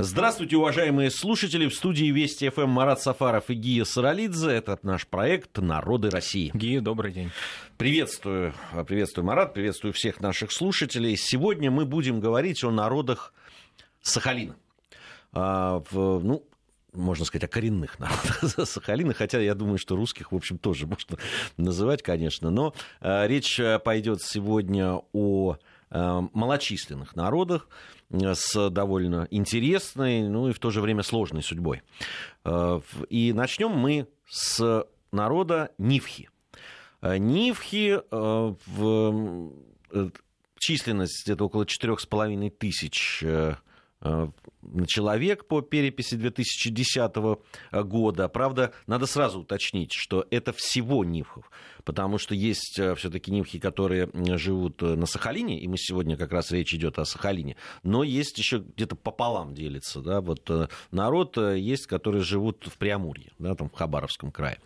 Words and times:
Здравствуйте, 0.00 0.56
уважаемые 0.56 1.10
слушатели. 1.10 1.66
В 1.66 1.74
студии 1.74 2.04
Вести 2.12 2.48
ФМ 2.50 2.68
Марат 2.68 3.02
Сафаров 3.02 3.50
и 3.50 3.54
Гия 3.54 3.82
Саралидзе. 3.82 4.52
Это 4.52 4.78
наш 4.82 5.08
проект 5.08 5.58
«Народы 5.58 6.08
России». 6.08 6.52
Гия, 6.54 6.80
добрый 6.80 7.10
день. 7.10 7.32
Приветствую, 7.78 8.54
приветствую, 8.86 9.24
Марат, 9.24 9.54
приветствую 9.54 9.92
всех 9.92 10.20
наших 10.20 10.52
слушателей. 10.52 11.16
Сегодня 11.16 11.72
мы 11.72 11.84
будем 11.84 12.20
говорить 12.20 12.62
о 12.62 12.70
народах 12.70 13.34
Сахалина. 14.00 14.54
А, 15.32 15.82
в, 15.90 16.20
ну, 16.22 16.46
можно 16.92 17.24
сказать, 17.24 17.42
о 17.42 17.48
коренных 17.48 17.98
народах 17.98 18.44
Сахалина, 18.68 19.14
хотя 19.14 19.40
я 19.40 19.56
думаю, 19.56 19.78
что 19.78 19.96
русских, 19.96 20.30
в 20.30 20.36
общем, 20.36 20.58
тоже 20.58 20.86
можно 20.86 21.18
называть, 21.56 22.04
конечно. 22.04 22.50
Но 22.50 22.72
а, 23.00 23.26
речь 23.26 23.60
пойдет 23.82 24.22
сегодня 24.22 25.00
о 25.12 25.56
а, 25.90 26.28
малочисленных 26.32 27.16
народах, 27.16 27.66
с 28.10 28.70
довольно 28.70 29.28
интересной, 29.30 30.28
ну 30.28 30.48
и 30.48 30.52
в 30.52 30.58
то 30.58 30.70
же 30.70 30.80
время 30.80 31.02
сложной 31.02 31.42
судьбой. 31.42 31.82
Э, 32.44 32.80
и 33.08 33.32
начнем 33.32 33.70
мы 33.70 34.08
с 34.28 34.86
народа 35.12 35.70
Нивхи. 35.78 36.30
Э, 37.02 37.18
Нивхи 37.18 37.98
э, 37.98 38.54
в 38.66 39.52
численность 40.58 41.28
это 41.28 41.44
около 41.44 41.66
четырех 41.66 42.00
с 42.00 42.06
половиной 42.06 42.50
тысяч 42.50 43.24
человек 44.86 45.46
по 45.46 45.60
переписи 45.60 46.14
2010 46.14 47.14
года. 47.72 48.28
Правда, 48.28 48.72
надо 48.86 49.06
сразу 49.06 49.40
уточнить, 49.40 49.92
что 49.92 50.26
это 50.30 50.52
всего 50.52 51.04
нивхов, 51.04 51.50
потому 51.84 52.18
что 52.18 52.34
есть 52.34 52.78
э, 52.78 52.94
все-таки 52.94 53.30
нивхи, 53.30 53.58
которые 53.58 54.10
живут 54.36 54.82
э, 54.82 54.94
на 54.94 55.06
Сахалине, 55.06 55.58
и 55.58 55.68
мы 55.68 55.76
сегодня 55.78 56.16
как 56.16 56.32
раз 56.32 56.50
речь 56.50 56.74
идет 56.74 56.98
о 56.98 57.04
Сахалине, 57.04 57.56
но 57.82 58.02
есть 58.02 58.38
еще 58.38 58.58
где-то 58.58 58.96
пополам 58.96 59.54
делится, 59.54 60.00
да, 60.00 60.20
вот 60.20 60.48
э, 60.50 60.68
народ 60.90 61.36
есть, 61.36 61.86
которые 61.86 62.22
живут 62.22 62.66
в 62.66 62.76
Преамурье, 62.78 63.32
да, 63.38 63.54
там 63.54 63.68
в 63.68 63.74
Хабаровском 63.74 64.32
крае. 64.32 64.58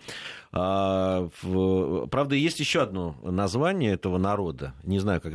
А, 0.52 1.28
в... 1.40 2.06
Правда, 2.08 2.34
есть 2.34 2.60
еще 2.60 2.82
одно 2.82 3.16
название 3.22 3.92
этого 3.92 4.18
народа, 4.18 4.74
не 4.82 4.98
знаю, 4.98 5.20
как 5.20 5.34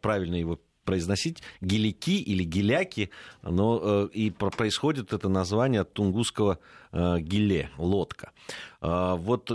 правильно 0.00 0.34
его 0.34 0.58
произносить 0.86 1.42
гелики 1.60 2.22
или 2.22 2.44
геляки, 2.44 3.10
но 3.42 3.80
э, 3.82 4.08
и 4.14 4.30
происходит 4.30 5.12
это 5.12 5.28
название 5.28 5.82
от 5.82 5.92
тунгусского 5.92 6.58
э, 6.92 7.18
гиле, 7.20 7.68
лодка. 7.76 8.30
Э, 8.80 9.16
вот 9.18 9.52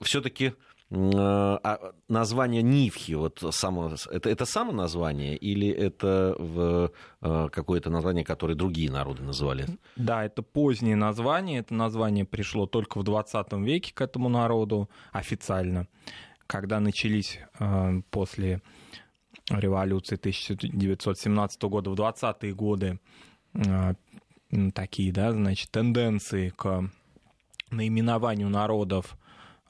все-таки 0.00 0.54
а 0.94 1.92
название 2.08 2.60
Нивхи, 2.60 3.14
вот 3.14 3.42
само, 3.52 3.92
это, 4.10 4.28
это 4.28 4.44
само 4.44 4.72
название 4.72 5.38
или 5.38 5.66
это 5.66 6.36
в, 6.38 6.90
какое-то 7.48 7.88
название, 7.88 8.26
которое 8.26 8.54
другие 8.54 8.90
народы 8.90 9.22
называли? 9.22 9.64
Да, 9.96 10.22
это 10.22 10.42
позднее 10.42 10.94
название. 10.94 11.60
Это 11.60 11.72
название 11.72 12.26
пришло 12.26 12.66
только 12.66 12.98
в 12.98 13.04
20 13.04 13.52
веке 13.54 13.94
к 13.94 14.02
этому 14.02 14.28
народу 14.28 14.90
официально, 15.12 15.88
когда 16.46 16.78
начались 16.78 17.38
после 18.10 18.60
революции 19.58 20.16
1917 20.16 21.62
года 21.62 21.90
в 21.90 21.94
20-е 21.94 22.54
годы 22.54 22.98
а, 23.54 23.94
такие, 24.74 25.12
да, 25.12 25.32
значит, 25.32 25.70
тенденции 25.70 26.50
к 26.50 26.88
наименованию 27.70 28.48
народов 28.48 29.16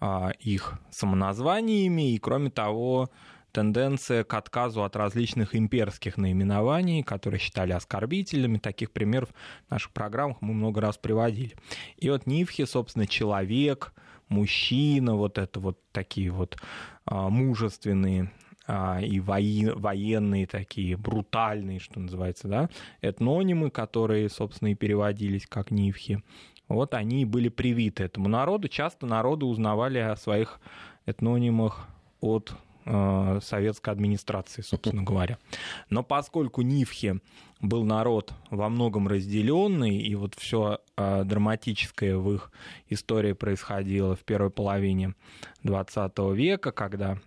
а, 0.01 0.31
их 0.41 0.81
самоназваниями, 0.91 2.15
и, 2.15 2.19
кроме 2.19 2.51
того, 2.51 3.11
тенденция 3.53 4.25
к 4.25 4.35
отказу 4.35 4.83
от 4.83 4.97
различных 4.97 5.55
имперских 5.55 6.17
наименований, 6.17 7.03
которые 7.03 7.39
считали 7.39 7.73
оскорбительными. 7.73 8.59
Таких 8.59 8.91
примеров 8.91 9.29
в 9.69 9.71
наших 9.71 9.93
программах 9.93 10.39
мы 10.41 10.55
много 10.55 10.81
раз 10.81 10.97
приводили. 10.97 11.55
И 11.99 12.11
вот 12.11 12.27
Нивхи, 12.27 12.65
собственно, 12.65 13.07
человек, 13.07 13.93
мужчина, 14.29 15.15
вот 15.15 15.39
это 15.39 15.61
вот 15.61 15.79
такие 15.93 16.31
вот 16.31 16.57
а, 17.05 17.29
мужественные 17.29 18.33
и 19.03 19.21
военные 19.21 20.47
такие, 20.47 20.97
брутальные, 20.97 21.79
что 21.79 22.01
называется, 22.01 22.49
да, 22.49 22.71
этнонимы, 23.01 23.71
которые, 23.71 24.29
собственно, 24.29 24.73
и 24.73 24.75
переводились 24.75 25.47
как 25.47 25.71
нивхи. 25.71 26.23
Вот 26.69 26.95
они 26.95 27.23
и 27.23 27.27
были 27.27 27.49
привиты 27.49 28.05
этому 28.05 28.29
народу. 28.29 28.69
Часто 28.69 29.07
народы 29.07 29.45
узнавали 29.45 29.99
о 29.99 30.17
своих 30.17 30.61
этнонимах 31.05 31.87
от 32.21 32.55
э, 32.87 33.41
советской 33.43 33.91
администрации, 33.91 34.63
собственно 34.63 35.03
говоря. 35.03 35.39
Но 35.91 36.03
поскольку 36.03 36.63
Нивхи 36.63 37.21
был 37.61 37.85
народ 37.85 38.33
во 38.51 38.69
многом 38.69 39.07
разделенный, 39.07 39.99
и 39.99 40.15
вот 40.15 40.35
все 40.35 40.81
э, 40.97 41.25
драматическое 41.25 42.17
в 42.17 42.33
их 42.33 42.51
истории 42.89 43.33
происходило 43.33 44.17
в 44.17 44.21
первой 44.21 44.51
половине 44.51 45.15
XX 45.65 46.35
века, 46.35 46.73
когда 46.73 47.19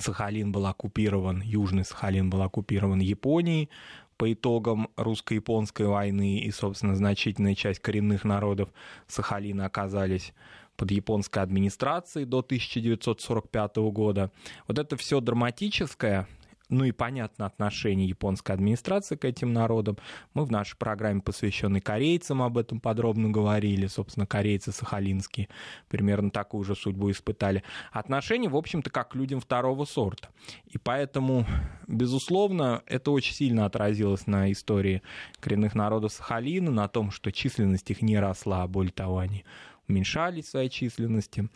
Сахалин 0.00 0.52
был 0.52 0.66
оккупирован, 0.66 1.42
Южный 1.42 1.84
Сахалин 1.84 2.30
был 2.30 2.42
оккупирован 2.42 3.00
Японией 3.00 3.70
по 4.16 4.32
итогам 4.32 4.88
русско-японской 4.96 5.86
войны, 5.86 6.40
и, 6.40 6.50
собственно, 6.50 6.96
значительная 6.96 7.54
часть 7.54 7.80
коренных 7.80 8.24
народов 8.24 8.68
Сахалина 9.06 9.66
оказались 9.66 10.32
под 10.76 10.90
японской 10.92 11.40
администрацией 11.40 12.24
до 12.24 12.38
1945 12.38 13.76
года. 13.92 14.30
Вот 14.66 14.78
это 14.78 14.96
все 14.96 15.20
драматическое, 15.20 16.28
ну 16.68 16.84
и 16.84 16.92
понятно 16.92 17.46
отношение 17.46 18.06
японской 18.06 18.52
администрации 18.52 19.16
к 19.16 19.24
этим 19.24 19.52
народам. 19.52 19.96
Мы 20.34 20.44
в 20.44 20.50
нашей 20.50 20.76
программе, 20.76 21.20
посвященной 21.20 21.80
корейцам, 21.80 22.42
об 22.42 22.58
этом 22.58 22.80
подробно 22.80 23.30
говорили. 23.30 23.86
Собственно, 23.86 24.26
корейцы 24.26 24.72
сахалинские 24.72 25.48
примерно 25.88 26.30
такую 26.30 26.64
же 26.64 26.74
судьбу 26.74 27.10
испытали. 27.10 27.62
Отношения, 27.92 28.48
в 28.48 28.56
общем-то, 28.56 28.90
как 28.90 29.10
к 29.10 29.14
людям 29.14 29.40
второго 29.40 29.84
сорта. 29.84 30.28
И 30.66 30.78
поэтому, 30.78 31.46
безусловно, 31.86 32.82
это 32.86 33.10
очень 33.10 33.34
сильно 33.34 33.64
отразилось 33.64 34.26
на 34.26 34.52
истории 34.52 35.02
коренных 35.40 35.74
народов 35.74 36.12
Сахалина, 36.12 36.70
на 36.70 36.88
том, 36.88 37.10
что 37.10 37.32
численность 37.32 37.90
их 37.90 38.02
не 38.02 38.18
росла, 38.18 38.62
а 38.62 38.68
более 38.68 38.92
того, 38.92 39.18
они 39.18 39.44
уменьшались 39.88 40.46
в 40.46 40.50
своей 40.50 40.68
численности 40.68 41.48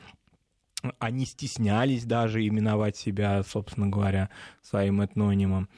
они 0.98 1.26
стеснялись 1.26 2.04
даже 2.04 2.46
именовать 2.46 2.96
себя, 2.96 3.42
собственно 3.42 3.88
говоря, 3.88 4.30
своим 4.62 5.02
этнонимом. 5.02 5.68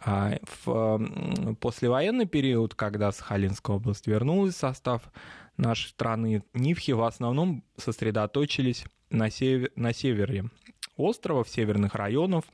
А 0.00 0.38
в 0.64 1.56
послевоенный 1.60 2.26
период, 2.26 2.74
когда 2.74 3.12
Сахалинская 3.12 3.76
область 3.76 4.06
вернулась 4.06 4.54
в 4.54 4.58
состав 4.58 5.02
нашей 5.56 5.88
страны, 5.88 6.42
Нивхи 6.54 6.92
в 6.92 7.02
основном 7.02 7.64
сосредоточились 7.76 8.84
на, 9.10 9.30
север, 9.30 9.70
на 9.76 9.92
севере 9.92 10.44
острова, 10.96 11.44
в 11.44 11.48
северных 11.48 11.94
районах, 11.94 12.44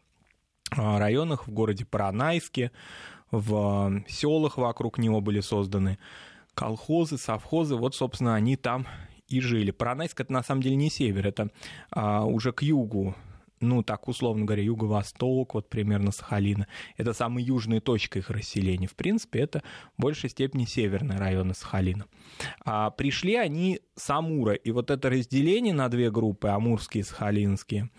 районах 0.70 1.46
в 1.46 1.52
городе 1.52 1.84
Паранайске, 1.84 2.72
в 3.30 4.02
селах 4.08 4.56
вокруг 4.56 4.98
него 4.98 5.20
были 5.20 5.40
созданы 5.40 5.98
колхозы, 6.54 7.18
совхозы. 7.18 7.76
Вот, 7.76 7.94
собственно, 7.94 8.34
они 8.34 8.56
там 8.56 8.86
и 9.28 9.40
жили. 9.40 9.70
Паранайск 9.70 10.20
это 10.20 10.32
на 10.32 10.42
самом 10.42 10.62
деле 10.62 10.76
не 10.76 10.90
север, 10.90 11.26
это 11.26 11.50
а, 11.90 12.24
уже 12.24 12.52
к 12.52 12.62
югу 12.62 13.14
ну, 13.60 13.82
так 13.82 14.08
условно 14.08 14.44
говоря, 14.44 14.62
юго-восток, 14.62 15.54
вот 15.54 15.68
примерно 15.68 16.12
Сахалина. 16.12 16.66
Это 16.96 17.12
самая 17.12 17.42
южная 17.42 17.80
точка 17.80 18.18
их 18.18 18.30
расселения. 18.30 18.86
В 18.86 18.94
принципе, 18.94 19.40
это 19.40 19.62
в 19.96 20.02
большей 20.02 20.30
степени 20.30 20.64
северные 20.66 21.18
районы 21.18 21.54
Сахалина. 21.54 22.06
А 22.64 22.90
пришли 22.90 23.34
они 23.36 23.80
с 23.94 24.10
Амура, 24.10 24.54
и 24.54 24.70
вот 24.72 24.90
это 24.90 25.08
разделение 25.08 25.74
на 25.74 25.88
две 25.88 26.10
группы, 26.10 26.48
амурские 26.48 27.02
и 27.02 27.04
сахалинские, 27.04 27.90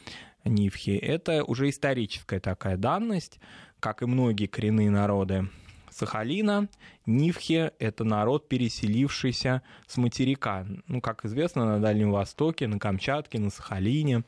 Нивхи, 0.45 0.95
это 0.95 1.43
уже 1.43 1.69
историческая 1.69 2.39
такая 2.39 2.77
данность, 2.77 3.39
как 3.81 4.01
и 4.01 4.05
многие 4.05 4.45
коренные 4.45 4.89
народы 4.89 5.49
Сахалина. 5.97 6.69
Нивхе— 7.05 7.73
это 7.79 8.03
народ, 8.03 8.47
переселившийся 8.47 9.63
с 9.87 9.97
материка. 9.97 10.65
Ну, 10.87 11.01
как 11.01 11.25
известно, 11.25 11.65
на 11.65 11.79
Дальнем 11.79 12.11
Востоке, 12.11 12.67
на 12.67 12.79
Камчатке, 12.79 13.39
на 13.39 13.49
Сахалине 13.49 14.23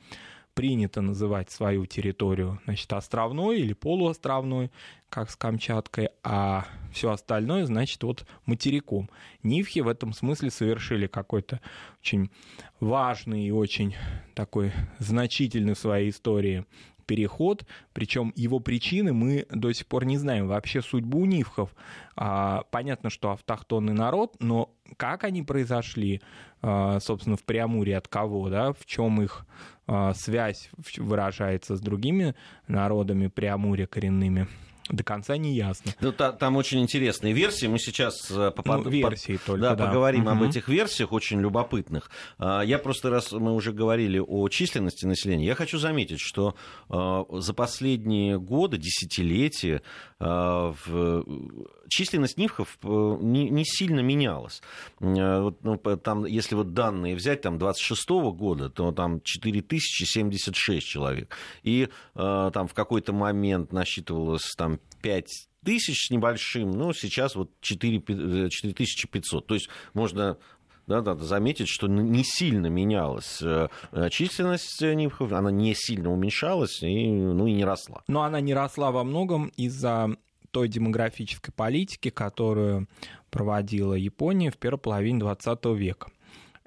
принято 0.55 1.01
называть 1.01 1.51
свою 1.51 1.85
территорию, 1.85 2.59
значит, 2.65 2.91
островной 2.91 3.59
или 3.59 3.71
полуостровной, 3.71 4.71
как 5.09 5.29
с 5.29 5.35
Камчаткой, 5.37 6.09
а 6.23 6.65
все 6.91 7.11
остальное, 7.11 7.65
значит, 7.65 8.03
вот 8.03 8.25
материком. 8.45 9.09
Нивхи 9.41 9.79
в 9.79 9.87
этом 9.87 10.11
смысле 10.11 10.51
совершили 10.51 11.07
какой-то 11.07 11.61
очень 12.01 12.29
важный 12.79 13.45
и 13.45 13.51
очень 13.51 13.95
такой 14.33 14.73
значительный 14.97 15.75
в 15.75 15.79
своей 15.79 16.09
истории 16.09 16.65
переход, 17.09 17.65
причем 17.91 18.31
его 18.35 18.59
причины 18.59 19.13
мы 19.13 19.47
до 19.49 19.73
сих 19.73 19.87
пор 19.87 20.05
не 20.05 20.19
знаем. 20.19 20.47
Вообще 20.47 20.83
судьбу 20.83 21.25
нивхов, 21.25 21.73
а, 22.15 22.65
понятно, 22.69 23.09
что 23.09 23.31
автохтонный 23.31 23.93
народ, 23.93 24.35
но 24.39 24.69
как 24.95 25.23
они 25.23 25.41
произошли, 25.41 26.21
а, 26.61 26.99
собственно, 26.99 27.35
в 27.35 27.43
Преамуре 27.43 27.97
от 27.97 28.07
кого, 28.07 28.49
да, 28.49 28.73
в 28.73 28.85
чем 28.85 29.23
их 29.23 29.47
а, 29.87 30.13
связь 30.13 30.69
выражается 30.97 31.75
с 31.75 31.81
другими 31.81 32.35
народами 32.67 33.25
Преамурья 33.25 33.87
коренными, 33.87 34.47
до 34.89 35.03
конца 35.03 35.37
не 35.37 35.53
ясно. 35.53 35.93
Ну, 36.01 36.11
та, 36.11 36.31
там 36.31 36.57
очень 36.57 36.79
интересные 36.79 37.33
версии. 37.33 37.67
Мы 37.67 37.79
сейчас 37.79 38.29
э, 38.31 38.51
попад... 38.51 38.83
ну, 38.83 38.89
версии 38.89 39.37
по... 39.37 39.45
только, 39.45 39.61
да, 39.61 39.75
да. 39.75 39.85
поговорим 39.87 40.23
угу. 40.23 40.31
об 40.31 40.43
этих 40.43 40.67
версиях, 40.67 41.11
очень 41.11 41.39
любопытных. 41.39 42.09
А, 42.37 42.61
я 42.61 42.77
просто, 42.79 43.09
раз 43.09 43.31
мы 43.31 43.53
уже 43.53 43.71
говорили 43.71 44.19
о 44.19 44.47
численности 44.49 45.05
населения, 45.05 45.45
я 45.45 45.55
хочу 45.55 45.77
заметить, 45.77 46.19
что 46.19 46.55
а, 46.89 47.25
за 47.31 47.53
последние 47.53 48.39
годы, 48.39 48.77
десятилетия, 48.77 49.81
численность 51.89 52.37
нивхов 52.37 52.77
э, 52.83 53.17
не, 53.21 53.63
сильно 53.65 54.01
менялась. 54.01 54.61
Ну, 54.99 55.51
там, 56.03 56.25
если 56.25 56.55
вот 56.55 56.73
данные 56.73 57.15
взять, 57.15 57.41
там, 57.41 57.57
26 57.57 58.09
года, 58.09 58.69
то 58.69 58.91
там 58.91 59.21
4076 59.21 60.85
человек. 60.85 61.35
И 61.63 61.87
там 62.13 62.67
в 62.67 62.73
какой-то 62.73 63.13
момент 63.13 63.71
насчитывалось 63.71 64.53
там 64.57 64.79
5 65.01 65.49
тысяч 65.63 66.07
с 66.07 66.09
небольшим, 66.09 66.71
ну, 66.71 66.93
сейчас 66.93 67.35
вот 67.35 67.51
4, 67.61 68.49
4500. 68.49 69.43
Э, 69.43 69.47
То 69.47 69.53
есть 69.53 69.69
можно 69.93 70.37
да, 70.89 71.03
надо 71.03 71.23
заметить, 71.23 71.67
что 71.69 71.87
не 71.87 72.23
сильно 72.23 72.65
менялась 72.65 73.41
э, 73.43 73.69
численность 74.09 74.81
НИПХов, 74.81 75.31
она 75.33 75.51
не 75.51 75.75
сильно 75.75 76.11
уменьшалась 76.11 76.81
и, 76.81 77.11
ну, 77.11 77.45
и 77.45 77.53
не 77.53 77.63
росла. 77.63 78.01
Но 78.07 78.23
она 78.23 78.41
не 78.41 78.55
росла 78.55 78.91
во 78.91 79.03
многом 79.03 79.51
из-за 79.55 80.09
той 80.49 80.67
демографической 80.67 81.53
политики, 81.53 82.09
которую 82.09 82.87
проводила 83.29 83.93
Япония 83.93 84.49
в 84.49 84.57
первой 84.57 84.79
половине 84.79 85.19
20 85.19 85.65
века. 85.77 86.09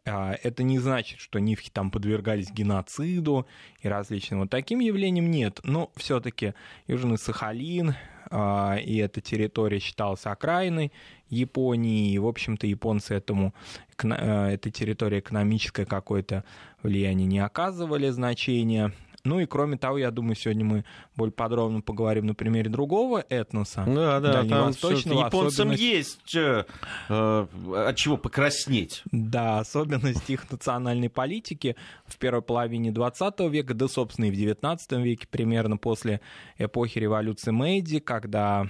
А, 0.04 0.36
это 0.40 0.62
не 0.62 0.78
значит, 0.78 1.18
что 1.18 1.40
нивхи 1.40 1.70
там 1.70 1.90
подвергались 1.90 2.52
геноциду 2.52 3.46
и 3.80 3.88
различным 3.88 4.40
вот 4.40 4.50
таким 4.50 4.78
явлениям 4.78 5.30
нет, 5.30 5.58
но 5.64 5.90
все-таки 5.96 6.54
Южный 6.86 7.18
Сахалин 7.18 7.94
и 8.32 8.96
эта 8.96 9.20
территория 9.20 9.78
считалась 9.78 10.24
окраиной 10.24 10.92
Японии, 11.28 12.12
и, 12.12 12.18
в 12.18 12.26
общем-то, 12.26 12.66
японцы 12.66 13.14
этому, 13.14 13.54
э, 14.02 14.48
этой 14.50 14.70
территории 14.70 15.20
экономическое 15.20 15.86
какое-то 15.86 16.44
влияние 16.82 17.26
не 17.26 17.38
оказывали 17.38 18.10
значения. 18.10 18.92
Ну 19.24 19.38
и 19.38 19.46
кроме 19.46 19.76
того, 19.76 19.98
я 19.98 20.10
думаю, 20.10 20.34
сегодня 20.34 20.64
мы 20.64 20.84
более 21.16 21.32
подробно 21.32 21.80
поговорим 21.80 22.26
на 22.26 22.34
примере 22.34 22.68
другого 22.68 23.24
этноса. 23.28 23.84
Да, 23.86 24.18
да, 24.18 24.42
дальневосточного. 24.42 25.26
Японцам 25.26 25.70
особенность... 25.70 25.82
есть 25.82 26.34
э, 26.34 26.64
э, 27.08 27.46
от 27.86 27.96
чего 27.96 28.16
покраснеть. 28.16 29.02
Да, 29.12 29.60
особенность 29.60 30.28
их 30.28 30.50
национальной 30.50 31.08
политики 31.08 31.76
в 32.06 32.18
первой 32.18 32.42
половине 32.42 32.90
20 32.90 33.40
века, 33.50 33.74
да, 33.74 33.86
собственно, 33.86 34.24
и 34.24 34.30
в 34.32 34.34
19 34.34 34.92
веке, 34.92 35.28
примерно 35.30 35.76
после 35.76 36.20
эпохи 36.58 36.98
революции 36.98 37.52
Мэйди, 37.52 38.00
когда 38.00 38.66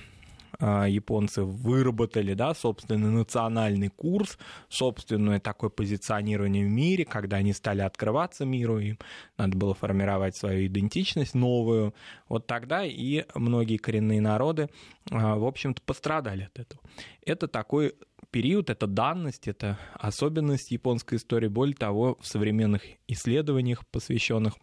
японцы 0.62 1.42
выработали, 1.42 2.34
да, 2.34 2.54
собственный 2.54 3.10
национальный 3.10 3.88
курс, 3.88 4.38
собственное 4.68 5.40
такое 5.40 5.70
позиционирование 5.70 6.64
в 6.64 6.70
мире, 6.70 7.04
когда 7.04 7.38
они 7.38 7.52
стали 7.52 7.80
открываться 7.80 8.44
миру, 8.44 8.78
им 8.78 8.98
надо 9.38 9.56
было 9.56 9.74
формировать 9.74 10.36
свою 10.36 10.66
идентичность 10.66 11.34
новую, 11.34 11.94
вот 12.28 12.46
тогда 12.46 12.84
и 12.84 13.24
многие 13.34 13.76
коренные 13.76 14.20
народы, 14.20 14.68
а, 15.10 15.36
в 15.36 15.44
общем-то, 15.44 15.82
пострадали 15.82 16.44
от 16.44 16.58
этого. 16.58 16.80
Это 17.24 17.48
такой 17.48 17.94
период, 18.30 18.70
это 18.70 18.86
данность, 18.86 19.48
это 19.48 19.78
особенность 19.94 20.70
японской 20.70 21.16
истории. 21.16 21.48
Более 21.48 21.76
того, 21.76 22.18
в 22.20 22.26
современных 22.26 22.82
исследованиях, 23.08 23.86
посвященных 23.88 24.54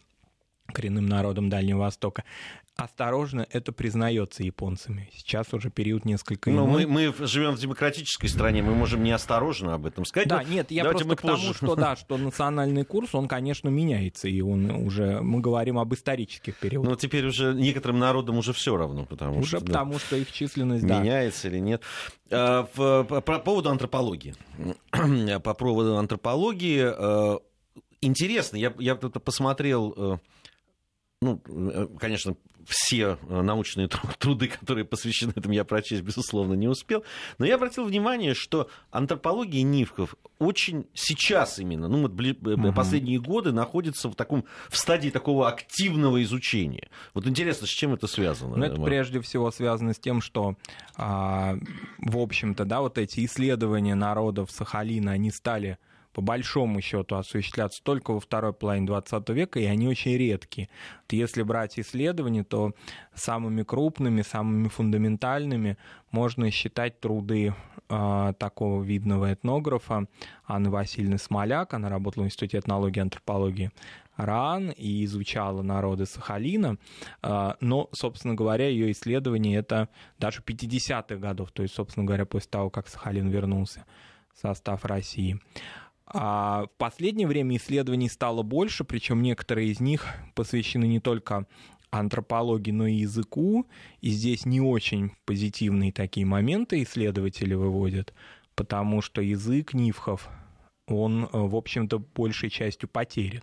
коренным 0.72 1.06
народам 1.06 1.48
Дальнего 1.48 1.80
Востока. 1.80 2.24
Осторожно, 2.80 3.46
это 3.50 3.72
признается 3.72 4.42
японцами. 4.42 5.10
Сейчас 5.12 5.52
уже 5.52 5.70
период 5.70 6.04
несколько 6.04 6.50
Но 6.50 6.66
мы, 6.66 6.86
мы 6.86 7.14
живем 7.26 7.52
в 7.52 7.58
демократической 7.58 8.28
стране, 8.28 8.62
мы 8.62 8.74
можем 8.74 9.02
неосторожно 9.02 9.74
об 9.74 9.84
этом 9.84 10.04
сказать. 10.06 10.28
Да, 10.28 10.42
нет, 10.42 10.70
я 10.70 10.84
просто 10.84 11.16
к 11.16 11.20
тому, 11.20 11.52
что 11.54 11.76
да, 11.76 11.94
что 11.96 12.16
национальный 12.16 12.84
курс, 12.84 13.14
он, 13.14 13.28
конечно, 13.28 13.68
меняется, 13.68 14.28
и 14.28 14.40
он 14.40 14.70
уже, 14.70 15.20
мы 15.20 15.40
говорим 15.40 15.78
об 15.78 15.92
исторических 15.92 16.56
периодах. 16.56 16.90
Но 16.90 16.96
теперь 16.96 17.26
уже 17.26 17.52
некоторым 17.54 17.98
народам 17.98 18.38
уже 18.38 18.52
все 18.54 18.76
равно, 18.76 19.04
потому 19.04 19.40
уже 19.40 19.58
что... 19.58 19.66
потому 19.66 19.98
что 19.98 20.16
их 20.16 20.32
численность, 20.32 20.84
Меняется 20.84 21.42
да. 21.42 21.48
или 21.48 21.58
нет. 21.58 21.82
А, 22.30 22.64
по, 22.64 23.04
по 23.20 23.38
поводу 23.40 23.70
антропологии. 23.70 24.34
По 25.42 25.54
поводу 25.54 25.96
антропологии 25.96 26.82
э, 26.82 27.38
интересно, 28.00 28.56
я, 28.56 28.72
я 28.78 28.94
посмотрел 28.94 29.94
э, 29.96 30.18
ну, 31.22 31.40
э, 31.46 31.86
конечно, 31.98 32.34
все 32.66 33.18
э, 33.28 33.42
научные 33.42 33.88
труды, 34.18 34.48
которые 34.48 34.84
посвящены 34.84 35.32
этому, 35.34 35.54
я 35.54 35.64
прочесть, 35.64 36.02
безусловно, 36.02 36.54
не 36.54 36.68
успел. 36.68 37.04
Но 37.38 37.46
я 37.46 37.56
обратил 37.56 37.84
внимание, 37.84 38.34
что 38.34 38.68
антропология 38.90 39.62
Нивков 39.62 40.14
очень 40.38 40.86
сейчас 40.94 41.58
именно, 41.58 41.88
ну, 41.88 42.02
вот 42.02 42.12
угу. 42.12 42.72
последние 42.72 43.20
годы 43.20 43.52
находится 43.52 44.08
в, 44.08 44.14
таком, 44.14 44.44
в 44.68 44.76
стадии 44.76 45.10
такого 45.10 45.48
активного 45.48 46.22
изучения. 46.22 46.88
Вот 47.14 47.26
интересно, 47.26 47.66
с 47.66 47.70
чем 47.70 47.94
это 47.94 48.06
связано? 48.06 48.56
Ну, 48.56 48.64
это 48.64 48.80
прежде 48.80 49.20
всего 49.20 49.50
связано 49.50 49.92
с 49.92 49.98
тем, 49.98 50.20
что, 50.20 50.56
а, 50.96 51.56
в 51.98 52.18
общем-то, 52.18 52.64
да, 52.64 52.80
вот 52.80 52.98
эти 52.98 53.24
исследования 53.24 53.94
народов 53.94 54.50
Сахалина, 54.50 55.12
они 55.12 55.30
стали 55.30 55.78
по 56.12 56.22
большому 56.22 56.80
счету 56.80 57.16
осуществляться 57.16 57.82
только 57.82 58.12
во 58.12 58.20
второй 58.20 58.52
половине 58.52 58.86
20 58.86 59.28
века, 59.30 59.60
и 59.60 59.64
они 59.64 59.88
очень 59.88 60.16
редкие. 60.16 60.68
Вот 61.02 61.12
если 61.12 61.42
брать 61.42 61.78
исследования, 61.78 62.44
то 62.44 62.72
самыми 63.14 63.62
крупными, 63.62 64.22
самыми 64.22 64.68
фундаментальными 64.68 65.76
можно 66.10 66.50
считать 66.50 67.00
труды 67.00 67.54
э, 67.88 68.32
такого 68.38 68.82
видного 68.82 69.32
этнографа 69.32 70.06
Анны 70.46 70.70
Васильевны 70.70 71.18
Смоляк. 71.18 71.74
Она 71.74 71.88
работала 71.88 72.24
в 72.24 72.26
Институте 72.26 72.58
этнологии 72.58 72.98
и 72.98 73.02
антропологии 73.02 73.70
РАН 74.24 74.70
и 74.70 75.04
изучала 75.04 75.62
народы 75.62 76.06
Сахалина, 76.06 76.76
а, 77.22 77.56
но, 77.60 77.88
собственно 77.92 78.34
говоря, 78.34 78.68
ее 78.68 78.90
исследование 78.92 79.58
это 79.58 79.88
даже 80.18 80.42
50-х 80.42 81.16
годов, 81.16 81.52
то 81.52 81.62
есть, 81.62 81.74
собственно 81.74 82.06
говоря, 82.06 82.26
после 82.26 82.50
того, 82.50 82.70
как 82.70 82.88
Сахалин 82.88 83.28
вернулся 83.28 83.84
в 84.34 84.38
состав 84.38 84.84
России. 84.84 85.40
А 86.12 86.64
в 86.66 86.70
последнее 86.76 87.28
время 87.28 87.56
исследований 87.56 88.08
стало 88.08 88.42
больше, 88.42 88.82
причем 88.82 89.22
некоторые 89.22 89.68
из 89.68 89.78
них 89.78 90.06
посвящены 90.34 90.86
не 90.86 90.98
только 90.98 91.46
антропологии, 91.90 92.72
но 92.72 92.86
и 92.86 92.94
языку. 92.94 93.66
И 94.00 94.10
здесь 94.10 94.44
не 94.44 94.60
очень 94.60 95.12
позитивные 95.24 95.92
такие 95.92 96.26
моменты 96.26 96.82
исследователи 96.82 97.54
выводят, 97.54 98.12
потому 98.56 99.02
что 99.02 99.22
язык 99.22 99.72
Нивхов, 99.72 100.28
он, 100.86 101.28
в 101.32 101.54
общем-то, 101.54 102.00
большей 102.00 102.50
частью 102.50 102.88
потерян. 102.88 103.42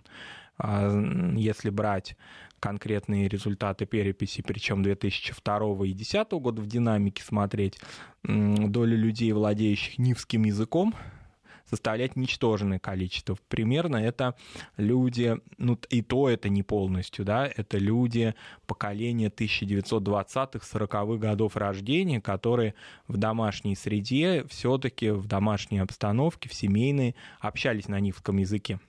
А 0.58 0.90
если 1.36 1.70
брать 1.70 2.16
конкретные 2.60 3.28
результаты 3.28 3.86
переписи, 3.86 4.42
причем 4.42 4.82
2002 4.82 5.56
и 5.86 5.94
2010 5.94 6.32
года 6.32 6.60
в 6.60 6.66
динамике 6.66 7.22
смотреть, 7.22 7.78
доля 8.24 8.96
людей, 8.96 9.32
владеющих 9.32 9.98
нивским 9.98 10.44
языком, 10.44 10.94
составлять 11.68 12.16
ничтожное 12.16 12.78
количество. 12.78 13.36
Примерно 13.48 13.96
это 13.96 14.34
люди, 14.76 15.36
ну 15.58 15.78
и 15.90 16.02
то 16.02 16.28
это 16.28 16.48
не 16.48 16.62
полностью, 16.62 17.24
да, 17.24 17.46
это 17.46 17.78
люди 17.78 18.34
поколения 18.66 19.28
1920-х, 19.28 20.60
40-х 20.60 21.16
годов 21.18 21.56
рождения, 21.56 22.20
которые 22.20 22.74
в 23.06 23.16
домашней 23.16 23.76
среде, 23.76 24.44
все-таки 24.48 25.10
в 25.10 25.26
домашней 25.26 25.78
обстановке, 25.78 26.48
в 26.48 26.54
семейной, 26.54 27.14
общались 27.40 27.88
на 27.88 28.00
нивском 28.00 28.38
языке 28.38 28.80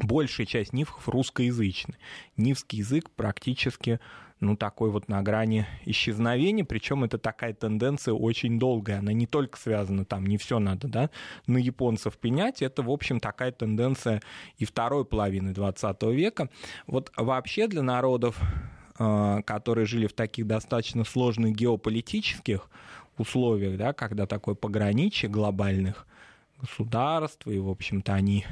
большая 0.00 0.46
часть 0.46 0.72
нивхов 0.72 1.08
русскоязычны. 1.08 1.96
Нивский 2.36 2.78
язык 2.78 3.10
практически 3.10 4.00
ну, 4.42 4.56
такой 4.56 4.90
вот 4.90 5.08
на 5.08 5.22
грани 5.22 5.66
исчезновения, 5.84 6.64
причем 6.64 7.04
это 7.04 7.16
такая 7.16 7.54
тенденция 7.54 8.12
очень 8.12 8.58
долгая, 8.58 8.98
она 8.98 9.12
не 9.12 9.26
только 9.26 9.56
связана, 9.56 10.04
там, 10.04 10.26
не 10.26 10.36
все 10.36 10.58
надо, 10.58 10.88
да, 10.88 11.10
на 11.46 11.58
японцев 11.58 12.18
пенять, 12.18 12.60
это, 12.60 12.82
в 12.82 12.90
общем, 12.90 13.20
такая 13.20 13.52
тенденция 13.52 14.20
и 14.58 14.64
второй 14.64 15.04
половины 15.04 15.52
20 15.52 16.02
века. 16.14 16.50
Вот 16.88 17.12
вообще 17.16 17.68
для 17.68 17.82
народов, 17.82 18.40
а, 18.98 19.42
которые 19.42 19.86
жили 19.86 20.08
в 20.08 20.12
таких 20.12 20.48
достаточно 20.48 21.04
сложных 21.04 21.54
геополитических 21.54 22.68
условиях, 23.18 23.78
да, 23.78 23.92
когда 23.92 24.26
такое 24.26 24.56
пограничье 24.56 25.30
глобальных 25.30 26.04
государств, 26.60 27.46
и, 27.46 27.58
в 27.58 27.68
общем-то, 27.68 28.12
они 28.12 28.44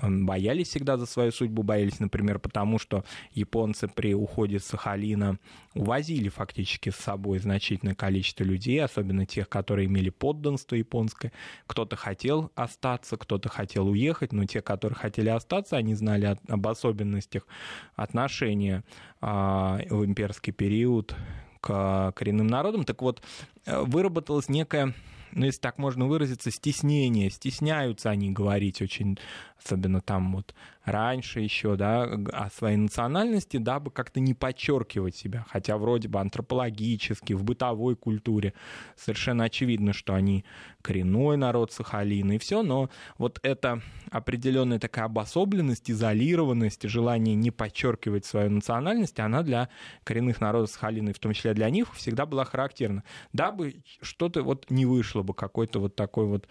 боялись 0.00 0.68
всегда 0.68 0.96
за 0.96 1.06
свою 1.06 1.32
судьбу, 1.32 1.62
боялись, 1.62 2.00
например, 2.00 2.38
потому 2.38 2.78
что 2.78 3.04
японцы 3.32 3.88
при 3.88 4.14
уходе 4.14 4.58
с 4.58 4.64
Сахалина 4.64 5.38
увозили 5.74 6.28
фактически 6.28 6.90
с 6.90 6.96
собой 6.96 7.38
значительное 7.38 7.94
количество 7.94 8.44
людей, 8.44 8.82
особенно 8.82 9.26
тех, 9.26 9.48
которые 9.48 9.86
имели 9.86 10.10
подданство 10.10 10.74
японское. 10.74 11.32
Кто-то 11.66 11.96
хотел 11.96 12.50
остаться, 12.54 13.16
кто-то 13.16 13.48
хотел 13.48 13.88
уехать, 13.88 14.32
но 14.32 14.44
те, 14.46 14.62
которые 14.62 14.96
хотели 14.96 15.28
остаться, 15.28 15.76
они 15.76 15.94
знали 15.94 16.36
об 16.48 16.66
особенностях 16.66 17.46
отношения 17.94 18.84
а, 19.20 19.80
в 19.90 20.04
имперский 20.04 20.52
период 20.52 21.14
к 21.60 22.12
коренным 22.16 22.48
народам. 22.48 22.84
Так 22.84 23.02
вот, 23.02 23.22
выработалась 23.66 24.48
некая 24.48 24.94
ну, 25.32 25.46
если 25.46 25.60
так 25.60 25.78
можно 25.78 26.06
выразиться, 26.06 26.50
стеснение. 26.50 27.30
Стесняются 27.30 28.10
они 28.10 28.30
говорить 28.30 28.82
очень, 28.82 29.18
особенно 29.62 30.00
там 30.00 30.34
вот 30.36 30.54
раньше 30.84 31.40
еще, 31.40 31.76
да, 31.76 32.04
о 32.04 32.50
своей 32.50 32.76
национальности, 32.76 33.56
дабы 33.56 33.90
как-то 33.90 34.20
не 34.20 34.34
подчеркивать 34.34 35.16
себя. 35.16 35.46
Хотя 35.48 35.76
вроде 35.78 36.08
бы 36.08 36.20
антропологически, 36.20 37.32
в 37.32 37.44
бытовой 37.44 37.96
культуре 37.96 38.54
совершенно 38.96 39.44
очевидно, 39.44 39.92
что 39.92 40.14
они 40.14 40.44
коренной 40.82 41.36
народ 41.36 41.72
Сахалина 41.72 42.32
и 42.32 42.38
все, 42.38 42.62
но 42.62 42.90
вот 43.18 43.38
эта 43.42 43.80
определенная 44.10 44.78
такая 44.78 45.06
обособленность, 45.06 45.90
изолированность, 45.90 46.88
желание 46.88 47.34
не 47.34 47.50
подчеркивать 47.50 48.24
свою 48.24 48.50
национальность, 48.50 49.18
она 49.20 49.42
для 49.42 49.68
коренных 50.04 50.40
народов 50.40 50.70
Сахалина, 50.70 51.12
в 51.12 51.18
том 51.18 51.32
числе 51.32 51.54
для 51.54 51.70
них, 51.70 51.94
всегда 51.94 52.26
была 52.26 52.44
характерна. 52.44 53.04
Дабы 53.32 53.76
что-то 54.00 54.42
вот 54.42 54.70
не 54.70 54.86
вышло 54.86 55.22
бы, 55.22 55.34
какой-то 55.34 55.80
вот 55.80 55.96
такой 55.96 56.26
вот 56.26 56.48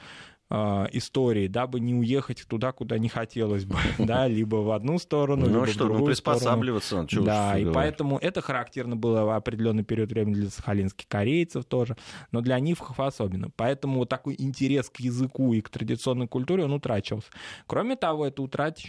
истории, 0.91 1.47
дабы 1.47 1.79
не 1.79 1.93
уехать 1.93 2.45
туда, 2.47 2.71
куда 2.71 2.97
не 2.97 3.09
хотелось 3.09 3.65
бы, 3.65 3.77
да, 3.99 4.27
либо 4.27 4.57
в 4.57 4.71
одну 4.71 4.99
сторону, 4.99 5.47
ну, 5.47 5.53
либо 5.53 5.67
что, 5.67 5.73
в 5.73 5.77
ну, 5.77 5.85
другую 5.85 5.99
ну, 6.01 6.05
приспосабливаться, 6.07 7.03
сторону. 7.05 7.25
Да, 7.25 7.57
и 7.57 7.65
поэтому 7.71 8.17
это 8.17 8.41
характерно 8.41 8.95
было 8.95 9.23
в 9.23 9.35
определенный 9.35 9.83
период 9.83 10.11
времени 10.11 10.35
для 10.35 10.49
сахалинских 10.49 11.07
корейцев 11.07 11.65
тоже, 11.65 11.95
но 12.31 12.41
для 12.41 12.59
нивхов 12.59 12.99
особенно. 12.99 13.49
Поэтому 13.55 13.99
вот 13.99 14.09
такой 14.09 14.35
интерес 14.37 14.89
к 14.89 14.99
языку 14.99 15.53
и 15.53 15.61
к 15.61 15.69
традиционной 15.69 16.27
культуре, 16.27 16.65
он 16.65 16.73
утрачивался. 16.73 17.29
Кроме 17.67 17.95
того, 17.95 18.25
это 18.25 18.41
утрат, 18.41 18.79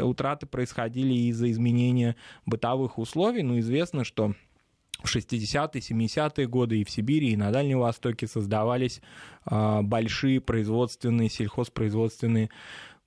утраты 0.00 0.46
происходили 0.46 1.12
из-за 1.30 1.50
изменения 1.50 2.16
бытовых 2.46 2.98
условий, 2.98 3.42
ну, 3.42 3.58
известно, 3.58 4.04
что 4.04 4.34
в 5.02 5.14
60-е, 5.14 5.80
70-е 5.80 6.46
годы 6.46 6.80
и 6.80 6.84
в 6.84 6.90
Сибири, 6.90 7.30
и 7.30 7.36
на 7.36 7.50
Дальнем 7.50 7.80
Востоке 7.80 8.26
создавались 8.26 9.00
а, 9.44 9.82
большие 9.82 10.40
производственные, 10.40 11.30
сельхозпроизводственные 11.30 12.50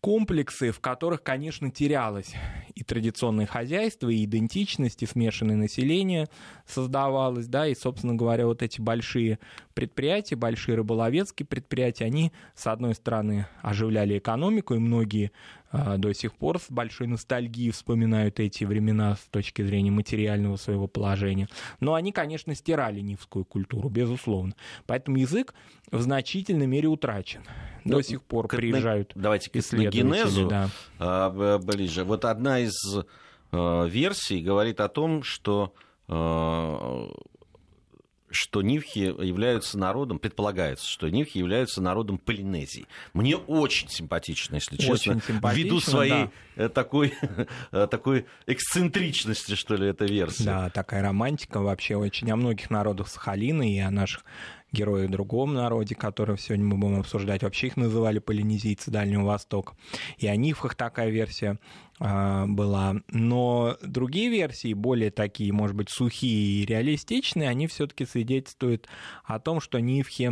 комплексы, 0.03 0.71
в 0.71 0.81
которых, 0.81 1.23
конечно, 1.23 1.71
терялось 1.71 2.33
и 2.75 2.83
традиционное 2.83 3.45
хозяйство, 3.45 4.09
и 4.09 4.25
идентичность, 4.25 5.01
и 5.01 5.05
смешанное 5.05 5.55
население 5.55 6.27
создавалось, 6.67 7.47
да, 7.47 7.67
и, 7.67 7.73
собственно 7.73 8.13
говоря, 8.13 8.45
вот 8.45 8.61
эти 8.61 8.81
большие 8.81 9.39
предприятия, 9.73 10.35
большие 10.35 10.75
рыболовецкие 10.75 11.47
предприятия, 11.47 12.03
они, 12.03 12.33
с 12.53 12.67
одной 12.67 12.95
стороны, 12.95 13.47
оживляли 13.61 14.17
экономику, 14.17 14.73
и 14.73 14.79
многие 14.79 15.31
до 15.73 16.13
сих 16.13 16.33
пор 16.33 16.59
с 16.59 16.69
большой 16.69 17.07
ностальгией 17.07 17.71
вспоминают 17.71 18.39
эти 18.39 18.63
времена 18.63 19.15
с 19.15 19.21
точки 19.29 19.63
зрения 19.63 19.91
материального 19.91 20.55
своего 20.55 20.87
положения. 20.87 21.49
Но 21.79 21.95
они, 21.95 22.11
конечно, 22.11 22.53
стирали 22.55 22.99
нивскую 23.01 23.43
культуру, 23.43 23.89
безусловно. 23.89 24.53
Поэтому 24.85 25.17
язык 25.17 25.53
в 25.91 26.01
значительной 26.01 26.67
мере 26.67 26.87
утрачен. 26.87 27.41
До 27.83 27.97
ну, 27.97 28.01
сих 28.01 28.21
пор 28.21 28.47
приезжают 28.47 29.11
Давайте 29.15 29.49
к 29.49 29.53
генезу 29.53 30.47
да. 30.47 30.69
А, 30.99 31.57
ближе. 31.59 32.03
Вот 32.03 32.25
одна 32.25 32.59
из 32.59 32.73
а, 33.51 33.85
версий 33.85 34.41
говорит 34.41 34.79
о 34.79 34.89
том, 34.89 35.23
что 35.23 35.73
что 38.33 38.61
нивхи 38.61 38.99
являются 38.99 39.77
народом, 39.77 40.19
предполагается, 40.19 40.87
что 40.87 41.09
нивхи 41.09 41.37
являются 41.37 41.81
народом 41.81 42.17
Полинезии. 42.17 42.87
Мне 43.13 43.37
очень 43.37 43.89
симпатично, 43.89 44.55
если 44.55 44.75
очень 44.75 45.19
честно, 45.21 45.51
ввиду 45.53 45.79
своей 45.79 46.11
да. 46.11 46.31
Э, 46.55 46.69
такой, 46.69 47.13
э, 47.71 47.87
такой 47.89 48.25
эксцентричности, 48.45 49.55
что 49.55 49.75
ли, 49.75 49.87
эта 49.87 50.05
версия. 50.05 50.43
Да, 50.43 50.69
такая 50.69 51.01
романтика 51.01 51.61
вообще 51.61 51.95
очень 51.95 52.29
о 52.31 52.35
многих 52.35 52.69
народах 52.69 53.07
Сахалина 53.07 53.71
и 53.71 53.79
о 53.79 53.91
наших 53.91 54.23
герои 54.73 55.05
в 55.05 55.11
другом 55.11 55.53
народе, 55.53 55.95
которых 55.95 56.41
сегодня 56.41 56.65
мы 56.65 56.77
будем 56.77 56.99
обсуждать. 56.99 57.43
Вообще 57.43 57.67
их 57.67 57.77
называли 57.77 58.19
полинезийцы 58.19 58.91
Дальнего 58.91 59.23
Востока. 59.23 59.75
И 60.17 60.27
о 60.27 60.35
нифах 60.35 60.75
такая 60.75 61.09
версия 61.09 61.59
э, 61.99 62.45
была. 62.47 62.95
Но 63.07 63.77
другие 63.81 64.29
версии, 64.29 64.73
более 64.73 65.11
такие, 65.11 65.53
может 65.53 65.75
быть, 65.75 65.89
сухие 65.89 66.63
и 66.63 66.65
реалистичные, 66.65 67.49
они 67.49 67.67
все-таки 67.67 68.05
свидетельствуют 68.05 68.87
о 69.23 69.39
том, 69.39 69.61
что 69.61 69.79
нифхи 69.79 70.31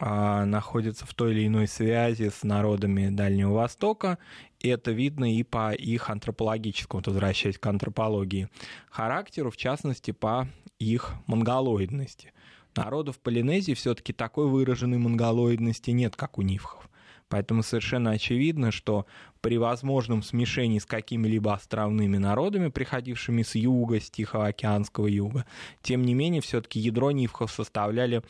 э, 0.00 0.44
находятся 0.44 1.06
в 1.06 1.12
той 1.14 1.32
или 1.32 1.46
иной 1.46 1.68
связи 1.68 2.30
с 2.30 2.42
народами 2.42 3.10
Дальнего 3.10 3.52
Востока, 3.52 4.18
и 4.58 4.68
это 4.68 4.92
видно 4.92 5.30
и 5.30 5.42
по 5.42 5.72
их 5.72 6.08
антропологическому, 6.08 7.02
возвращаясь 7.04 7.58
к 7.58 7.66
антропологии, 7.66 8.48
характеру, 8.90 9.50
в 9.50 9.56
частности, 9.58 10.12
по 10.12 10.48
их 10.78 11.12
монголоидности– 11.26 12.32
народов 12.76 13.18
Полинезии 13.18 13.74
все-таки 13.74 14.12
такой 14.12 14.48
выраженной 14.48 14.98
монголоидности 14.98 15.90
нет, 15.90 16.16
как 16.16 16.38
у 16.38 16.42
нивхов. 16.42 16.88
Поэтому 17.28 17.62
совершенно 17.62 18.10
очевидно, 18.10 18.70
что 18.70 19.06
при 19.40 19.56
возможном 19.56 20.22
смешении 20.22 20.78
с 20.78 20.84
какими-либо 20.84 21.54
островными 21.54 22.18
народами, 22.18 22.68
приходившими 22.68 23.42
с 23.42 23.54
юга, 23.54 24.00
с 24.00 24.10
Тихоокеанского 24.10 25.06
юга, 25.06 25.46
тем 25.80 26.02
не 26.02 26.12
менее, 26.12 26.42
все-таки 26.42 26.78
ядро 26.78 27.10
нивхов 27.10 27.50
составляли 27.50 28.22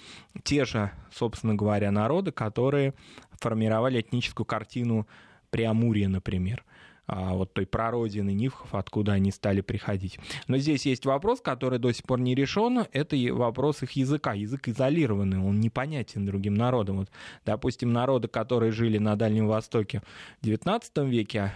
те 0.45 0.65
же, 0.65 0.93
собственно 1.13 1.57
говоря, 1.57 1.91
народы, 1.91 2.31
которые 2.31 2.95
формировали 3.41 4.01
этническую 4.01 4.47
картину 4.47 5.09
Преамурья, 5.51 6.09
например 6.09 6.65
вот 7.15 7.53
той 7.53 7.67
прародины 7.67 8.33
Нивхов, 8.33 8.75
откуда 8.75 9.13
они 9.13 9.31
стали 9.31 9.61
приходить. 9.61 10.19
Но 10.49 10.59
здесь 10.59 10.87
есть 10.87 11.05
вопрос, 11.05 11.41
который 11.41 11.79
до 11.79 11.93
сих 11.93 12.05
пор 12.05 12.21
не 12.21 12.35
решен, 12.35 12.87
это 12.93 13.17
вопрос 13.35 13.83
их 13.83 13.93
языка. 13.93 14.33
Язык 14.33 14.69
изолированный, 14.69 15.39
он 15.39 15.61
непонятен 15.61 16.25
другим 16.27 16.55
народам. 16.55 16.99
Вот, 16.99 17.11
допустим, 17.45 17.93
народы, 17.93 18.29
которые 18.29 18.73
жили 18.73 18.99
на 18.99 19.17
Дальнем 19.17 19.47
Востоке 19.47 20.03
в 20.41 20.47
XIX 20.47 21.09
веке, 21.09 21.53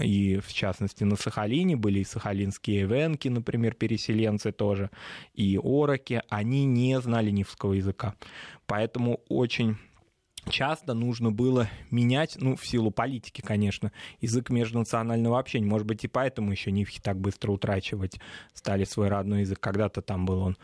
и 0.00 0.40
в 0.40 0.52
частности 0.52 1.04
на 1.04 1.16
Сахалине 1.16 1.76
были 1.76 2.00
и 2.00 2.04
сахалинские 2.04 2.82
эвенки, 2.82 3.28
например, 3.28 3.74
переселенцы 3.74 4.50
тоже, 4.50 4.90
и 5.34 5.58
ороки, 5.62 6.22
они 6.28 6.64
не 6.64 7.00
знали 7.00 7.30
нивского 7.30 7.74
языка. 7.74 8.14
Поэтому 8.66 9.20
очень 9.28 9.76
часто 10.48 10.94
нужно 10.94 11.30
было 11.30 11.68
менять, 11.90 12.36
ну, 12.40 12.56
в 12.56 12.66
силу 12.66 12.90
политики, 12.90 13.40
конечно, 13.40 13.92
язык 14.20 14.50
межнационального 14.50 15.38
общения. 15.38 15.66
Может 15.66 15.86
быть, 15.86 16.04
и 16.04 16.08
поэтому 16.08 16.50
еще 16.50 16.70
нивхи 16.70 17.00
так 17.00 17.18
быстро 17.18 17.52
утрачивать 17.52 18.18
стали 18.52 18.84
свой 18.84 19.08
родной 19.08 19.40
язык. 19.40 19.60
Когда-то 19.60 20.02
там 20.02 20.26
был 20.26 20.40
он 20.40 20.56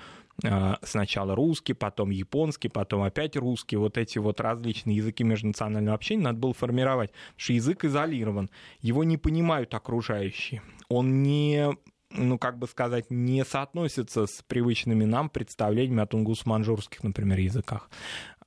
э, 0.44 0.74
сначала 0.82 1.34
русский, 1.34 1.72
потом 1.72 2.10
японский, 2.10 2.68
потом 2.68 3.02
опять 3.02 3.36
русский. 3.36 3.76
Вот 3.76 3.98
эти 3.98 4.18
вот 4.18 4.40
различные 4.40 4.96
языки 4.96 5.24
межнационального 5.24 5.94
общения 5.94 6.22
надо 6.22 6.38
было 6.38 6.54
формировать, 6.54 7.10
потому 7.10 7.34
что 7.36 7.52
язык 7.52 7.84
изолирован, 7.84 8.50
его 8.80 9.04
не 9.04 9.16
понимают 9.16 9.74
окружающие. 9.74 10.62
Он 10.88 11.22
не 11.22 11.70
ну, 12.12 12.38
как 12.38 12.58
бы 12.58 12.66
сказать, 12.66 13.06
не 13.10 13.44
соотносится 13.44 14.26
с 14.26 14.42
привычными 14.46 15.04
нам 15.04 15.30
представлениями 15.30 16.02
о 16.02 16.06
тунгус-манжурских, 16.06 17.04
например, 17.04 17.38
языках. 17.38 17.88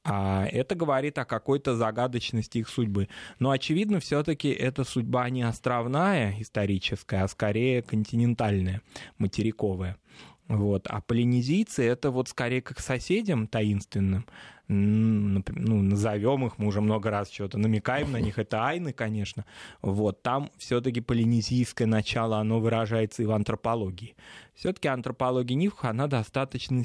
А 0.03 0.45
это 0.51 0.75
говорит 0.75 1.17
о 1.17 1.25
какой-то 1.25 1.75
загадочности 1.75 2.57
их 2.57 2.67
судьбы. 2.67 3.07
Но, 3.39 3.51
очевидно, 3.51 3.99
все-таки 3.99 4.49
эта 4.49 4.83
судьба 4.83 5.29
не 5.29 5.43
островная 5.43 6.35
историческая, 6.39 7.23
а 7.23 7.27
скорее 7.27 7.81
континентальная, 7.81 8.81
материковая. 9.17 9.97
Вот. 10.49 10.87
А 10.87 10.99
полинезийцы 10.99 11.83
это 11.83 12.11
вот 12.11 12.27
скорее 12.27 12.61
как 12.61 12.79
соседям 12.81 13.47
таинственным, 13.47 14.25
ну, 14.67 15.41
назовем 15.81 16.45
их, 16.45 16.57
мы 16.57 16.67
уже 16.67 16.81
много 16.81 17.09
раз 17.09 17.29
что-то 17.29 17.57
намекаем 17.57 18.11
на 18.11 18.17
них, 18.17 18.39
это 18.39 18.65
айны, 18.65 18.93
конечно. 18.93 19.45
Вот. 19.81 20.21
Там 20.21 20.51
все-таки 20.57 20.99
полинезийское 21.01 21.87
начало, 21.87 22.39
оно 22.39 22.59
выражается 22.59 23.23
и 23.23 23.25
в 23.25 23.31
антропологии. 23.31 24.15
Все-таки 24.55 24.87
антропология 24.87 25.55
Нивха, 25.55 25.89
она 25.89 26.07
достаточно 26.07 26.83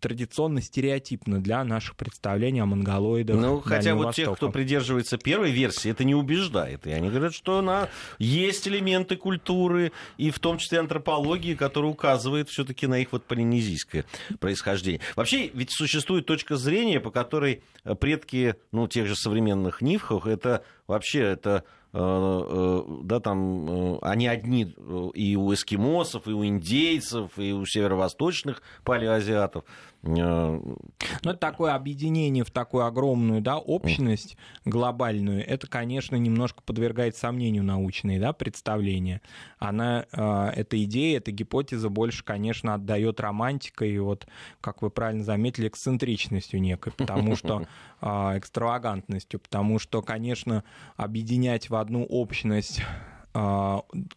традиционно 0.00 0.62
стереотипна 0.62 1.40
для 1.40 1.62
наших 1.64 1.96
представлений 1.96 2.60
о 2.60 2.66
монголоидах. 2.66 3.36
Ну, 3.36 3.60
хотя 3.60 3.94
вот 3.94 4.06
Востока. 4.06 4.28
тех, 4.28 4.36
кто 4.36 4.50
придерживается 4.50 5.18
первой 5.18 5.50
версии, 5.50 5.90
это 5.90 6.04
не 6.04 6.14
убеждает. 6.14 6.86
И 6.86 6.90
они 6.90 7.10
говорят, 7.10 7.34
что 7.34 7.58
она, 7.58 7.88
есть 8.18 8.66
элементы 8.66 9.16
культуры, 9.16 9.92
и 10.16 10.30
в 10.30 10.38
том 10.38 10.56
числе 10.56 10.80
антропологии, 10.80 11.54
которая 11.54 11.90
указывает 11.90 12.48
все-таки 12.48 12.86
на 12.86 12.98
их 12.98 13.12
вот 13.12 13.24
полинезийское 13.24 14.06
происхождение. 14.38 15.00
Вообще, 15.16 15.50
ведь 15.52 15.72
существует 15.72 16.24
точка 16.24 16.56
зрения, 16.56 17.00
по 17.00 17.10
которой 17.10 17.62
предки 18.00 18.56
ну, 18.72 18.88
тех 18.88 19.06
же 19.06 19.14
современных 19.14 19.82
нивхов, 19.82 20.26
это 20.26 20.64
вообще 20.86 21.20
это 21.20 21.64
да, 21.92 23.20
там, 23.20 23.98
они 24.02 24.28
одни 24.28 24.74
и 25.14 25.36
у 25.36 25.52
эскимосов, 25.52 26.28
и 26.28 26.32
у 26.32 26.44
индейцев, 26.44 27.36
и 27.36 27.52
у 27.52 27.64
северо-восточных 27.66 28.62
палеоазиатов. 28.84 29.64
Ну, 30.02 31.30
это 31.30 31.36
такое 31.36 31.74
объединение 31.74 32.42
в 32.42 32.50
такую 32.50 32.86
огромную 32.86 33.42
да, 33.42 33.58
общность 33.58 34.36
глобальную. 34.64 35.46
Это, 35.46 35.66
конечно, 35.66 36.16
немножко 36.16 36.62
подвергает 36.62 37.16
сомнению 37.16 37.64
научные 37.64 38.18
да, 38.18 38.32
представления. 38.32 39.20
Она, 39.58 40.06
эта 40.10 40.82
идея, 40.84 41.18
эта 41.18 41.32
гипотеза 41.32 41.90
больше, 41.90 42.24
конечно, 42.24 42.74
отдает 42.74 43.20
романтикой 43.20 43.90
и 43.90 43.98
вот, 43.98 44.26
как 44.60 44.80
вы 44.80 44.90
правильно 44.90 45.22
заметили, 45.22 45.68
эксцентричностью 45.68 46.62
некой, 46.62 46.92
потому 46.92 47.36
что 47.36 47.66
экстравагантностью, 48.00 49.38
потому 49.38 49.78
что, 49.78 50.00
конечно, 50.00 50.64
объединять 50.96 51.68
в 51.68 51.74
одну 51.76 52.04
общность 52.04 52.80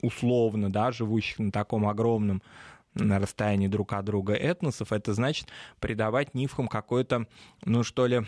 условно, 0.02 0.72
да, 0.72 0.92
живущих 0.92 1.38
на 1.38 1.52
таком 1.52 1.88
огромном 1.88 2.42
на 2.96 3.20
расстоянии 3.20 3.68
друг 3.68 3.94
от 3.94 4.06
друга 4.06 4.34
этносов, 4.34 4.92
это 4.92 5.14
значит 5.14 5.48
придавать 5.80 6.34
нивхам 6.34 6.68
какой-то, 6.68 7.28
ну 7.66 7.84
что 7.84 8.06
ли, 8.08 8.24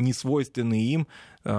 несвойственный 0.00 0.80
им, 0.80 1.06
э, 1.44 1.50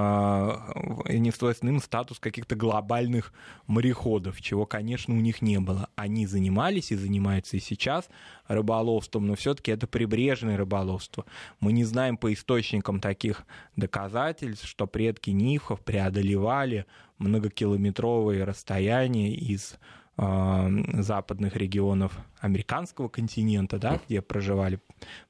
несвойственный 1.10 1.74
им 1.74 1.82
статус 1.82 2.20
каких-то 2.20 2.56
глобальных 2.56 3.34
мореходов, 3.68 4.42
чего, 4.42 4.66
конечно, 4.66 5.16
у 5.16 5.20
них 5.20 5.42
не 5.42 5.60
было. 5.60 5.90
Они 5.96 6.26
занимались 6.26 6.92
и 6.92 6.96
занимаются 6.96 7.58
и 7.58 7.60
сейчас 7.60 8.10
рыболовством, 8.48 9.28
но 9.28 9.36
все-таки 9.36 9.72
это 9.72 9.88
прибрежное 9.88 10.58
рыболовство. 10.58 11.26
Мы 11.60 11.72
не 11.72 11.84
знаем 11.84 12.18
по 12.18 12.34
источникам 12.34 13.00
таких 13.00 13.44
доказательств, 13.76 14.68
что 14.68 14.88
предки 14.88 15.30
нивхов 15.30 15.82
преодолевали 15.82 16.86
многокилометровые 17.18 18.44
расстояния 18.44 19.34
из 19.34 19.76
западных 20.18 21.56
регионов 21.56 22.18
американского 22.40 23.08
континента, 23.08 23.80
да, 23.80 24.00
где 24.06 24.22
проживали 24.22 24.80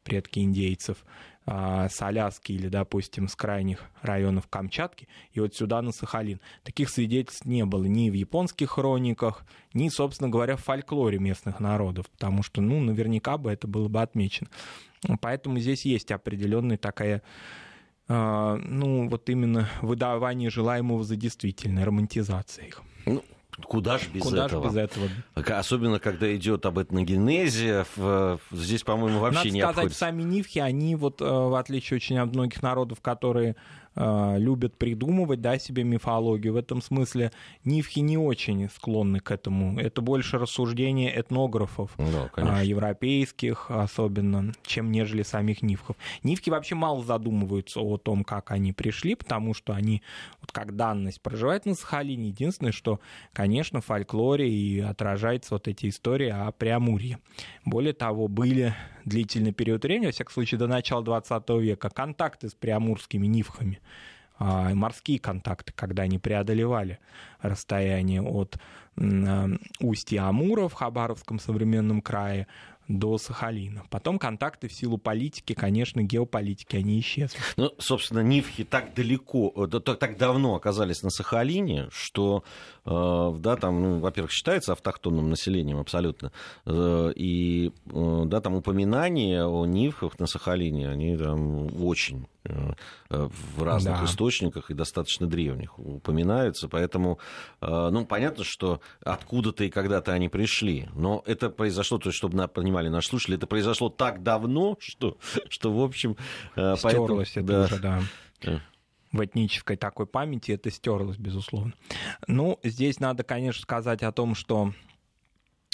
предки 0.04 0.40
индейцев, 0.40 1.06
а, 1.46 1.90
с 1.90 2.00
Аляски 2.02 2.52
или, 2.52 2.68
допустим, 2.68 3.28
с 3.28 3.36
крайних 3.36 3.90
районов 4.02 4.48
Камчатки, 4.48 5.08
и 5.34 5.40
вот 5.40 5.56
сюда 5.56 5.82
на 5.82 5.92
Сахалин. 5.92 6.40
Таких 6.64 6.90
свидетельств 6.90 7.46
не 7.46 7.66
было 7.66 7.86
ни 7.86 8.10
в 8.10 8.14
японских 8.14 8.72
хрониках, 8.72 9.44
ни, 9.74 9.90
собственно 9.90 10.30
говоря, 10.30 10.56
в 10.56 10.64
фольклоре 10.64 11.18
местных 11.18 11.60
народов, 11.60 12.10
потому 12.12 12.44
что, 12.44 12.62
ну, 12.62 12.80
наверняка 12.80 13.38
бы 13.38 13.52
это 13.52 13.68
было 13.68 13.88
бы 13.88 14.02
отмечено. 14.02 14.50
Поэтому 15.20 15.58
здесь 15.60 15.84
есть 15.86 16.12
определенная 16.12 16.78
такая 16.78 17.24
а, 18.08 18.58
ну, 18.58 19.10
вот 19.10 19.30
именно 19.30 19.68
выдавание 19.82 20.50
желаемого 20.50 21.04
за 21.04 21.16
действительное, 21.16 21.86
романтизация 21.86 22.66
их. 22.66 22.84
Ну, 23.06 23.24
Куда 23.66 23.98
же 23.98 24.10
без 24.10 24.24
Куда 24.24 24.46
этого? 24.46 24.64
Же 24.64 24.70
без 24.70 24.78
этого? 24.78 25.10
Особенно, 25.58 26.00
когда 26.00 26.34
идет 26.36 26.66
об 26.66 26.80
этногенезе, 26.80 27.86
здесь, 28.52 28.84
по-моему, 28.84 29.20
вообще 29.20 29.38
Надо 29.40 29.50
не 29.52 29.62
сказать, 29.62 29.76
обходится. 29.78 30.00
сами 30.00 30.24
нивхи, 30.24 30.60
они 30.60 30.96
вот, 30.96 31.22
э, 31.22 31.26
в 31.26 31.58
отличие 31.58 31.98
очень 31.98 32.18
от 32.18 32.34
многих 32.34 32.62
народов, 32.62 33.02
которые 33.02 33.52
Э, 33.52 33.56
любят 33.96 34.78
придумывать 34.78 35.42
да, 35.42 35.60
себе 35.60 35.84
мифологию. 35.84 36.54
В 36.54 36.58
этом 36.58 36.82
смысле 36.82 37.32
нивхи 37.66 38.00
не 38.02 38.18
очень 38.18 38.70
склонны 38.70 39.20
к 39.20 39.32
этому. 39.32 39.80
Это 39.80 40.02
больше 40.02 40.38
рассуждение 40.38 41.20
этнографов, 41.20 41.92
да, 42.36 42.62
европейских 42.62 43.70
особенно, 43.70 44.54
чем 44.64 44.92
нежели 44.92 45.24
самих 45.24 45.62
нивхов. 45.62 45.96
Нивки 46.24 46.50
вообще 46.50 46.76
мало 46.76 47.04
задумываются 47.04 47.82
о 47.82 47.98
том, 47.98 48.24
как 48.24 48.52
они 48.52 48.74
пришли, 48.74 49.16
потому 49.16 49.54
что 49.54 49.74
они, 49.74 50.02
вот 50.40 50.52
как 50.52 50.76
данность, 50.76 51.22
проживают 51.22 51.66
на 51.66 51.76
Сахалине. 51.76 52.30
Единственное, 52.30 52.72
что, 52.72 53.00
конечно, 53.34 53.82
в 53.82 53.86
фольклоре 53.86 54.50
и 54.50 54.80
отражается 54.80 55.56
вот 55.56 55.68
эти 55.68 55.90
истории 55.90 56.30
о 56.30 56.52
Преамурье. 56.52 57.20
Более 57.66 57.94
того, 57.94 58.28
были 58.28 58.74
длительный 59.06 59.52
период 59.52 59.84
времени, 59.84 60.08
во 60.08 60.12
всяком 60.12 60.34
случае 60.34 60.60
до 60.60 60.68
начала 60.68 61.04
20 61.04 61.50
века, 61.62 61.90
контакты 61.90 62.50
с 62.50 62.54
приамурскими 62.54 63.28
нивхами, 63.28 63.80
а, 64.38 64.74
морские 64.74 65.20
контакты, 65.20 65.74
когда 65.76 66.04
они 66.04 66.18
преодолевали 66.18 67.00
расстояние 67.42 68.22
от 68.22 68.58
устья 69.80 70.24
Амура 70.24 70.68
в 70.68 70.74
Хабаровском 70.74 71.40
современном 71.40 72.02
крае 72.02 72.48
до 73.00 73.18
Сахалина. 73.18 73.84
Потом 73.90 74.20
контакты 74.20 74.68
в 74.68 74.74
силу 74.74 74.98
политики, 74.98 75.54
конечно, 75.54 76.02
геополитики, 76.02 76.76
они 76.76 77.00
исчезли. 77.00 77.40
Ну, 77.58 77.72
собственно, 77.78 78.22
Нивхи 78.22 78.64
так 78.64 78.94
далеко, 78.94 79.54
э, 79.56 79.80
так 79.80 80.18
давно 80.18 80.56
оказались 80.56 81.04
на 81.04 81.10
Сахалине, 81.10 81.88
что, 81.92 82.44
э, 82.86 83.34
да, 83.40 83.56
там, 83.56 83.82
ну, 83.82 84.00
во-первых, 84.00 84.32
считается 84.32 84.74
автохтонным 84.74 85.30
населением 85.30 85.78
абсолютно, 85.78 86.32
э, 86.66 87.14
и, 87.16 87.72
да, 87.86 88.42
там 88.42 88.56
упоминания 88.56 89.46
о 89.46 89.66
Нивхах 89.66 90.20
на 90.20 90.28
Сахалине, 90.28 90.90
они 90.90 91.18
там 91.18 91.84
очень 91.84 92.28
в 92.44 93.64
разных 93.64 94.00
да. 94.00 94.06
источниках 94.06 94.72
и 94.72 94.74
достаточно 94.74 95.28
древних 95.28 95.78
упоминаются, 95.78 96.68
поэтому, 96.68 97.20
ну, 97.62 98.06
понятно, 98.06 98.44
что 98.44 98.82
откуда-то 99.04 99.64
и 99.64 99.70
когда-то 99.70 100.14
они 100.14 100.30
пришли, 100.30 100.90
но 100.96 101.24
это 101.26 101.50
произошло, 101.50 102.00
то 102.00 102.10
есть, 102.10 102.18
чтобы 102.18 102.48
понимали 102.48 102.90
наши 102.90 103.10
слушатели, 103.10 103.38
это 103.38 103.48
произошло 103.48 103.90
так 103.90 104.24
давно, 104.24 104.76
что, 104.80 105.18
что 105.50 105.72
в 105.72 105.82
общем... 105.84 106.18
Стерлось 106.54 106.82
поэтому, 106.82 107.22
это 107.22 107.44
да. 107.44 107.64
уже, 107.64 107.80
да 107.80 108.02
в 109.12 109.26
этнической 109.26 109.76
такой 109.76 110.06
памяти 110.06 110.54
это 110.54 110.72
стерлось, 110.72 111.18
безусловно. 111.18 111.74
Ну, 112.28 112.60
здесь 112.64 113.00
надо, 113.00 113.24
конечно, 113.24 113.62
сказать 113.62 114.04
о 114.04 114.12
том, 114.12 114.36
что 114.36 114.74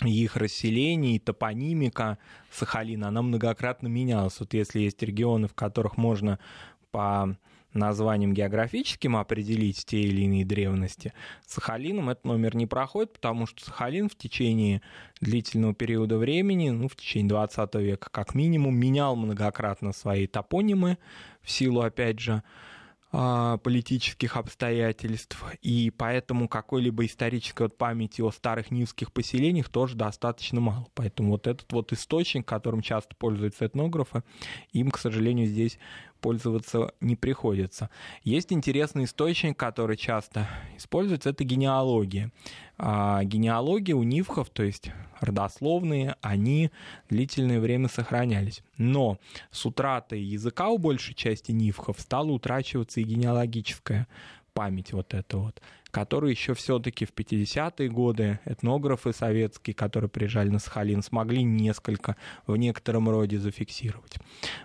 их 0.04 0.36
расселение 0.36 1.16
и 1.16 1.20
топонимика 1.20 2.18
Сахалина, 2.52 3.08
она 3.08 3.22
многократно 3.22 3.88
менялась. 3.88 4.40
Вот 4.40 4.54
если 4.54 4.82
есть 4.82 5.02
регионы, 5.02 5.48
в 5.48 5.56
которых 5.56 5.98
можно 5.98 6.40
по 6.92 7.36
названием 7.74 8.34
географическим 8.34 9.18
определить 9.18 9.86
те 9.86 10.02
или 10.02 10.22
иные 10.22 10.46
древности, 10.46 11.14
Сахалином 11.46 12.10
этот 12.10 12.26
номер 12.26 12.56
не 12.56 12.68
проходит, 12.68 13.14
потому 13.14 13.48
что 13.48 13.66
Сахалин 13.66 14.10
в 14.10 14.16
течение 14.16 14.82
длительного 15.20 15.74
периода 15.74 16.18
времени, 16.18 16.70
ну, 16.70 16.88
в 16.88 16.96
течение 16.96 17.30
20 17.30 17.76
века 17.76 18.10
как 18.12 18.36
минимум, 18.36 18.76
менял 18.76 19.16
многократно 19.16 19.94
свои 19.94 20.28
топонимы 20.28 20.98
в 21.42 21.50
силу, 21.50 21.82
опять 21.82 22.20
же, 22.20 22.44
политических 23.12 24.36
обстоятельств, 24.36 25.42
и 25.62 25.92
поэтому 25.96 26.50
какой-либо 26.50 27.06
исторической 27.06 27.64
вот 27.64 27.78
памяти 27.78 28.22
о 28.22 28.32
старых 28.32 28.70
низких 28.70 29.14
поселениях 29.14 29.70
тоже 29.70 29.96
достаточно 29.96 30.60
мало. 30.60 30.88
Поэтому 30.94 31.32
вот 31.32 31.48
этот 31.48 31.72
вот 31.72 31.94
источник, 31.94 32.46
которым 32.46 32.82
часто 32.82 33.16
пользуются 33.16 33.66
этнографы, 33.66 34.24
им, 34.74 34.92
к 34.92 34.98
сожалению, 34.98 35.48
здесь 35.48 35.80
пользоваться 36.20 36.94
не 37.02 37.16
приходится. 37.16 37.90
Есть 38.24 38.52
интересный 38.52 39.06
источник, 39.06 39.58
который 39.58 39.98
часто 39.98 40.48
используется, 40.78 41.30
это 41.30 41.44
генеалогия. 41.44 42.32
А 42.78 43.24
генеалогия 43.24 43.96
у 43.96 44.04
нивхов, 44.04 44.50
то 44.50 44.64
есть 44.64 44.92
родословные, 45.20 46.16
они 46.22 46.72
длительное 47.10 47.60
время 47.60 47.88
сохранялись. 47.88 48.62
Но 48.78 49.18
с 49.52 49.66
утратой 49.66 50.22
языка 50.22 50.70
у 50.70 50.78
большей 50.78 51.16
части 51.16 51.52
нивхов 51.52 52.00
стала 52.00 52.30
утрачиваться 52.32 53.00
и 53.00 53.04
генеалогическая 53.04 54.08
память 54.54 54.92
вот 54.92 55.14
эта 55.14 55.38
вот 55.38 55.62
которые 55.92 56.32
еще 56.32 56.54
все-таки 56.54 57.06
в 57.06 57.14
50-е 57.14 57.90
годы 57.90 58.40
этнографы 58.46 59.14
советские, 59.14 59.74
которые 59.74 60.10
приезжали 60.10 60.50
на 60.50 60.60
Сахалин, 60.60 61.02
смогли 61.02 61.44
несколько 61.44 62.16
в 62.46 62.56
некотором 62.58 63.10
роде 63.10 63.40
зафиксировать. 63.40 64.18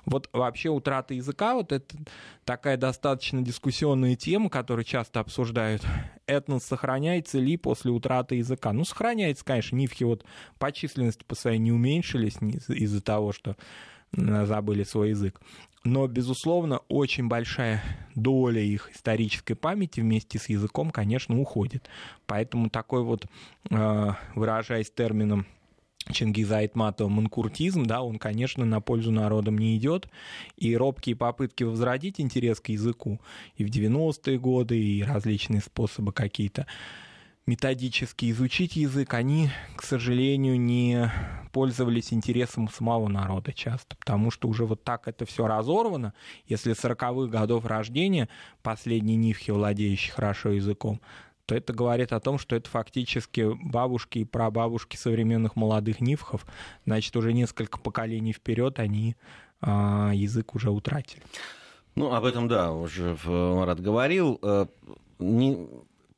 Вот 0.05 0.29
вообще 0.33 0.69
утрата 0.69 1.15
языка, 1.15 1.55
вот 1.55 1.73
это 1.73 1.97
такая 2.45 2.77
достаточно 2.77 3.43
дискуссионная 3.43 4.17
тема, 4.17 4.51
которую 4.51 4.85
часто 4.85 5.21
обсуждают. 5.21 5.83
Этнос 6.27 6.65
сохраняется 6.65 7.39
ли 7.39 7.57
после 7.57 7.91
утраты 7.91 8.37
языка? 8.37 8.73
Ну, 8.73 8.85
сохраняется, 8.85 9.45
конечно, 9.45 9.77
нивхи 9.77 10.05
вот 10.05 10.25
по 10.59 10.73
численности 10.73 11.25
по 11.25 11.35
своей 11.35 11.59
не 11.59 11.73
уменьшились 11.73 12.37
из-за 12.69 13.01
того, 13.01 13.33
что 13.33 13.57
забыли 14.13 14.85
свой 14.85 15.11
язык 15.11 15.41
но, 15.85 16.07
безусловно, 16.07 16.81
очень 16.89 17.29
большая 17.29 17.83
доля 18.15 18.61
их 18.61 18.91
исторической 18.95 19.55
памяти 19.55 20.01
вместе 20.01 20.39
с 20.39 20.49
языком, 20.49 20.91
конечно, 20.91 21.41
уходит. 21.41 21.89
Поэтому 22.27 22.71
такой 22.71 23.03
вот, 23.03 23.27
э, 23.71 24.11
выражаясь 24.35 24.91
термином 24.91 25.47
Чингиза 26.11 26.59
Айтматова 26.59 27.09
манкуртизм, 27.09 27.85
да, 27.85 28.03
он, 28.03 28.19
конечно, 28.19 28.65
на 28.65 28.81
пользу 28.81 29.11
народам 29.11 29.59
не 29.59 29.77
идет. 29.77 30.09
И 30.57 30.77
робкие 30.77 31.17
попытки 31.17 31.65
возродить 31.65 32.21
интерес 32.21 32.61
к 32.61 32.69
языку 32.69 33.21
и 33.57 33.65
в 33.65 33.69
90-е 33.69 34.39
годы, 34.39 34.79
и 34.81 35.03
различные 35.03 35.61
способы 35.61 36.13
какие-то 36.13 36.67
методически 37.47 38.31
изучить 38.31 38.77
язык, 38.77 39.15
они, 39.15 39.51
к 39.77 39.83
сожалению, 39.83 40.61
не 40.61 41.11
пользовались 41.53 42.13
интересом 42.13 42.69
самого 42.69 43.09
народа 43.09 43.53
часто, 43.53 43.97
потому 43.97 44.31
что 44.31 44.49
уже 44.49 44.65
вот 44.65 44.85
так 44.85 45.09
это 45.09 45.27
все 45.27 45.47
разорвано. 45.47 46.15
Если 46.47 46.73
40-х 46.73 47.31
годов 47.31 47.67
рождения 47.67 48.29
последний 48.63 49.17
нивхи, 49.17 49.51
владеющий 49.51 50.13
хорошо 50.13 50.51
языком, 50.51 51.01
то 51.47 51.57
это 51.57 51.73
говорит 51.73 52.13
о 52.13 52.21
том, 52.21 52.39
что 52.39 52.55
это 52.55 52.71
фактически 52.71 53.51
бабушки 53.63 54.21
и 54.21 54.25
прабабушки 54.25 54.97
современных 54.97 55.57
молодых 55.57 56.01
нивхов. 56.01 56.47
Значит, 56.87 57.17
уже 57.17 57.33
несколько 57.33 57.79
поколений 57.79 58.33
вперед 58.33 58.79
они 58.79 59.17
а, 59.61 60.13
язык 60.15 60.55
уже 60.55 60.71
утратили. 60.71 61.23
Ну, 61.95 62.15
об 62.15 62.25
этом, 62.25 62.49
да, 62.49 62.73
уже 62.73 63.19
Марат 63.27 63.81
говорил. 63.81 64.39
Э, 64.43 64.67
не, 65.19 65.69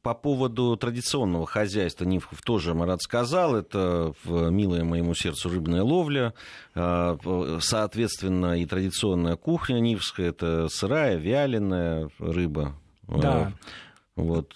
по 0.05 0.13
поводу 0.13 0.77
традиционного 0.77 1.47
хозяйства 1.47 2.05
Нивхов 2.05 2.43
тоже 2.43 2.75
Марат 2.75 3.01
сказал. 3.01 3.57
Это 3.57 4.13
милая 4.27 4.85
моему 4.85 5.15
сердцу 5.15 5.49
рыбная 5.49 5.83
ловля. 5.83 6.35
Э, 6.75 7.17
соответственно, 7.63 8.59
и 8.59 8.67
традиционная 8.67 9.37
кухня 9.37 9.81
нивская. 9.81 10.29
Это 10.29 10.69
сырая, 10.69 11.17
вяленая 11.17 12.11
рыба. 12.19 12.75
Да. 13.09 13.51
Э, 14.17 14.21
вот. 14.21 14.55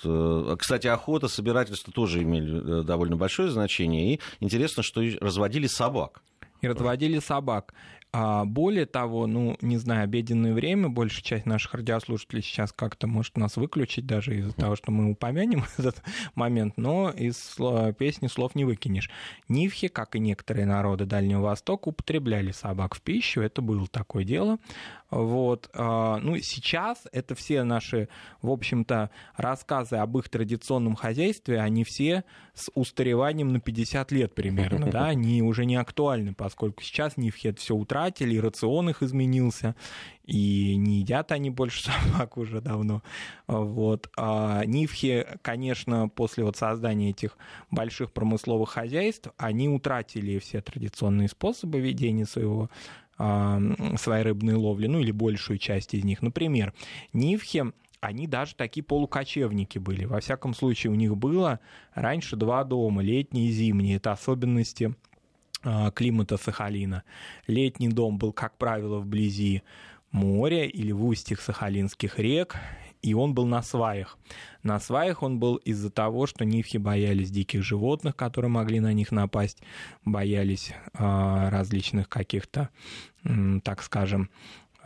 Кстати, 0.61 0.87
охота, 0.87 1.29
собирательство 1.29 1.95
тоже 1.95 2.23
имели 2.23 2.83
довольно 2.83 3.17
большое 3.17 3.51
значение. 3.51 4.15
И 4.15 4.21
интересно, 4.41 4.83
что 4.83 5.03
разводили 5.19 5.67
собак. 5.67 6.21
И 6.61 6.69
разводили 6.69 7.21
собак. 7.21 7.73
А 8.11 8.47
более 8.47 8.87
того, 8.87 9.27
ну, 9.27 9.57
не 9.61 9.77
знаю, 9.77 10.05
обеденное 10.05 10.55
время, 10.55 10.89
большая 10.89 11.23
часть 11.23 11.45
наших 11.45 11.75
радиослушателей 11.75 12.43
сейчас 12.43 12.73
как-то 12.73 13.07
может 13.07 13.37
нас 13.37 13.57
выключить 13.57 14.07
даже 14.07 14.39
из-за 14.39 14.55
того, 14.55 14.77
что 14.77 14.91
мы 14.91 15.11
упомянем 15.11 15.65
этот 15.79 16.03
момент, 16.35 16.75
но 16.79 17.11
из 17.11 17.57
песни 17.99 18.29
слов 18.29 18.55
не 18.55 18.65
выкинешь. 18.65 19.11
Нивхи, 19.49 19.89
как 19.89 20.17
и 20.17 20.21
некоторые 20.21 20.65
народы 20.65 21.05
Дальнего 21.05 21.43
Востока, 21.43 21.89
употребляли 21.89 22.51
собак 22.51 22.95
в 22.95 23.03
пищу, 23.03 23.43
это 23.43 23.61
было 23.61 23.87
такое 23.87 24.25
дело. 24.25 24.59
Вот. 25.11 25.71
А, 25.73 26.19
ну, 26.19 26.39
сейчас 26.39 27.07
это 27.13 27.35
все 27.35 27.63
наши, 27.63 28.09
в 28.43 28.51
общем-то, 28.51 29.11
рассказы 29.37 29.97
об 29.97 30.19
их 30.19 30.29
традиционном 30.29 30.97
хозяйстве, 30.97 31.61
они 31.61 31.85
все 31.85 32.25
с 32.55 32.71
устареванием 32.75 33.53
на 33.53 33.61
50 33.61 34.13
лет 34.13 34.35
примерно, 34.35 34.91
да, 34.91 35.07
они 35.09 35.43
уже 35.43 35.65
не 35.65 35.77
актуальны, 35.77 36.35
поскольку 36.35 36.83
сейчас 36.83 37.17
нивхи 37.17 37.49
это 37.49 37.61
все 37.61 37.75
утратили, 37.75 38.35
и 38.35 38.41
рацион 38.41 38.91
их 38.91 39.03
изменился, 39.03 39.77
и 40.25 40.77
не 40.77 40.99
едят 40.99 41.33
они 41.33 41.49
больше 41.49 41.83
собак 41.91 42.37
уже 42.37 42.61
давно. 42.61 43.03
Вот. 43.47 44.11
А 44.17 44.63
нивхи, 44.67 45.27
конечно, 45.41 46.09
после 46.11 46.45
вот 46.45 46.57
создания 46.57 47.11
этих 47.11 47.39
больших 47.71 48.13
промысловых 48.13 48.69
хозяйств, 48.69 49.31
они 49.39 49.71
утратили 49.71 50.39
все 50.39 50.61
традиционные 50.61 51.29
способы 51.29 51.81
ведения 51.81 52.27
своего 52.27 52.69
своей 53.19 54.23
рыбной 54.23 54.55
ловли, 54.55 54.87
ну 54.87 55.01
или 55.01 55.11
большую 55.11 55.59
часть 55.59 55.95
из 55.95 56.05
них. 56.05 56.23
Например, 56.23 56.73
нивхи 57.13 57.65
они 58.01 58.27
даже 58.27 58.55
такие 58.55 58.85
полукочевники 58.85 59.79
были. 59.79 60.05
Во 60.05 60.21
всяком 60.21 60.55
случае, 60.55 60.93
у 60.93 60.95
них 60.95 61.17
было 61.17 61.61
раньше 61.95 62.37
два 62.37 62.63
дома, 62.65 63.03
летний 63.03 63.49
и 63.49 63.53
зимний. 63.53 63.97
Это 63.97 64.13
особенности 64.13 64.95
а, 65.63 65.91
климата 65.91 66.37
Сахалина. 66.37 67.03
Летний 67.47 67.89
дом 67.89 68.19
был, 68.19 68.33
как 68.33 68.57
правило, 68.57 69.01
вблизи 69.01 69.63
моря 70.13 70.65
или 70.65 70.93
в 70.93 71.05
устьях 71.05 71.41
сахалинских 71.41 72.19
рек, 72.19 72.57
и 73.03 73.15
он 73.15 73.35
был 73.35 73.47
на 73.47 73.63
сваях. 73.63 74.19
На 74.63 74.81
сваях 74.81 75.23
он 75.23 75.39
был 75.39 75.57
из-за 75.57 75.91
того, 75.91 76.27
что 76.27 76.45
нивхи 76.45 76.79
боялись 76.79 77.31
диких 77.31 77.63
животных, 77.63 78.17
которые 78.17 78.51
могли 78.51 78.81
на 78.81 78.93
них 78.93 79.13
напасть, 79.13 79.63
боялись 80.05 80.73
э, 80.95 81.49
различных 81.49 82.09
каких-то, 82.09 82.71
э, 83.25 83.61
так 83.63 83.83
скажем, 83.83 84.31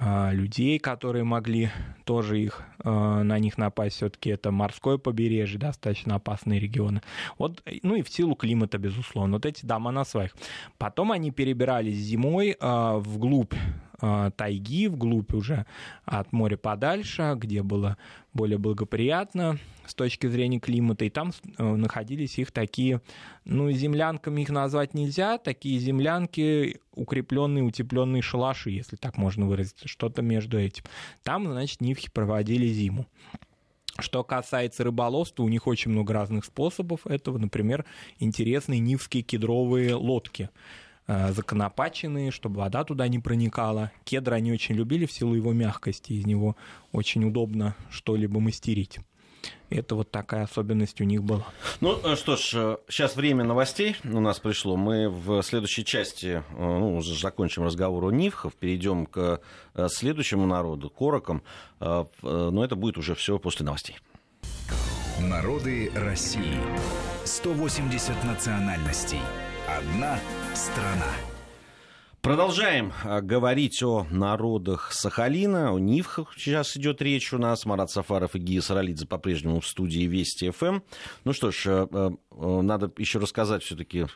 а, 0.04 0.32
людей, 0.32 0.80
которые 0.80 1.22
могли 1.22 1.70
тоже 2.04 2.40
их, 2.40 2.64
на 2.82 3.38
них 3.38 3.56
напасть. 3.56 3.96
Все-таки 3.96 4.30
это 4.30 4.50
морское 4.50 4.98
побережье, 4.98 5.60
достаточно 5.60 6.16
опасные 6.16 6.58
регионы. 6.58 7.02
Вот, 7.38 7.62
ну 7.84 7.94
и 7.94 8.02
в 8.02 8.08
силу 8.08 8.34
климата, 8.34 8.78
безусловно. 8.78 9.34
Вот 9.34 9.46
эти 9.46 9.64
дома 9.64 9.92
на 9.92 10.04
сваях. 10.04 10.34
Потом 10.76 11.12
они 11.12 11.30
перебирались 11.30 11.98
зимой 11.98 12.56
вглубь 12.60 13.54
тайги, 14.36 14.88
вглубь 14.88 15.32
уже 15.32 15.66
от 16.04 16.32
моря 16.32 16.56
подальше, 16.56 17.34
где 17.36 17.62
было 17.62 17.96
более 18.32 18.58
благоприятно 18.58 19.58
с 19.86 19.94
точки 19.94 20.26
зрения 20.26 20.58
климата, 20.58 21.04
и 21.04 21.10
там 21.10 21.32
э, 21.58 21.62
находились 21.62 22.38
их 22.38 22.50
такие, 22.50 23.00
ну, 23.44 23.70
землянками 23.70 24.42
их 24.42 24.50
назвать 24.50 24.94
нельзя, 24.94 25.38
такие 25.38 25.78
землянки, 25.78 26.80
укрепленные, 26.94 27.64
утепленные 27.64 28.22
шалаши, 28.22 28.70
если 28.70 28.96
так 28.96 29.16
можно 29.16 29.46
выразиться, 29.46 29.88
что-то 29.88 30.22
между 30.22 30.58
этим. 30.58 30.84
Там, 31.22 31.46
значит, 31.46 31.80
нивхи 31.80 32.10
проводили 32.10 32.66
зиму. 32.66 33.06
Что 33.98 34.24
касается 34.24 34.84
рыболовства, 34.84 35.42
у 35.42 35.48
них 35.48 35.66
очень 35.66 35.90
много 35.90 36.14
разных 36.14 36.46
способов 36.46 37.06
этого. 37.06 37.36
Например, 37.36 37.84
интересные 38.18 38.80
нивские 38.80 39.22
кедровые 39.22 39.94
лодки– 39.94 40.48
Э, 40.60 40.80
законопаченные, 41.08 42.30
чтобы 42.30 42.60
вода 42.60 42.84
туда 42.84 43.08
не 43.08 43.18
проникала. 43.18 43.90
Кедр 44.04 44.34
они 44.34 44.52
очень 44.52 44.74
любили 44.74 45.06
в 45.06 45.12
силу 45.12 45.34
его 45.34 45.52
мягкости, 45.52 46.12
из 46.12 46.26
него 46.26 46.56
очень 46.92 47.24
удобно 47.24 47.74
что-либо 47.90 48.40
мастерить. 48.40 49.00
Это 49.70 49.94
вот 49.94 50.10
такая 50.10 50.44
особенность 50.44 51.00
у 51.00 51.04
них 51.04 51.24
была. 51.24 51.46
Ну 51.80 51.98
э, 52.04 52.16
что 52.16 52.36
ж, 52.36 52.78
сейчас 52.88 53.14
э, 53.14 53.16
время 53.16 53.44
новостей 53.44 53.96
у 54.04 54.20
нас 54.20 54.38
пришло. 54.38 54.76
Мы 54.76 55.08
в 55.08 55.42
следующей 55.42 55.84
части 55.84 56.42
ну, 56.56 56.96
уже 56.96 57.18
закончим 57.18 57.64
разговор 57.64 58.04
о 58.04 58.10
Нивхов, 58.10 58.54
перейдем 58.54 59.06
к 59.06 59.40
следующему 59.88 60.46
народу, 60.46 60.90
корокам. 60.90 61.42
Но 61.80 62.64
это 62.64 62.76
будет 62.76 62.98
уже 62.98 63.14
все 63.14 63.38
после 63.38 63.64
новостей. 63.66 63.96
Народы 65.20 65.90
России. 65.94 66.58
180 67.24 68.24
национальностей. 68.24 69.20
Одна 69.78 70.18
страна. 70.54 71.06
Продолжаем 72.20 72.92
а, 73.04 73.22
говорить 73.22 73.82
о 73.82 74.06
народах 74.10 74.92
Сахалина, 74.92 75.72
о 75.72 75.78
Нивхах. 75.78 76.34
Сейчас 76.36 76.76
идет 76.76 77.00
речь 77.00 77.32
у 77.32 77.38
нас. 77.38 77.64
Марат 77.64 77.90
Сафаров 77.90 78.34
и 78.34 78.38
Гия 78.38 78.60
Саралидзе 78.60 79.06
по-прежнему 79.06 79.60
в 79.60 79.66
студии 79.66 80.02
Вести 80.02 80.50
ФМ. 80.50 80.80
Ну 81.24 81.32
что 81.32 81.50
ж, 81.50 81.62
э, 81.66 81.86
э, 81.90 82.60
надо 82.60 82.92
еще 82.98 83.18
рассказать 83.18 83.62
все-таки, 83.62 84.06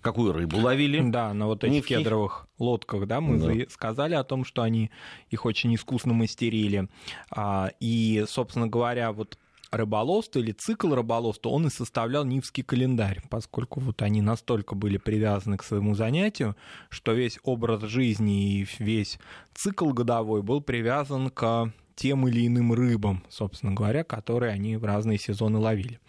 какую 0.00 0.32
рыбу 0.32 0.58
ловили. 0.58 1.00
Да, 1.08 1.32
на 1.32 1.46
вот 1.46 1.62
этих 1.62 1.86
кедровых 1.86 2.48
лодках, 2.58 3.06
да, 3.06 3.20
мы 3.20 3.38
да. 3.38 3.70
сказали 3.70 4.14
о 4.14 4.24
том, 4.24 4.44
что 4.44 4.62
они 4.62 4.90
их 5.30 5.44
очень 5.46 5.74
искусно 5.76 6.12
мастерили. 6.12 6.88
А, 7.30 7.70
и, 7.78 8.24
собственно 8.26 8.66
говоря, 8.66 9.12
вот 9.12 9.38
рыболовство 9.76 10.38
или 10.38 10.52
цикл 10.52 10.94
рыболовства, 10.94 11.50
он 11.50 11.66
и 11.66 11.70
составлял 11.70 12.24
Нивский 12.24 12.62
календарь, 12.62 13.22
поскольку 13.30 13.80
вот 13.80 14.02
они 14.02 14.22
настолько 14.22 14.74
были 14.74 14.96
привязаны 14.96 15.56
к 15.56 15.64
своему 15.64 15.94
занятию, 15.94 16.56
что 16.88 17.12
весь 17.12 17.38
образ 17.42 17.82
жизни 17.82 18.60
и 18.60 18.66
весь 18.78 19.18
цикл 19.54 19.90
годовой 19.90 20.42
был 20.42 20.60
привязан 20.60 21.30
к 21.30 21.72
тем 21.96 22.26
или 22.26 22.46
иным 22.46 22.72
рыбам, 22.72 23.22
собственно 23.28 23.72
говоря, 23.72 24.04
которые 24.04 24.52
они 24.52 24.76
в 24.76 24.84
разные 24.84 25.18
сезоны 25.18 25.58
ловили. 25.58 26.00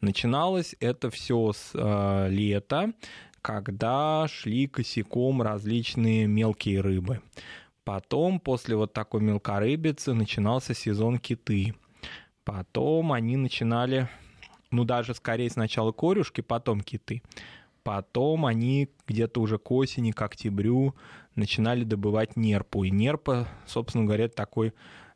Начиналось 0.00 0.76
это 0.80 1.10
все 1.10 1.52
с 1.52 1.70
э, 1.74 2.28
лета, 2.30 2.92
когда 3.40 4.26
шли 4.28 4.68
косяком 4.68 5.42
различные 5.42 6.26
мелкие 6.26 6.80
рыбы. 6.80 7.20
Потом, 7.84 8.38
после 8.38 8.76
вот 8.76 8.92
такой 8.92 9.20
мелкорыбицы, 9.20 10.14
начинался 10.14 10.74
сезон 10.74 11.18
киты. 11.18 11.74
Потом 12.44 13.12
они 13.12 13.36
начинали, 13.36 14.08
ну 14.70 14.84
даже 14.84 15.14
скорее 15.14 15.50
сначала 15.50 15.92
корюшки, 15.92 16.40
потом 16.40 16.80
киты. 16.80 17.22
Потом 17.82 18.46
они 18.46 18.90
где-то 19.06 19.40
уже 19.40 19.58
к 19.58 19.70
осени, 19.72 20.12
к 20.12 20.22
октябрю 20.22 20.94
начинали 21.34 21.84
добывать 21.84 22.36
нерпу. 22.36 22.84
И 22.84 22.90
нерпа, 22.90 23.48
собственно 23.66 24.04
говоря, 24.04 24.28
такой, 24.28 24.72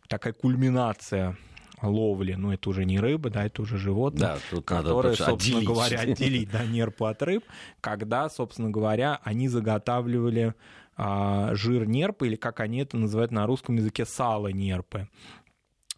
такая 0.08 0.32
кульминация 0.32 1.36
ловли, 1.82 2.34
ну 2.34 2.52
это 2.52 2.70
уже 2.70 2.84
не 2.84 2.98
рыба, 2.98 3.30
да, 3.30 3.44
это 3.44 3.62
уже 3.62 3.76
животное, 3.76 4.28
да, 4.28 4.38
тут 4.50 4.64
которое, 4.64 5.10
надо 5.10 5.24
собственно 5.24 5.58
отделить. 5.58 5.68
говоря, 5.68 6.00
отделить 6.00 6.50
да, 6.50 6.64
нерпу 6.64 7.04
от 7.04 7.22
рыб, 7.22 7.44
когда, 7.80 8.28
собственно 8.30 8.70
говоря, 8.70 9.20
они 9.22 9.48
заготавливали 9.48 10.54
а, 10.96 11.54
жир 11.54 11.86
нерпы, 11.86 12.28
или 12.28 12.36
как 12.36 12.60
они 12.60 12.78
это 12.78 12.96
называют 12.96 13.30
на 13.30 13.46
русском 13.46 13.76
языке, 13.76 14.06
сало 14.06 14.48
нерпы. 14.48 15.08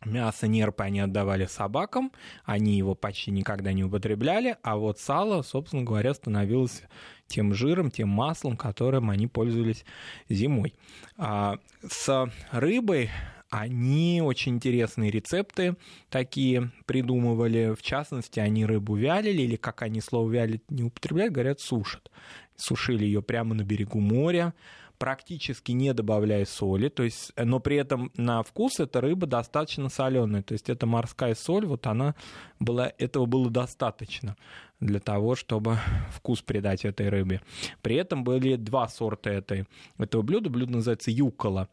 Мясо 0.04 0.46
нерпы 0.46 0.84
они 0.84 1.00
отдавали 1.00 1.46
собакам, 1.46 2.12
они 2.44 2.76
его 2.76 2.94
почти 2.94 3.32
никогда 3.32 3.72
не 3.72 3.82
употребляли, 3.82 4.56
а 4.62 4.76
вот 4.76 5.00
сало, 5.00 5.42
собственно 5.42 5.82
говоря, 5.82 6.14
становилось 6.14 6.82
тем 7.26 7.52
жиром, 7.52 7.90
тем 7.90 8.08
маслом, 8.08 8.56
которым 8.56 9.11
они 9.11 9.26
пользовались 9.26 9.84
зимой. 10.28 10.74
А 11.16 11.58
с 11.87 12.30
рыбой 12.52 13.11
они 13.50 14.20
очень 14.22 14.56
интересные 14.56 15.11
рецепты 15.11 15.76
такие 16.11 16.70
придумывали. 16.87 17.74
В 17.74 17.82
частности, 17.82 18.40
они 18.40 18.66
рыбу 18.66 18.94
вялили, 18.94 19.42
или 19.42 19.56
как 19.56 19.82
они 19.82 20.00
слово 20.00 20.30
вялить 20.30 20.70
не 20.70 20.84
употребляют, 20.84 21.32
говорят, 21.32 21.61
сушат. 21.61 22.11
Сушили 22.56 23.04
ее 23.04 23.22
прямо 23.22 23.54
на 23.54 23.62
берегу 23.62 24.00
моря, 24.00 24.52
практически 24.98 25.72
не 25.72 25.94
добавляя 25.94 26.44
соли, 26.44 26.88
то 26.88 27.02
есть, 27.02 27.32
но 27.37 27.61
при 27.61 27.76
этом 27.76 28.11
на 28.16 28.42
вкус 28.42 28.80
эта 28.80 29.00
рыба 29.00 29.26
достаточно 29.26 29.88
соленая, 29.88 30.42
то 30.42 30.52
есть 30.52 30.68
это 30.68 30.87
морская 30.87 31.34
соль, 31.34 31.66
вот 31.66 31.87
она 31.87 32.14
была, 32.58 32.92
этого 32.98 33.26
было 33.26 33.50
достаточно 33.50 34.37
для 34.80 35.00
того, 35.00 35.34
чтобы 35.34 35.78
вкус 36.11 36.42
придать 36.42 36.84
этой 36.84 37.08
рыбе. 37.08 37.40
При 37.82 37.96
этом 37.96 38.24
были 38.24 38.56
два 38.56 38.88
сорта 38.88 39.30
этой, 39.30 39.66
этого 39.98 40.22
блюда. 40.22 40.50
Блюдо 40.50 40.72
называется 40.72 41.11
юкола. 41.11 41.68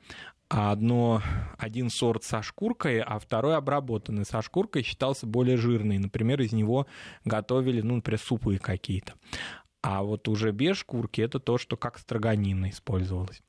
Одно, 0.47 1.23
один 1.57 1.89
сорт 1.89 2.23
со 2.23 2.43
шкуркой, 2.43 2.99
а 2.99 3.17
второй 3.17 3.57
обработанный 3.57 4.25
со 4.25 4.43
шкуркой 4.43 4.83
считался 4.83 5.25
более 5.25 5.57
жирный. 5.57 5.97
Например, 5.97 6.39
из 6.39 6.53
него 6.53 6.85
готовили, 7.25 7.81
ну, 7.81 7.95
например, 7.95 8.19
супы 8.19 8.57
какие-то. 8.57 9.13
А 9.87 10.01
вот 10.01 10.27
уже 10.27 10.51
без 10.51 10.77
шкурки 10.77 11.21
это 11.21 11.39
то, 11.39 11.59
что 11.59 11.77
как 11.77 11.99
строганина 11.99 12.71
использовалось. 12.71 13.43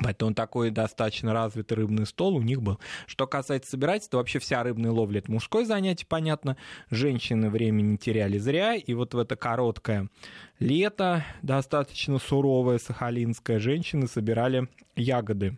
Поэтому 0.00 0.34
такой 0.34 0.68
достаточно 0.70 1.32
развитый 1.32 1.78
рыбный 1.78 2.04
стол 2.04 2.36
у 2.36 2.42
них 2.42 2.60
был. 2.60 2.78
Что 3.06 3.26
касается 3.26 3.70
собирательства, 3.70 4.18
вообще 4.18 4.38
вся 4.38 4.62
рыбная 4.62 4.90
ловля— 4.90 5.18
это 5.20 5.32
мужское 5.32 5.64
занятие, 5.64 6.04
понятно. 6.06 6.58
Женщины 6.90 7.48
времени 7.48 7.96
теряли 7.96 8.36
зря, 8.36 8.74
и 8.74 8.92
вот 8.92 9.14
в 9.14 9.18
это 9.18 9.34
короткое 9.34 10.10
лето, 10.58 11.24
достаточно 11.40 12.18
суровое 12.18 12.76
сахалинское, 12.76 13.58
женщины 13.58 14.08
собирали 14.08 14.68
ягоды. 14.94 15.56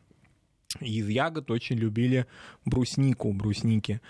Из 0.80 1.08
ягод 1.08 1.50
очень 1.50 1.76
любили 1.76 2.26
бруснику, 2.64 3.32
брусники. 3.32 4.00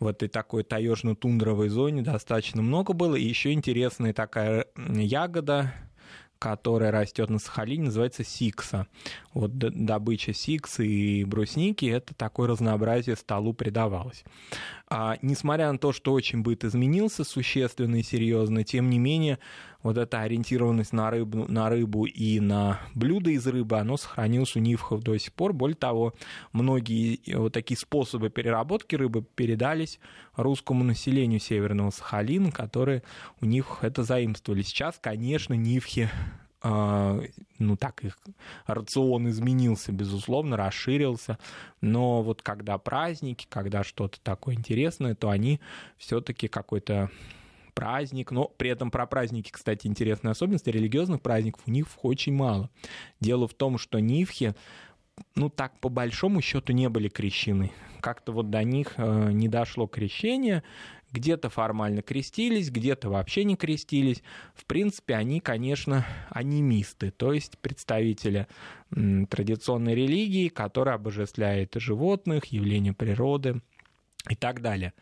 В 0.00 0.06
этой 0.06 0.28
такой 0.28 0.64
таежно-тундровой 0.64 1.68
зоне 1.68 2.02
достаточно 2.02 2.62
много 2.62 2.92
было. 2.92 3.14
И 3.16 3.24
еще 3.24 3.52
интересная 3.52 4.12
такая 4.12 4.66
ягода, 4.76 5.72
которая 6.38 6.90
растет 6.90 7.30
на 7.30 7.38
Сахалине, 7.38 7.84
называется 7.84 8.22
сикса. 8.22 8.86
Вот 9.32 9.56
добыча 9.56 10.34
сиксы 10.34 10.86
и 10.86 11.24
брусники, 11.24 11.86
это 11.86 12.14
такое 12.14 12.48
разнообразие 12.48 13.16
столу 13.16 13.54
придавалось. 13.54 14.24
А, 14.88 15.16
несмотря 15.22 15.72
на 15.72 15.78
то, 15.78 15.92
что 15.92 16.12
очень 16.12 16.42
быт 16.42 16.64
изменился 16.64 17.24
существенно 17.24 17.96
и 17.96 18.02
серьезно, 18.02 18.62
тем 18.62 18.90
не 18.90 18.98
менее, 18.98 19.38
вот 19.84 19.98
эта 19.98 20.22
ориентированность 20.22 20.94
на 20.94 21.10
рыбу, 21.10 21.44
на 21.46 21.68
рыбу 21.68 22.06
и 22.06 22.40
на 22.40 22.80
блюда 22.94 23.30
из 23.30 23.46
рыбы, 23.46 23.78
оно 23.78 23.98
сохранилось 23.98 24.56
у 24.56 24.58
нивхов 24.58 25.02
до 25.02 25.16
сих 25.18 25.32
пор. 25.34 25.52
Более 25.52 25.76
того, 25.76 26.14
многие 26.52 27.20
вот 27.36 27.52
такие 27.52 27.78
способы 27.78 28.30
переработки 28.30 28.96
рыбы 28.96 29.22
передались 29.22 30.00
русскому 30.36 30.82
населению 30.84 31.38
Северного 31.38 31.90
Сахалина, 31.90 32.50
которые 32.50 33.02
у 33.42 33.44
них 33.44 33.78
это 33.82 34.02
заимствовали. 34.02 34.62
Сейчас, 34.62 34.98
конечно, 35.00 35.52
нивхи 35.52 36.08
а, 36.62 37.20
ну 37.58 37.76
так 37.76 38.02
их 38.04 38.18
рацион 38.66 39.28
изменился, 39.28 39.92
безусловно, 39.92 40.56
расширился, 40.56 41.38
но 41.82 42.22
вот 42.22 42.40
когда 42.40 42.78
праздники, 42.78 43.46
когда 43.50 43.84
что-то 43.84 44.18
такое 44.22 44.54
интересное, 44.54 45.14
то 45.14 45.28
они 45.28 45.60
все-таки 45.98 46.48
какой-то 46.48 47.10
праздник, 47.74 48.30
но 48.30 48.46
при 48.46 48.70
этом 48.70 48.90
про 48.90 49.06
праздники, 49.06 49.50
кстати, 49.50 49.86
интересная 49.86 50.32
особенность, 50.32 50.66
религиозных 50.66 51.20
праздников 51.20 51.62
у 51.66 51.70
них 51.70 51.86
очень 52.02 52.34
мало. 52.34 52.70
Дело 53.20 53.46
в 53.48 53.54
том, 53.54 53.78
что 53.78 53.98
нивхи 54.00 54.54
ну 55.36 55.48
так 55.48 55.78
по 55.80 55.88
большому 55.88 56.40
счету 56.40 56.72
не 56.72 56.88
были 56.88 57.08
крещены. 57.08 57.72
Как-то 58.00 58.32
вот 58.32 58.50
до 58.50 58.62
них 58.64 58.94
э, 58.96 59.30
не 59.32 59.48
дошло 59.48 59.86
крещение, 59.86 60.62
где-то 61.12 61.48
формально 61.48 62.02
крестились, 62.02 62.70
где-то 62.70 63.08
вообще 63.08 63.44
не 63.44 63.56
крестились. 63.56 64.22
В 64.54 64.66
принципе, 64.66 65.14
они, 65.14 65.40
конечно, 65.40 66.04
анимисты, 66.28 67.10
то 67.12 67.32
есть 67.32 67.58
представители 67.58 68.48
традиционной 68.90 69.94
религии, 69.94 70.48
которая 70.48 70.96
обожествляет 70.96 71.74
животных, 71.76 72.46
явления 72.46 72.92
природы 72.92 73.60
и 74.28 74.34
так 74.34 74.60
далее. 74.60 74.92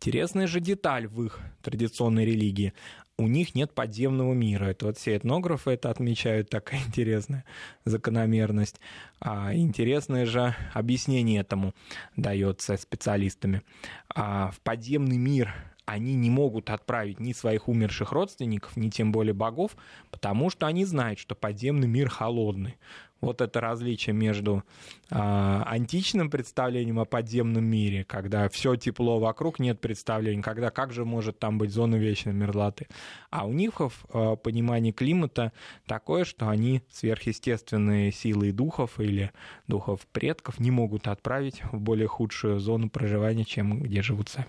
Интересная 0.00 0.46
же 0.46 0.60
деталь 0.60 1.06
в 1.06 1.22
их 1.22 1.40
традиционной 1.60 2.24
религии 2.24 2.72
у 3.18 3.26
них 3.28 3.54
нет 3.54 3.74
подземного 3.74 4.32
мира. 4.32 4.64
Это 4.64 4.86
вот 4.86 4.96
все 4.96 5.18
этнографы 5.18 5.72
это 5.72 5.90
отмечают, 5.90 6.48
такая 6.48 6.80
интересная 6.86 7.44
закономерность. 7.84 8.80
А 9.20 9.54
интересное 9.54 10.24
же 10.24 10.56
объяснение 10.72 11.40
этому 11.40 11.74
дается 12.16 12.78
специалистами. 12.78 13.60
А 14.08 14.50
в 14.52 14.60
подземный 14.62 15.18
мир 15.18 15.52
они 15.84 16.14
не 16.14 16.30
могут 16.30 16.70
отправить 16.70 17.20
ни 17.20 17.34
своих 17.34 17.68
умерших 17.68 18.12
родственников, 18.12 18.78
ни 18.78 18.88
тем 18.88 19.12
более 19.12 19.34
богов, 19.34 19.76
потому 20.10 20.48
что 20.48 20.66
они 20.66 20.86
знают, 20.86 21.18
что 21.18 21.34
подземный 21.34 21.88
мир 21.88 22.08
холодный 22.08 22.78
вот 23.20 23.40
это 23.40 23.60
различие 23.60 24.14
между 24.14 24.62
э, 25.10 25.14
античным 25.16 26.30
представлением 26.30 26.98
о 26.98 27.04
подземном 27.04 27.64
мире, 27.64 28.04
когда 28.04 28.48
все 28.48 28.76
тепло 28.76 29.18
вокруг, 29.18 29.58
нет 29.58 29.80
представления, 29.80 30.42
когда 30.42 30.70
как 30.70 30.92
же 30.92 31.04
может 31.04 31.38
там 31.38 31.58
быть 31.58 31.70
зона 31.70 31.96
вечной 31.96 32.32
мерзлоты. 32.32 32.86
А 33.30 33.46
у 33.46 33.52
нивхов 33.52 34.04
э, 34.12 34.36
понимание 34.42 34.92
климата 34.92 35.52
такое, 35.86 36.24
что 36.24 36.48
они 36.48 36.82
сверхъестественные 36.90 38.12
силы 38.12 38.52
духов 38.52 39.00
или 39.00 39.32
духов 39.66 40.06
предков 40.12 40.58
не 40.58 40.70
могут 40.70 41.08
отправить 41.08 41.62
в 41.72 41.80
более 41.80 42.08
худшую 42.08 42.58
зону 42.60 42.90
проживания, 42.90 43.44
чем 43.44 43.82
где 43.82 44.02
живут 44.02 44.28
сами. 44.28 44.48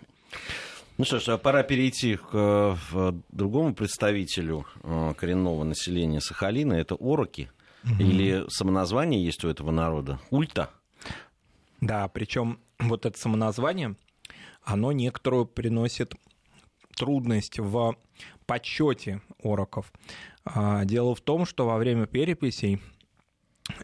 Ну 0.97 1.05
что 1.05 1.19
ж, 1.19 1.29
а 1.29 1.37
пора 1.37 1.63
перейти 1.63 2.15
к 2.15 2.29
э, 2.31 3.11
другому 3.31 3.73
представителю 3.73 4.65
э, 4.83 5.13
коренного 5.17 5.63
населения 5.63 6.21
Сахалина. 6.21 6.73
Это 6.73 6.95
ороки. 6.95 7.49
Угу. 7.83 8.01
Или 8.01 8.45
самоназвание 8.49 9.23
есть 9.23 9.43
у 9.43 9.49
этого 9.49 9.71
народа? 9.71 10.19
Ульта? 10.29 10.69
Да, 11.79 12.07
причем 12.07 12.59
вот 12.79 13.05
это 13.05 13.17
самоназвание, 13.17 13.95
оно 14.63 14.91
некоторую 14.91 15.45
приносит 15.45 16.13
трудность 16.95 17.59
в 17.59 17.95
подсчете 18.45 19.21
ороков. 19.43 19.91
А, 20.45 20.85
дело 20.85 21.15
в 21.15 21.21
том, 21.21 21.45
что 21.45 21.65
во 21.65 21.77
время 21.77 22.05
переписей 22.05 22.81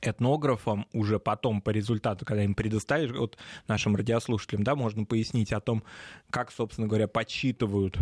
этнографам 0.01 0.85
уже 0.93 1.19
потом 1.19 1.61
по 1.61 1.69
результату, 1.69 2.25
когда 2.25 2.43
им 2.43 2.55
предоставишь, 2.55 3.11
вот 3.11 3.37
нашим 3.67 3.95
радиослушателям, 3.95 4.63
да, 4.63 4.75
можно 4.75 5.05
пояснить 5.05 5.53
о 5.53 5.61
том, 5.61 5.83
как, 6.29 6.51
собственно 6.51 6.87
говоря, 6.87 7.07
подсчитывают 7.07 7.97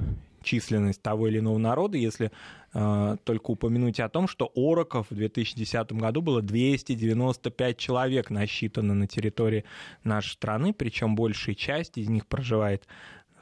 численность 0.45 1.01
того 1.01 1.27
или 1.27 1.39
иного 1.39 1.57
народа, 1.57 1.97
если 1.97 2.31
э, 2.73 3.17
только 3.23 3.51
упомянуть 3.51 3.99
о 3.99 4.07
том, 4.07 4.27
что 4.27 4.51
ороков 4.55 5.07
в 5.09 5.15
2010 5.15 5.91
году 5.93 6.21
было 6.21 6.41
295 6.41 7.77
человек 7.77 8.29
насчитано 8.29 8.93
на 8.93 9.07
территории 9.07 9.65
нашей 10.03 10.33
страны, 10.33 10.73
причем 10.73 11.15
большая 11.15 11.55
часть 11.55 11.97
из 11.97 12.07
них 12.07 12.27
проживает 12.27 12.87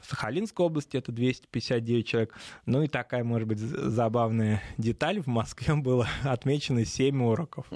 в 0.04 0.10
Сахалинской 0.10 0.66
области 0.66 0.96
это 0.96 1.12
259 1.12 2.06
человек. 2.06 2.34
Ну 2.66 2.82
и 2.82 2.88
такая, 2.88 3.24
может 3.24 3.48
быть, 3.48 3.58
забавная 3.58 4.62
деталь. 4.76 5.20
В 5.20 5.26
Москве 5.26 5.74
было 5.82 6.06
отмечено 6.22 6.84
7 6.84 7.22
уроков. 7.24 7.66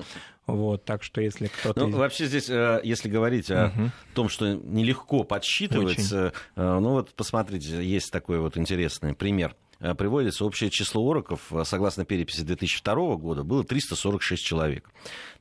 Вот, 0.46 0.84
так 0.84 1.02
что 1.02 1.20
если 1.20 1.48
кто-то... 1.48 1.86
Ну, 1.86 1.98
вообще 1.98 2.26
здесь, 2.26 2.48
э, 2.48 2.80
если 2.82 3.10
говорить 3.10 3.50
о 3.50 3.66
угу. 3.66 3.90
том, 4.14 4.28
что 4.30 4.54
нелегко 4.54 5.22
подсчитывать, 5.22 5.98
Очень. 5.98 6.32
Э, 6.56 6.78
ну 6.78 6.92
вот 6.92 7.14
посмотрите, 7.14 7.84
есть 7.84 8.10
такой 8.10 8.38
вот 8.40 8.56
интересный 8.56 9.14
пример 9.14 9.54
э, 9.78 9.94
приводится 9.94 10.46
общее 10.46 10.70
число 10.70 11.06
ороков, 11.10 11.52
согласно 11.64 12.06
переписи 12.06 12.40
2002 12.40 13.16
года, 13.16 13.44
было 13.44 13.62
346 13.62 14.42
человек. 14.42 14.90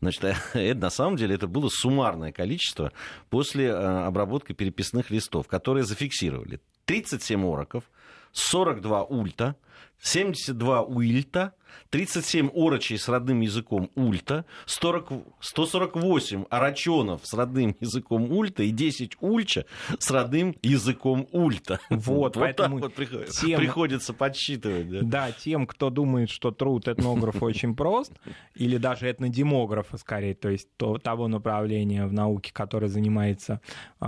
Значит, 0.01 0.23
это, 0.53 0.79
на 0.79 0.89
самом 0.89 1.15
деле 1.15 1.35
это 1.35 1.47
было 1.47 1.69
суммарное 1.69 2.33
количество 2.33 2.91
после 3.29 3.73
обработки 3.73 4.51
переписных 4.51 5.09
листов, 5.09 5.47
которые 5.47 5.85
зафиксировали 5.85 6.59
37 6.87 7.45
ороков, 7.45 7.83
42 8.31 9.03
ульта, 9.03 9.55
72 10.01 10.81
уильта, 10.83 11.53
37 11.89 12.49
орочей 12.53 12.97
с 12.97 13.07
родным 13.07 13.41
языком 13.41 13.89
ульта, 13.95 14.45
40, 14.65 15.11
148 15.39 16.45
арачонов 16.49 17.21
с 17.23 17.33
родным 17.33 17.75
языком 17.79 18.31
ульта 18.31 18.63
и 18.63 18.71
10 18.71 19.17
ульча 19.21 19.65
с 19.99 20.11
родным 20.11 20.55
языком 20.61 21.27
ульта. 21.31 21.79
Вот, 22.07 22.35
вот 22.35 22.43
поэтому 22.43 22.79
вот 22.79 22.93
приходится, 22.93 23.45
тем, 23.45 23.59
приходится 23.59 24.13
подсчитывать. 24.13 24.89
Да. 24.89 24.99
да, 25.01 25.31
тем, 25.31 25.67
кто 25.67 25.89
думает, 25.89 26.29
что 26.29 26.51
труд 26.51 26.87
этнографа 26.87 27.43
очень 27.45 27.75
прост, 27.75 28.13
или 28.55 28.77
даже 28.77 29.09
этнодемографа 29.09 29.97
скорее, 29.97 30.35
то 30.35 30.49
есть 30.49 30.69
то, 30.77 30.97
того 30.97 31.27
направления 31.27 32.05
в 32.05 32.13
науке, 32.13 32.51
которое 32.53 32.87
занимается 32.87 33.61
э, 33.99 34.05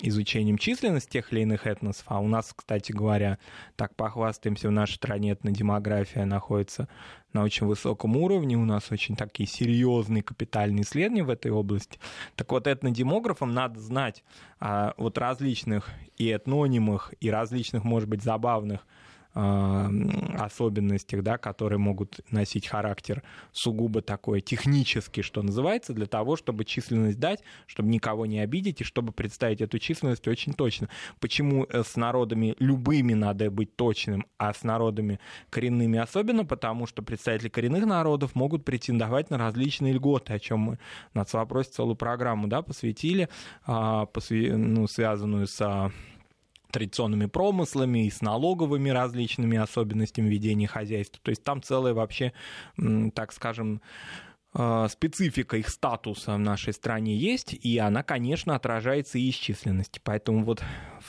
изучением 0.00 0.58
численности 0.58 1.12
тех 1.12 1.32
или 1.32 1.40
иных 1.40 1.66
этносов, 1.66 2.04
а 2.06 2.20
у 2.20 2.28
нас, 2.28 2.52
кстати 2.54 2.92
говоря, 2.92 3.38
так 3.76 3.94
похвастаемся, 3.94 4.68
в 4.68 4.72
нашей 4.72 4.94
стране 4.94 5.32
этнодемография 5.32 6.24
находится 6.24 6.71
находится 6.78 6.88
на 7.32 7.42
очень 7.42 7.66
высоком 7.66 8.16
уровне, 8.16 8.56
у 8.56 8.64
нас 8.64 8.90
очень 8.92 9.16
такие 9.16 9.48
серьезные 9.48 10.22
капитальные 10.22 10.82
исследования 10.82 11.24
в 11.24 11.30
этой 11.30 11.50
области. 11.50 11.98
Так 12.36 12.50
вот, 12.52 12.66
этнодемографам 12.66 13.54
надо 13.54 13.80
знать 13.80 14.22
а, 14.60 14.92
вот 14.98 15.16
различных 15.16 15.88
и 16.18 16.28
этнонимах, 16.28 17.14
и 17.20 17.30
различных, 17.30 17.84
может 17.84 18.08
быть, 18.08 18.22
забавных 18.22 18.86
особенностях, 19.34 21.22
да, 21.22 21.38
которые 21.38 21.78
могут 21.78 22.20
носить 22.30 22.66
характер 22.66 23.22
сугубо 23.52 24.02
такой 24.02 24.40
технический, 24.40 25.22
что 25.22 25.42
называется, 25.42 25.94
для 25.94 26.06
того, 26.06 26.36
чтобы 26.36 26.64
численность 26.64 27.18
дать, 27.18 27.40
чтобы 27.66 27.88
никого 27.88 28.26
не 28.26 28.40
обидеть 28.40 28.80
и 28.82 28.84
чтобы 28.84 29.12
представить 29.12 29.60
эту 29.60 29.78
численность 29.78 30.28
очень 30.28 30.52
точно. 30.52 30.88
Почему 31.20 31.66
э, 31.68 31.82
с 31.82 31.96
народами 31.96 32.56
любыми 32.58 33.14
надо 33.14 33.50
быть 33.50 33.74
точным, 33.76 34.26
а 34.38 34.52
с 34.52 34.64
народами 34.64 35.18
коренными 35.50 35.98
особенно, 35.98 36.44
потому 36.44 36.86
что 36.86 37.02
представители 37.02 37.48
коренных 37.48 37.86
народов 37.86 38.34
могут 38.34 38.64
претендовать 38.64 39.30
на 39.30 39.38
различные 39.38 39.94
льготы, 39.94 40.34
о 40.34 40.38
чем 40.38 40.60
мы 40.60 40.78
на 41.14 41.24
вопросе 41.32 41.70
целую 41.70 41.96
программу 41.96 42.48
да, 42.48 42.62
посвятили, 42.62 43.28
а, 43.64 44.06
посвя... 44.06 44.56
ну, 44.56 44.86
связанную 44.86 45.46
с 45.46 45.92
традиционными 46.72 47.26
промыслами 47.26 48.06
и 48.06 48.10
с 48.10 48.20
налоговыми 48.22 48.90
различными 48.90 49.58
особенностями 49.58 50.28
ведения 50.28 50.66
хозяйства. 50.66 51.20
То 51.22 51.30
есть 51.30 51.44
там 51.44 51.62
целая 51.62 51.94
вообще, 51.94 52.32
так 53.14 53.32
скажем, 53.32 53.80
специфика 54.54 55.56
их 55.56 55.68
статуса 55.68 56.34
в 56.34 56.38
нашей 56.38 56.74
стране 56.74 57.16
есть, 57.16 57.54
и 57.54 57.78
она, 57.78 58.02
конечно, 58.02 58.54
отражается 58.54 59.18
и 59.18 59.28
из 59.28 59.34
численности. 59.34 60.00
Поэтому 60.04 60.44
вот 60.44 60.62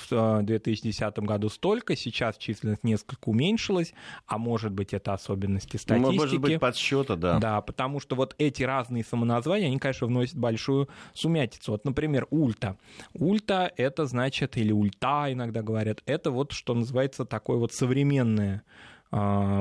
в 0.09 0.41
2010 0.43 1.19
году 1.19 1.49
столько, 1.49 1.95
сейчас 1.95 2.37
численность 2.37 2.83
несколько 2.83 3.29
уменьшилась, 3.29 3.93
а 4.27 4.37
может 4.37 4.71
быть, 4.71 4.93
это 4.93 5.13
особенности 5.13 5.77
статистики. 5.77 6.15
Ну, 6.15 6.21
может 6.21 6.39
быть, 6.39 6.59
подсчета, 6.59 7.15
да. 7.15 7.39
Да, 7.39 7.61
потому 7.61 7.99
что 7.99 8.15
вот 8.15 8.33
эти 8.37 8.63
разные 8.63 9.03
самоназвания, 9.03 9.67
они, 9.67 9.77
конечно, 9.77 10.07
вносят 10.07 10.37
большую 10.37 10.87
сумятицу. 11.13 11.73
Вот, 11.73 11.83
например, 11.85 12.27
ульта. 12.29 12.77
Ульта— 13.13 13.71
это 13.77 14.05
значит, 14.05 14.55
или 14.55 14.71
ульта 14.71 15.27
иногда 15.29 15.61
говорят, 15.61 16.01
это 16.05 16.31
вот, 16.31 16.53
что 16.53 16.73
называется, 16.73 17.25
такое 17.25 17.57
вот 17.57 17.73
современное 17.73 18.63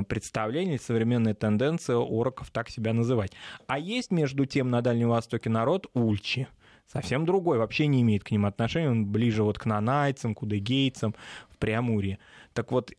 представление, 0.09 0.79
современная 0.79 1.35
тенденция 1.35 1.97
ороков 1.97 2.51
так 2.51 2.71
себя 2.71 2.93
называть. 2.93 3.33
А 3.67 3.79
есть, 3.79 4.11
между 4.11 4.47
тем, 4.47 4.71
на 4.71 4.81
Дальнем 4.81 5.11
Востоке 5.11 5.51
народ 5.51 5.89
ульчи, 5.93 6.49
совсем 6.91 7.27
другой, 7.27 7.59
вообще 7.59 7.87
не 7.87 8.03
имеет 8.03 8.25
к 8.25 8.31
ним 8.31 8.47
отношения, 8.47 8.91
он 8.91 9.07
ближе 9.07 9.43
вот 9.43 9.59
к 9.59 9.67
нанайцам, 9.67 10.35
к 10.35 10.43
удыгейцам, 10.43 11.15
в 11.51 11.59
Преамурье. 11.59 12.19
Так 12.55 12.73
вот, 12.73 12.93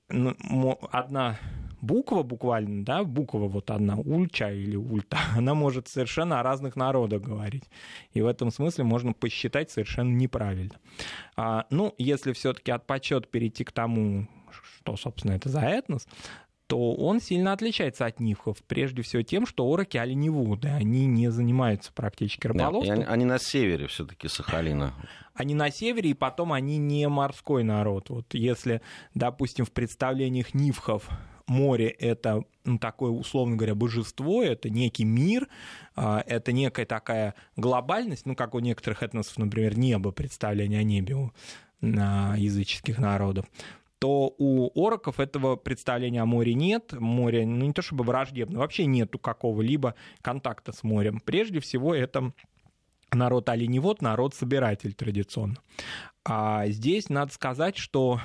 одна 0.92 1.38
буква 1.82 2.24
буквально, 2.24 2.86
да, 2.86 3.04
буква 3.04 3.48
вот 3.48 3.70
одна, 3.70 3.98
ульча 3.98 4.52
или 4.52 4.76
ульта, 4.76 5.18
она 5.38 5.54
может 5.54 5.88
совершенно 5.88 6.40
о 6.40 6.44
разных 6.44 6.76
народах 6.76 7.22
говорить. 7.22 7.66
И 8.14 8.22
в 8.22 8.28
этом 8.28 8.52
смысле 8.52 8.84
можно 8.84 9.14
посчитать 9.14 9.70
совершенно 9.70 10.14
неправильно. 10.16 10.76
А, 11.36 11.66
ну, 11.70 11.94
если 11.98 12.32
все-таки 12.34 12.72
от 12.72 12.88
почет 12.88 13.30
перейти 13.30 13.64
к 13.64 13.72
тому, 13.72 14.28
что, 14.78 14.96
собственно, 14.98 15.34
это 15.34 15.50
за 15.50 15.60
этнос, 15.60 16.08
то 16.68 16.94
он 16.94 17.20
сильно 17.20 17.54
отличается 17.54 18.06
от 18.06 18.20
нивхов. 18.20 18.58
Прежде 18.68 19.02
всего 19.02 19.22
тем, 19.22 19.46
что 19.46 19.66
ороки 19.66 19.98
оленеводы, 19.98 20.70
они 20.70 21.06
не 21.06 21.30
занимаются 21.30 21.92
практически 21.94 22.48
рыболовством. 22.48 23.02
Да, 23.02 23.08
они, 23.08 23.26
на 23.26 23.40
севере 23.40 23.88
все-таки 23.88 24.28
Сахалина. 24.28 24.94
Они 25.34 25.56
на 25.56 25.70
севере, 25.72 26.12
и 26.12 26.14
потом 26.14 26.54
они 26.54 26.78
не 26.78 27.08
морской 27.10 27.64
народ. 27.64 28.10
Вот 28.10 28.34
если, 28.34 28.82
допустим, 29.14 29.66
в 29.66 29.72
представлениях 29.72 30.54
нивхов 30.54 31.10
море— 31.48 31.88
это 32.00 32.44
ну, 32.64 32.78
такое, 32.80 33.12
условно 33.12 33.56
говоря, 33.56 33.76
божество, 33.76 34.42
это 34.42 34.70
некий 34.70 35.04
мир, 35.04 35.50
а, 35.96 36.24
это 36.26 36.54
некая 36.54 36.86
такая 36.86 37.36
глобальность, 37.58 38.26
ну, 38.26 38.36
как 38.36 38.56
у 38.56 38.60
некоторых 38.60 39.04
этносов, 39.04 39.38
например, 39.38 39.78
небо, 39.78 40.12
представление 40.12 40.80
о 40.80 40.84
небе 40.84 41.16
у 41.16 41.32
языческих 41.82 42.98
народов 42.98 43.46
то 44.04 44.36
у 44.38 44.70
ороков 44.86 45.22
этого 45.22 45.56
представления 45.56 46.22
о 46.22 46.26
море 46.26 46.54
нет. 46.54 46.92
Море, 46.92 47.46
ну 47.46 47.68
не 47.68 47.72
то 47.72 47.82
чтобы 47.82 48.04
враждебно, 48.04 48.60
вообще 48.60 48.86
нету 48.86 49.18
какого-либо 49.18 49.96
контакта 50.22 50.74
с 50.74 50.84
морем. 50.84 51.22
Прежде 51.24 51.62
всего, 51.62 51.96
это 51.96 52.34
народ 53.14 53.48
оленевод, 53.48 54.02
народ-собиратель 54.02 54.94
традиционно. 54.94 55.56
А 56.26 56.68
здесь 56.68 57.08
надо 57.08 57.32
сказать, 57.32 57.78
что 57.78 58.20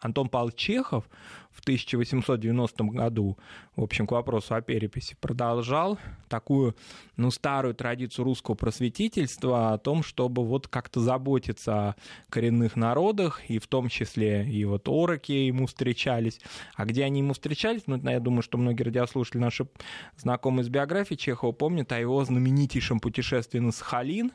Антон 0.00 0.28
Павлович 0.28 0.56
Чехов 0.56 1.08
в 1.50 1.60
1890 1.60 2.84
году, 2.84 3.36
в 3.74 3.82
общем, 3.82 4.06
к 4.06 4.12
вопросу 4.12 4.54
о 4.54 4.60
переписи, 4.60 5.16
продолжал 5.20 5.98
такую, 6.28 6.76
ну, 7.16 7.32
старую 7.32 7.74
традицию 7.74 8.24
русского 8.26 8.54
просветительства 8.54 9.72
о 9.72 9.78
том, 9.78 10.04
чтобы 10.04 10.44
вот 10.44 10.68
как-то 10.68 11.00
заботиться 11.00 11.72
о 11.74 11.94
коренных 12.30 12.76
народах, 12.76 13.42
и 13.50 13.58
в 13.58 13.66
том 13.66 13.88
числе 13.88 14.48
и 14.48 14.64
вот 14.64 14.88
ороки 14.88 15.32
ему 15.32 15.66
встречались. 15.66 16.40
А 16.76 16.84
где 16.84 17.04
они 17.04 17.20
ему 17.20 17.32
встречались, 17.32 17.82
ну, 17.86 18.00
я 18.08 18.20
думаю, 18.20 18.42
что 18.42 18.56
многие 18.56 18.84
радиослушатели 18.84 19.40
наши 19.40 19.68
знакомые 20.16 20.64
с 20.64 20.68
биографией 20.68 21.18
Чехова 21.18 21.50
помнят 21.50 21.90
о 21.90 21.98
его 21.98 22.24
знаменитейшем 22.24 23.00
путешествии 23.00 23.58
на 23.58 23.72
Сахалин 23.72 24.30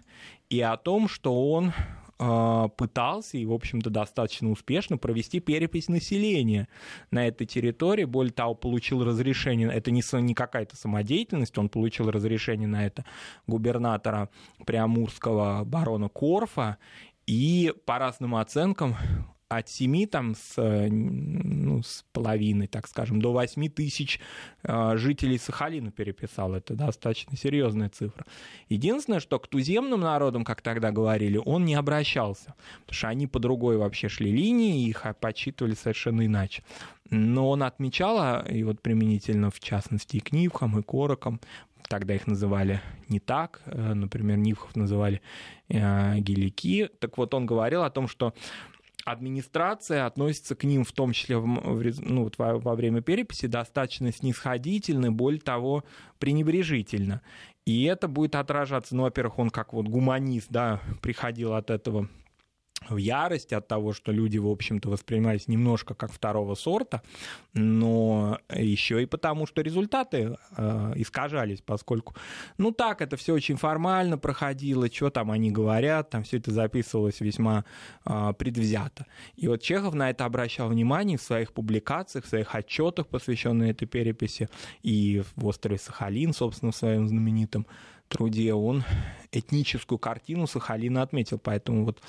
и 0.50 0.60
о 0.60 0.76
том, 0.76 1.08
что 1.08 1.52
он 1.52 1.72
пытался 2.18 3.38
и, 3.38 3.46
в 3.46 3.52
общем-то, 3.52 3.90
достаточно 3.90 4.50
успешно 4.52 4.98
провести 4.98 5.40
перепись 5.40 5.90
населения 5.90 6.68
на 7.12 7.28
этой 7.28 7.46
территории. 7.46 8.06
Более 8.06 8.34
того, 8.34 8.54
получил 8.54 9.04
разрешение, 9.04 9.70
это 9.72 9.92
не, 9.92 10.04
не 10.22 10.34
какая-то 10.34 10.76
самодеятельность, 10.76 11.58
он 11.58 11.70
получил 11.70 12.10
разрешение 12.12 12.68
на 12.68 12.86
это 12.86 13.04
губернатора 13.48 14.30
Приамурского 14.66 15.64
барона 15.66 16.10
Корфа, 16.10 16.78
и 17.26 17.74
по 17.86 18.00
разным 18.00 18.36
оценкам 18.36 18.96
от 19.58 19.70
7 19.70 20.08
там, 20.08 20.36
с, 20.36 20.54
э, 20.58 20.90
ну, 20.90 21.82
с 21.82 22.06
половиной, 22.12 22.68
так 22.68 22.88
скажем, 22.88 23.22
до 23.22 23.32
8 23.32 23.70
тысяч 23.70 24.20
э, 24.64 24.98
жителей 24.98 25.38
Сахалина 25.38 25.92
переписал. 25.92 26.54
Это 26.54 26.76
достаточно 26.76 27.38
серьезная 27.38 27.90
цифра. 27.90 28.26
Единственное, 28.70 29.20
что 29.20 29.40
к 29.40 29.48
туземным 29.48 30.02
народам, 30.02 30.44
как 30.44 30.62
тогда 30.62 30.92
говорили, 30.92 31.40
он 31.44 31.66
не 31.66 31.76
обращался, 31.76 32.56
потому 32.82 32.96
что 32.96 33.08
они 33.08 33.28
по 33.28 33.40
другой 33.40 33.78
вообще 33.78 34.10
шли 34.10 34.32
линии, 34.32 34.88
их 34.88 35.06
подсчитывали 35.20 35.74
совершенно 35.74 36.26
иначе. 36.26 36.64
Но 37.10 37.50
он 37.50 37.64
отмечал, 37.64 38.18
а, 38.20 38.46
и 38.50 38.64
вот 38.64 38.82
применительно 38.82 39.52
в 39.52 39.60
частности 39.60 40.18
и 40.18 40.20
к 40.20 40.32
Нивхам, 40.32 40.80
и 40.80 40.84
к 40.84 40.94
Орокам, 40.94 41.40
тогда 41.88 42.16
их 42.16 42.28
называли 42.28 42.82
не 43.10 43.20
так, 43.20 43.62
э, 43.66 43.94
например, 43.94 44.38
Нивхов 44.38 44.76
называли 44.76 45.22
э, 45.70 46.20
гелики. 46.20 46.90
Так 47.00 47.18
вот, 47.18 47.34
он 47.34 47.46
говорил 47.46 47.84
о 47.84 47.90
том, 47.90 48.08
что 48.08 48.34
администрация 49.06 50.06
относится 50.06 50.56
к 50.56 50.64
ним, 50.64 50.84
в 50.84 50.92
том 50.92 51.12
числе 51.12 51.38
в, 51.38 51.46
ну, 51.46 52.32
во, 52.38 52.60
во 52.60 52.76
время 52.76 53.02
переписи, 53.02 53.48
достаточно 53.48 54.12
снисходительно, 54.12 55.12
более 55.12 55.42
того, 55.42 55.84
пренебрежительно. 56.20 57.22
И 57.66 57.84
это 57.84 58.08
будет 58.08 58.36
отражаться, 58.36 58.96
ну, 58.96 59.04
во-первых, 59.04 59.40
он 59.40 59.50
как 59.50 59.74
вот 59.74 59.88
гуманист, 59.88 60.48
да, 60.50 60.82
приходил 61.02 61.54
от 61.54 61.70
этого 61.70 62.10
в 62.90 62.98
ярость 62.98 63.54
от 63.54 63.68
того, 63.68 63.94
что 63.94 64.12
люди, 64.12 64.38
в 64.38 64.48
общем-то, 64.48 64.90
воспринимались 64.90 65.48
немножко 65.48 65.94
как 65.94 66.12
второго 66.12 66.56
сорта, 66.56 67.02
но 67.54 68.40
еще 68.54 69.02
и 69.02 69.06
потому, 69.06 69.46
что 69.46 69.62
результаты 69.62 70.38
э, 70.58 70.94
искажались, 70.96 71.62
поскольку, 71.62 72.16
ну 72.58 72.72
так, 72.72 73.02
это 73.02 73.18
все 73.18 73.34
очень 73.34 73.58
формально 73.58 74.18
проходило, 74.18 74.88
что 74.92 75.10
там 75.10 75.32
они 75.32 75.52
говорят, 75.52 76.10
там 76.10 76.24
все 76.24 76.38
это 76.38 76.52
записывалось 76.52 77.20
весьма 77.20 77.66
э, 78.06 78.34
предвзято. 78.38 79.06
И 79.36 79.48
вот 79.48 79.62
Чехов 79.62 79.94
на 79.94 80.10
это 80.10 80.26
обращал 80.26 80.70
внимание 80.70 81.18
в 81.18 81.22
своих 81.22 81.54
публикациях, 81.54 82.26
в 82.26 82.30
своих 82.30 82.54
отчетах, 82.56 83.08
посвященных 83.08 83.70
этой 83.70 83.86
переписи, 83.86 84.50
и 84.82 85.24
в 85.36 85.46
острове 85.46 85.78
Сахалин, 85.78 86.34
собственно, 86.34 86.72
в 86.72 86.76
своем 86.76 87.08
знаменитом 87.08 87.68
труде 88.14 88.54
он 88.54 88.84
этническую 89.32 89.98
картину 89.98 90.48
Сахалина 90.48 91.02
отметил. 91.02 91.40
Поэтому 91.40 91.86
вот 91.86 92.02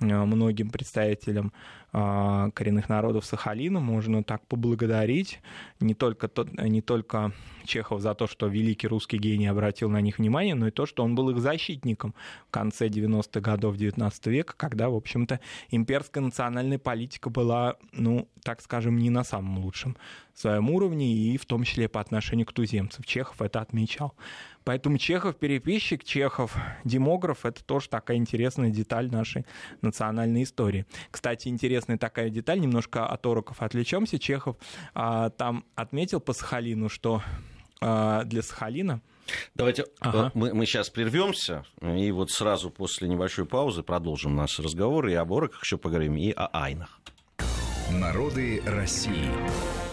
э, 0.00 0.04
многим 0.04 0.70
представителям 0.70 1.52
коренных 1.92 2.88
народов 2.88 3.26
Сахалина 3.26 3.78
можно 3.78 4.24
так 4.24 4.46
поблагодарить 4.46 5.40
не 5.78 5.94
только, 5.94 6.28
тот, 6.28 6.50
не 6.52 6.80
только 6.80 7.32
Чехов 7.64 8.00
за 8.00 8.14
то, 8.14 8.26
что 8.26 8.46
великий 8.46 8.88
русский 8.88 9.18
гений 9.18 9.46
обратил 9.46 9.90
на 9.90 10.00
них 10.00 10.18
внимание, 10.18 10.54
но 10.54 10.68
и 10.68 10.70
то, 10.70 10.86
что 10.86 11.04
он 11.04 11.14
был 11.14 11.30
их 11.30 11.38
защитником 11.38 12.14
в 12.48 12.50
конце 12.50 12.88
90-х 12.88 13.40
годов 13.40 13.76
19 13.76 14.26
века, 14.26 14.54
когда, 14.56 14.88
в 14.88 14.94
общем-то, 14.94 15.40
имперская 15.70 16.24
национальная 16.24 16.78
политика 16.78 17.30
была, 17.30 17.76
ну, 17.92 18.28
так 18.42 18.62
скажем, 18.62 18.96
не 18.96 19.10
на 19.10 19.22
самом 19.22 19.58
лучшем 19.58 19.96
своем 20.34 20.70
уровне, 20.70 21.12
и 21.12 21.36
в 21.36 21.44
том 21.44 21.64
числе 21.64 21.88
по 21.88 22.00
отношению 22.00 22.46
к 22.46 22.52
туземцам. 22.52 23.04
Чехов 23.04 23.42
это 23.42 23.60
отмечал. 23.60 24.14
Поэтому 24.64 24.96
Чехов 24.96 25.36
переписчик, 25.36 26.04
Чехов 26.04 26.56
демограф— 26.84 27.40
это 27.44 27.64
тоже 27.64 27.88
такая 27.88 28.16
интересная 28.16 28.70
деталь 28.70 29.10
нашей 29.10 29.44
национальной 29.80 30.44
истории. 30.44 30.86
Кстати, 31.10 31.48
интересная 31.82 31.98
такая 31.98 32.30
деталь, 32.30 32.60
немножко 32.60 33.06
от 33.06 33.26
ороков 33.26 33.62
отвлечемся. 33.62 34.18
Чехов 34.18 34.56
а, 34.94 35.30
там 35.30 35.64
отметил 35.74 36.20
по 36.20 36.32
Сахалину, 36.32 36.88
что 36.88 37.22
а, 37.80 38.24
для 38.24 38.42
Сахалина 38.42 39.00
Давайте 39.54 39.84
ага. 40.00 40.32
мы, 40.34 40.52
мы 40.52 40.66
сейчас 40.66 40.90
прервемся, 40.90 41.64
и 41.80 42.10
вот 42.10 42.30
сразу 42.32 42.70
после 42.70 43.08
небольшой 43.08 43.46
паузы 43.46 43.82
продолжим 43.82 44.34
наш 44.34 44.58
разговор 44.58 45.06
и 45.06 45.14
об 45.14 45.32
ороках 45.32 45.62
еще 45.62 45.78
поговорим, 45.78 46.16
и 46.16 46.32
о 46.32 46.48
айнах. 46.52 47.00
Народы 47.90 48.60
России. 48.66 49.30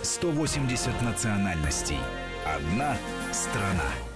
180 0.02 1.02
национальностей. 1.04 2.00
Одна 2.46 2.98
страна. 3.32 4.09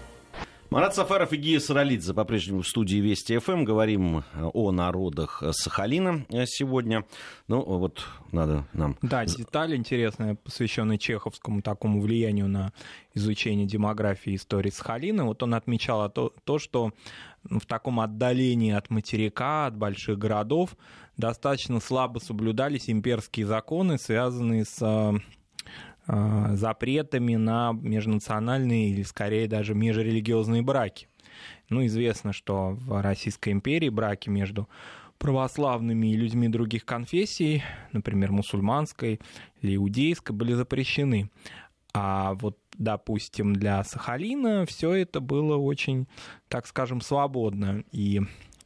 Марат 0.74 0.96
Сафаров 0.96 1.32
и 1.34 1.38
Гия 1.38 1.60
Саралидзе 1.60 2.16
по-прежнему 2.16 2.64
в 2.64 2.68
студии 2.68 2.96
Вести 2.96 3.38
ФМ. 3.38 3.64
Говорим 3.64 4.24
о 4.34 4.72
народах 4.72 5.44
Сахалина 5.52 6.26
сегодня. 6.48 7.06
Ну, 7.48 7.62
вот 7.62 8.04
надо 8.32 8.66
нам... 8.74 8.98
Да, 9.04 9.24
деталь 9.24 9.76
интересная, 9.76 10.34
посвященная 10.34 10.98
чеховскому 10.98 11.62
такому 11.62 12.02
влиянию 12.02 12.48
на 12.48 12.74
изучение 13.14 13.68
демографии 13.68 14.34
и 14.34 14.36
истории 14.36 14.72
Сахалина. 14.72 15.26
Вот 15.26 15.44
он 15.44 15.54
отмечал 15.54 16.10
то, 16.10 16.34
то 16.44 16.58
что 16.58 16.92
в 17.44 17.68
таком 17.68 18.00
отдалении 18.00 18.74
от 18.74 18.90
материка, 18.90 19.68
от 19.68 19.78
больших 19.78 20.18
городов, 20.18 20.76
достаточно 21.18 21.80
слабо 21.82 22.18
соблюдались 22.18 22.90
имперские 22.90 23.46
законы, 23.46 24.00
связанные 24.00 24.66
с 24.66 24.82
Э, 24.82 25.20
запретами 26.06 27.36
на 27.36 27.72
межнациональные 27.74 28.90
или, 28.90 29.04
скорее, 29.04 29.48
даже 29.48 29.74
межрелигиозные 29.74 30.62
браки. 30.62 31.08
Ну, 31.70 31.86
известно, 31.86 32.34
что 32.34 32.72
в 32.72 33.02
Российской 33.02 33.52
империи 33.52 33.90
браки 33.90 34.30
между 34.30 34.68
православными 35.18 36.08
и 36.08 36.18
людьми 36.18 36.50
других 36.50 36.86
конфессий, 36.86 37.64
например, 37.94 38.32
мусульманской 38.32 39.22
или 39.62 39.76
иудейской, 39.76 40.36
были 40.36 40.54
запрещены. 40.54 41.30
А 41.94 42.34
вот, 42.34 42.58
допустим, 42.78 43.54
для 43.54 43.84
Сахалина 43.84 44.66
все 44.66 44.94
это 44.94 45.22
было 45.22 45.56
очень, 45.56 46.08
так 46.50 46.68
скажем, 46.68 47.02
свободно. 47.02 47.84
И 47.92 48.22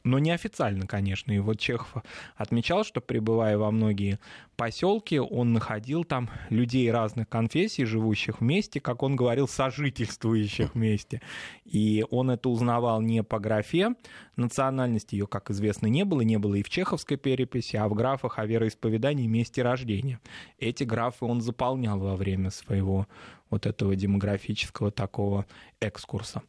но 0.08 0.18
неофициально, 0.18 0.86
конечно. 0.86 1.32
И 1.32 1.38
вот 1.38 1.60
Чехов 1.60 2.02
отмечал, 2.34 2.82
что 2.82 3.00
пребывая 3.00 3.58
во 3.58 3.70
многие 3.70 4.18
поселки, 4.56 5.20
он 5.20 5.52
находил 5.52 6.04
там 6.04 6.30
людей 6.48 6.90
разных 6.90 7.28
конфессий, 7.28 7.84
живущих 7.84 8.40
вместе, 8.40 8.80
как 8.80 9.02
он 9.02 9.16
говорил, 9.16 9.46
сожительствующих 9.46 10.74
вместе. 10.74 11.20
И 11.64 12.04
он 12.10 12.30
это 12.30 12.48
узнавал 12.48 13.02
не 13.02 13.22
по 13.22 13.38
графе 13.38 13.94
национальности, 14.36 15.14
ее, 15.14 15.26
как 15.26 15.50
известно, 15.50 15.88
не 15.88 16.04
было, 16.04 16.22
не 16.22 16.38
было 16.38 16.54
и 16.54 16.62
в 16.62 16.70
чеховской 16.70 17.18
переписи, 17.18 17.76
а 17.76 17.86
в 17.86 17.94
графах 17.94 18.38
о 18.38 18.46
вероисповедании 18.46 19.26
месте 19.26 19.62
рождения. 19.62 20.20
Эти 20.58 20.84
графы 20.84 21.26
он 21.26 21.42
заполнял 21.42 21.98
во 21.98 22.16
время 22.16 22.50
своего 22.50 23.06
вот 23.50 23.66
этого 23.66 23.96
демографического 23.96 24.90
такого 24.90 25.46
экскурса. 25.80 26.42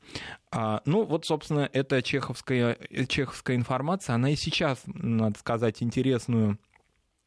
А, 0.52 0.82
ну, 0.86 1.04
вот, 1.04 1.26
собственно, 1.26 1.70
эта 1.72 2.02
чеховская, 2.02 2.78
чеховская 3.08 3.56
информация, 3.56 4.16
она 4.16 4.32
и 4.32 4.36
сейчас, 4.36 4.82
надо 4.86 5.38
сказать, 5.40 5.82
интересную 5.82 6.58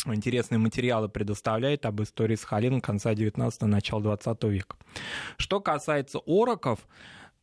интересные 0.06 0.58
материалы 0.58 1.08
предоставляет 1.08 1.86
об 1.86 2.02
истории 2.02 2.34
Сахалина 2.34 2.80
конца 2.80 3.12
19-го, 3.12 3.66
начала 3.68 4.02
20 4.02 4.44
века. 4.44 4.76
Что 5.36 5.60
касается 5.60 6.18
ороков, 6.26 6.80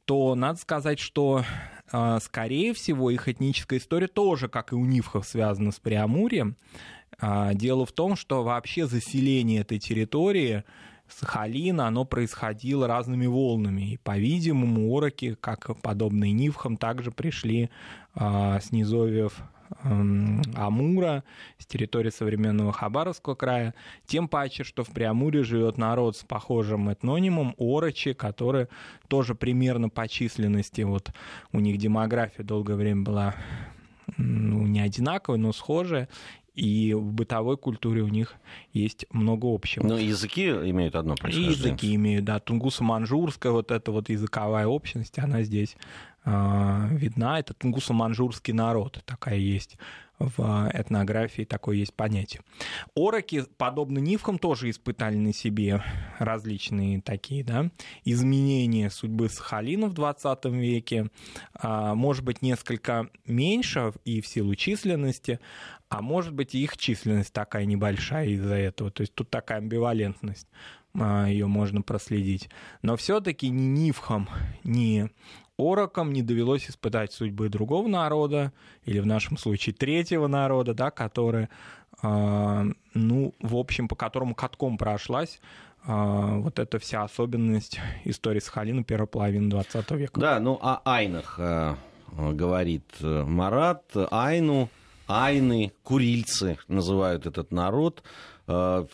то 0.05 0.35
надо 0.35 0.59
сказать, 0.59 0.99
что, 0.99 1.45
а, 1.91 2.19
скорее 2.19 2.73
всего, 2.73 3.11
их 3.11 3.29
этническая 3.29 3.79
история 3.79 4.07
тоже, 4.07 4.49
как 4.49 4.73
и 4.73 4.75
у 4.75 4.83
Нивхов, 4.83 5.25
связана 5.27 5.71
с 5.71 5.79
Преамурьем. 5.79 6.57
А, 7.19 7.53
дело 7.53 7.85
в 7.85 7.91
том, 7.91 8.15
что 8.15 8.43
вообще 8.43 8.87
заселение 8.87 9.61
этой 9.61 9.79
территории 9.79 10.63
Сахалина, 11.09 11.87
оно 11.87 12.05
происходило 12.05 12.87
разными 12.87 13.25
волнами. 13.25 13.93
И, 13.93 13.97
по-видимому, 13.97 14.95
ороки, 14.95 15.35
как 15.39 15.79
подобные 15.81 16.31
Нивхам, 16.31 16.77
также 16.77 17.11
пришли 17.11 17.69
а, 18.13 18.59
с 18.59 18.71
низовьев 18.71 19.41
эм, 19.83 20.41
Амура, 20.55 21.23
с 21.57 21.65
территории 21.65 22.09
современного 22.09 22.71
Хабаровского 22.71 23.35
края, 23.35 23.73
тем 24.05 24.27
паче, 24.27 24.63
что 24.63 24.83
в 24.83 24.89
Преамуре 24.89 25.43
живет 25.43 25.77
народ 25.77 26.17
с 26.17 26.23
похожим 26.23 26.89
этнонимом 26.89 27.55
Орочи, 27.57 28.13
которые 28.13 28.69
тоже 29.07 29.35
примерно 29.35 29.89
по 29.89 30.07
численности, 30.07 30.81
вот 30.81 31.11
у 31.51 31.59
них 31.59 31.77
демография 31.77 32.43
долгое 32.43 32.75
время 32.75 33.03
была 33.03 33.35
ну, 34.17 34.65
не 34.65 34.79
одинаковая, 34.79 35.39
но 35.39 35.53
схожая, 35.53 36.09
и 36.59 36.93
в 36.93 37.13
бытовой 37.13 37.57
культуре 37.57 38.01
у 38.01 38.07
них 38.07 38.35
есть 38.73 39.05
много 39.11 39.47
общего. 39.53 39.87
Но 39.87 39.97
языки 39.97 40.47
имеют 40.47 40.95
одно 40.95 41.15
происхождение. 41.15 41.51
И 41.51 41.57
языки 41.57 41.95
имеют, 41.95 42.25
да. 42.25 42.39
Тунгусо-манжурская, 42.39 43.51
вот 43.51 43.71
эта 43.71 43.91
вот 43.91 44.09
языковая 44.09 44.67
общность, 44.67 45.17
она 45.19 45.43
здесь 45.43 45.77
э, 46.25 46.87
видна. 46.91 47.39
Это 47.39 47.53
тунгусо-манжурский 47.53 48.53
народ, 48.53 49.01
такая 49.05 49.37
есть 49.37 49.77
в 50.19 50.69
этнографии 50.73 51.43
такое 51.43 51.77
есть 51.77 51.93
понятие. 51.93 52.41
Ороки, 52.95 53.45
подобно 53.57 53.99
нивкам, 53.99 54.37
тоже 54.37 54.69
испытали 54.69 55.15
на 55.15 55.33
себе 55.33 55.81
различные 56.19 57.01
такие 57.01 57.43
да, 57.43 57.71
изменения 58.03 58.89
судьбы 58.89 59.29
Сахалина 59.29 59.87
в 59.87 59.93
20 59.93 60.45
веке. 60.45 61.09
А, 61.53 61.95
может 61.95 62.23
быть, 62.23 62.41
несколько 62.41 63.09
меньше 63.25 63.93
и 64.03 64.21
в 64.21 64.27
силу 64.27 64.55
численности, 64.55 65.39
а 65.87 66.01
может 66.01 66.33
быть, 66.33 66.53
их 66.53 66.77
численность 66.77 67.33
такая 67.33 67.65
небольшая 67.65 68.27
из-за 68.27 68.55
этого. 68.55 68.91
То 68.91 69.01
есть 69.01 69.15
тут 69.15 69.29
такая 69.29 69.59
амбивалентность 69.59 70.47
а, 70.93 71.27
ее 71.27 71.47
можно 71.47 71.81
проследить. 71.81 72.49
Но 72.81 72.97
все-таки 72.97 73.49
ни 73.49 73.79
Нивхам, 73.79 74.29
ни 74.63 75.09
Орокам 75.59 76.13
не 76.13 76.21
довелось 76.21 76.69
испытать 76.69 77.11
судьбы 77.11 77.49
другого 77.49 77.87
народа, 77.87 78.53
или 78.85 78.99
в 78.99 79.05
нашем 79.05 79.37
случае 79.37 79.75
третьего 79.75 80.27
народа, 80.27 80.73
да, 80.73 80.91
который, 80.91 81.49
э, 82.01 82.65
ну, 82.93 83.33
в 83.39 83.55
общем, 83.55 83.87
по 83.87 83.95
которому 83.95 84.35
катком 84.35 84.77
прошлась 84.77 85.39
э, 85.85 85.91
вот 86.37 86.59
эта 86.59 86.79
вся 86.79 87.03
особенность 87.03 87.79
истории 88.05 88.39
Сахалина 88.39 88.83
первой 88.83 89.07
половины 89.07 89.49
20 89.49 89.91
века. 89.91 90.19
Да, 90.19 90.39
ну, 90.39 90.57
о 90.61 90.81
Айнах 90.85 91.35
э, 91.37 91.75
говорит 92.11 92.85
э, 93.01 93.23
Марат, 93.23 93.83
Айну 94.11 94.69
айны, 95.09 95.73
курильцы 95.83 96.59
называют 96.67 97.25
этот 97.25 97.51
народ. 97.51 98.03
Э, 98.47 98.85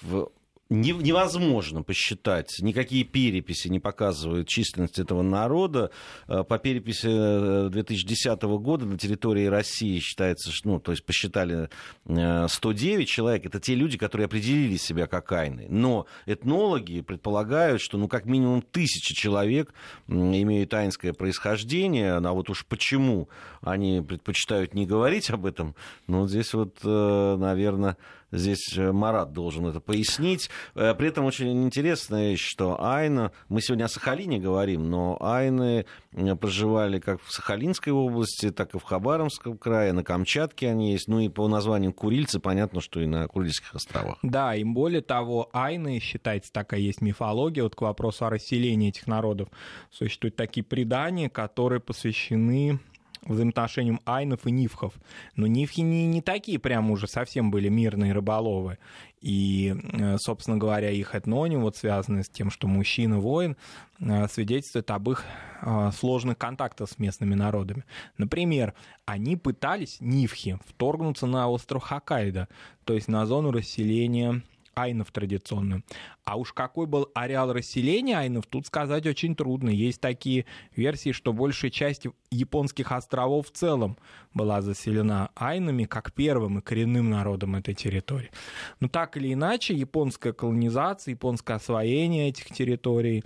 невозможно 0.70 1.84
посчитать, 1.84 2.58
никакие 2.60 3.04
переписи 3.04 3.68
не 3.68 3.80
показывают 3.80 4.48
численность 4.48 4.98
этого 4.98 5.22
народа. 5.22 5.92
Э, 6.28 6.44
по 6.44 6.58
переписи 6.58 7.70
2010 7.70 8.26
э, 8.26 8.48
года 8.58 8.86
на 8.86 8.98
территории 8.98 9.46
России 9.46 10.00
считается, 10.00 10.52
ну, 10.64 10.80
то 10.80 10.92
есть 10.92 11.06
посчитали 11.06 11.70
109 12.06 13.08
человек, 13.08 13.46
это 13.46 13.60
те 13.60 13.76
люди, 13.76 13.98
которые 13.98 14.26
определили 14.26 14.78
себя 14.78 15.06
как 15.06 15.32
айны. 15.32 15.68
Но 15.70 16.08
этнологи 16.26 17.02
предполагают, 17.02 17.82
что, 17.82 17.98
ну, 17.98 18.08
как 18.08 18.26
минимум 18.26 18.62
тысяча 18.64 19.14
человек 19.14 19.74
имеют 20.08 20.74
айнское 20.74 21.14
происхождение, 21.14 22.14
а 22.14 22.32
вот 22.32 22.50
уж 22.50 22.66
почему 22.66 23.30
они 23.62 24.02
предпочитают 24.02 24.74
не 24.74 24.86
говорить 24.88 25.30
об 25.30 25.46
этом, 25.46 25.76
ну, 26.08 26.28
здесь 26.28 26.54
вот, 26.54 26.84
наверное, 26.84 27.98
Здесь 28.32 28.78
э, 28.78 28.92
Марат 28.92 29.32
должен 29.32 29.68
это 29.68 29.80
пояснить. 29.80 30.50
Э, 30.74 30.94
при 30.96 31.10
этом 31.10 31.26
очень 31.26 31.64
интересно, 31.64 32.36
что 32.38 32.82
Айна, 32.84 33.32
мы 33.50 33.62
сегодня 33.62 33.86
о 33.86 33.88
Сахалине 33.88 34.40
говорим, 34.40 34.90
но 34.90 35.18
Айны 35.22 35.86
э, 36.12 36.36
проживали 36.36 37.00
как 37.00 37.22
в 37.22 37.32
Сахалинской 37.32 37.94
области, 37.94 38.52
так 38.52 38.76
и 38.76 38.80
в 38.80 38.84
Хабаровском 38.84 39.58
крае, 39.58 39.94
на 39.94 40.04
Камчатке 40.04 40.70
они 40.70 40.92
есть, 40.92 41.08
ну 41.08 41.20
и 41.20 41.30
по 41.30 41.48
названию 41.48 41.94
Курильцы 41.94 42.40
понятно, 42.40 42.82
что 42.82 43.00
и 43.00 43.06
на 43.06 43.28
Курильских 43.28 43.74
островах. 43.76 44.18
Да, 44.24 44.56
и 44.56 44.64
более 44.64 45.02
того, 45.02 45.50
Айны, 45.54 46.00
считается, 46.00 46.52
такая 46.52 46.80
есть 46.80 47.02
мифология, 47.02 47.64
вот 47.64 47.76
к 47.76 47.82
вопросу 47.82 48.26
о 48.26 48.30
расселении 48.30 48.90
этих 48.90 49.08
народов, 49.08 49.50
существуют 49.92 50.36
такие 50.36 50.64
предания, 50.64 51.30
которые 51.30 51.80
посвящены 51.80 52.80
взаимоотношениям 53.24 54.02
айнов 54.06 54.46
и 54.46 54.52
нивхов. 54.52 54.94
Но 55.36 55.48
нивхи 55.48 55.82
не, 55.82 56.06
не 56.08 56.22
такие 56.22 56.60
прям 56.60 56.92
уже 56.92 57.08
совсем 57.08 57.52
были 57.52 57.70
мирные 57.70 58.14
рыболовы. 58.14 58.78
И, 59.22 59.76
э, 59.94 60.18
собственно 60.20 60.58
говоря, 60.58 60.92
их 60.92 61.16
этноним, 61.16 61.62
вот 61.62 61.76
связанный 61.76 62.24
с 62.24 62.30
тем, 62.30 62.52
что 62.52 62.68
мужчина-воин, 62.68 63.58
э, 64.00 64.28
свидетельствует 64.28 64.92
об 64.92 65.10
их 65.10 65.24
э, 65.62 65.92
сложных 65.98 66.38
контактах 66.38 66.90
с 66.90 67.00
местными 67.00 67.34
народами. 67.34 67.86
Например, 68.18 68.74
они 69.06 69.36
пытались, 69.36 69.98
нивхи, 70.00 70.60
вторгнуться 70.68 71.26
на 71.26 71.50
остров 71.50 71.84
Хоккайдо, 71.84 72.48
то 72.84 72.94
есть 72.94 73.08
на 73.08 73.26
зону 73.26 73.52
расселения 73.52 74.44
айнов 74.76 75.12
традиционно. 75.12 75.82
А 76.24 76.38
уж 76.38 76.54
какой 76.54 76.86
был 76.86 77.10
ареал 77.16 77.52
расселения 77.54 78.18
айнов, 78.18 78.46
тут 78.48 78.68
сказать 78.68 79.08
очень 79.08 79.36
трудно. 79.36 79.70
Есть 79.70 80.02
такие 80.02 80.46
версии, 80.76 81.12
что 81.12 81.34
большая 81.34 81.72
часть 81.72 82.08
японских 82.32 82.92
островов 82.92 83.48
в 83.48 83.52
целом 83.52 83.98
была 84.34 84.62
заселена 84.62 85.30
айнами 85.36 85.86
как 85.86 86.14
первым 86.14 86.60
и 86.60 86.62
коренным 86.62 87.10
народом 87.10 87.56
этой 87.56 87.74
территории. 87.74 88.32
Но 88.80 88.88
так 88.88 89.18
или 89.18 89.34
иначе, 89.34 89.74
японская 89.74 90.34
колонизация, 90.34 91.14
японское 91.14 91.54
освоение 91.54 92.30
этих 92.30 92.48
территорий, 92.48 93.24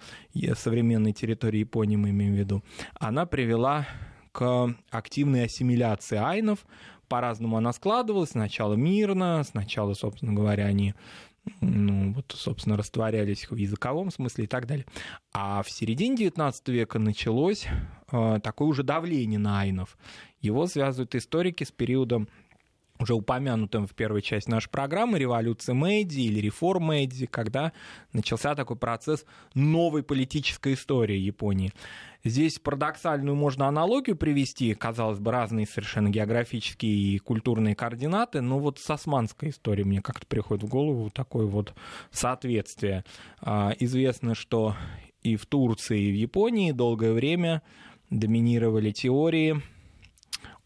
современной 0.56 1.14
территории 1.14 1.60
Японии 1.60 1.96
мы 1.96 2.12
имеем 2.12 2.34
в 2.34 2.38
виду, 2.38 2.64
она 3.00 3.26
привела 3.26 3.88
к 4.32 4.76
активной 4.92 5.46
ассимиляции 5.46 6.18
айнов, 6.18 6.66
по-разному 7.08 7.58
она 7.58 7.74
складывалась. 7.74 8.30
Сначала 8.30 8.76
мирно, 8.76 9.44
сначала, 9.44 9.96
собственно 9.96 10.34
говоря, 10.34 10.66
они 10.66 10.94
ну, 11.62 12.14
вот, 12.14 12.34
собственно, 12.36 12.78
растворялись 12.78 13.50
в 13.50 13.56
языковом 13.56 14.12
смысле 14.12 14.46
и 14.46 14.48
так 14.48 14.68
далее. 14.68 14.86
А 15.34 15.64
в 15.64 15.70
середине 15.70 16.28
XIX 16.28 16.54
века 16.68 17.00
началось 17.00 17.68
э, 18.12 18.40
такое 18.44 18.68
уже 18.68 18.84
давление 18.84 19.40
на 19.40 19.62
айнов. 19.62 19.98
Его 20.42 20.68
связывают 20.68 21.16
историки 21.16 21.64
с 21.64 21.72
периодом 21.72 22.30
уже 23.00 23.14
упомянутым 23.14 23.88
в 23.88 23.94
первой 23.94 24.22
части 24.22 24.50
нашей 24.50 24.70
программы 24.70 25.20
революции 25.20 25.72
Мэйди 25.72 26.22
или 26.22 26.40
реформ 26.40 26.84
Мэйди, 26.84 27.26
когда 27.28 27.72
начался 28.12 28.56
такой 28.56 28.76
процесс 28.76 29.26
новой 29.54 30.04
политической 30.04 30.74
истории 30.74 31.18
Японии. 31.18 31.72
Здесь 32.26 32.60
парадоксальную 32.60 33.36
можно 33.36 33.68
аналогию 33.68 34.18
привести, 34.18 34.74
казалось 34.74 35.20
бы, 35.20 35.32
разные 35.32 35.66
совершенно 35.66 36.10
географические 36.10 36.92
и 36.92 37.18
культурные 37.20 37.76
координаты, 37.76 38.42
но 38.42 38.60
вот 38.60 38.80
с 38.80 38.90
османской 38.90 39.52
историей 39.52 39.86
мне 39.86 40.02
как-то 40.02 40.28
приходит 40.28 40.66
в 40.66 40.68
голову 40.68 41.10
такое 41.10 41.46
вот 41.46 41.74
соответствие. 42.12 43.06
А, 43.40 43.74
известно, 43.80 44.36
что 44.36 44.76
и 45.24 45.38
в 45.38 45.46
Турции, 45.46 46.02
и 46.02 46.12
в 46.12 46.16
Японии 46.16 46.74
долгое 46.74 47.14
время 47.14 47.62
доминировали 48.10 48.92
теории 48.92 49.62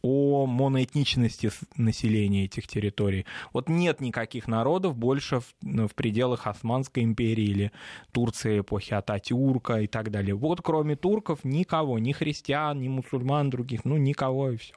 о 0.03 0.45
моноэтничности 0.45 1.49
населения 1.77 2.43
этих 2.45 2.67
территорий. 2.67 3.25
Вот 3.53 3.69
нет 3.69 4.01
никаких 4.01 4.49
народов 4.49 4.97
больше 4.97 5.39
в, 5.39 5.55
ну, 5.61 5.87
в 5.87 5.95
пределах 5.95 6.45
Османской 6.45 7.03
империи 7.03 7.45
или 7.45 7.71
Турции 8.11 8.59
эпохи 8.59 8.93
Ататюрка 8.93 9.79
и 9.79 9.87
так 9.87 10.11
далее. 10.11 10.35
Вот 10.35 10.61
кроме 10.61 10.97
турков 10.97 11.45
никого, 11.45 11.99
ни 11.99 12.11
христиан, 12.11 12.81
ни 12.81 12.89
мусульман 12.89 13.49
других, 13.49 13.85
ну 13.85 13.95
никого 13.97 14.51
и 14.51 14.57
все. 14.57 14.75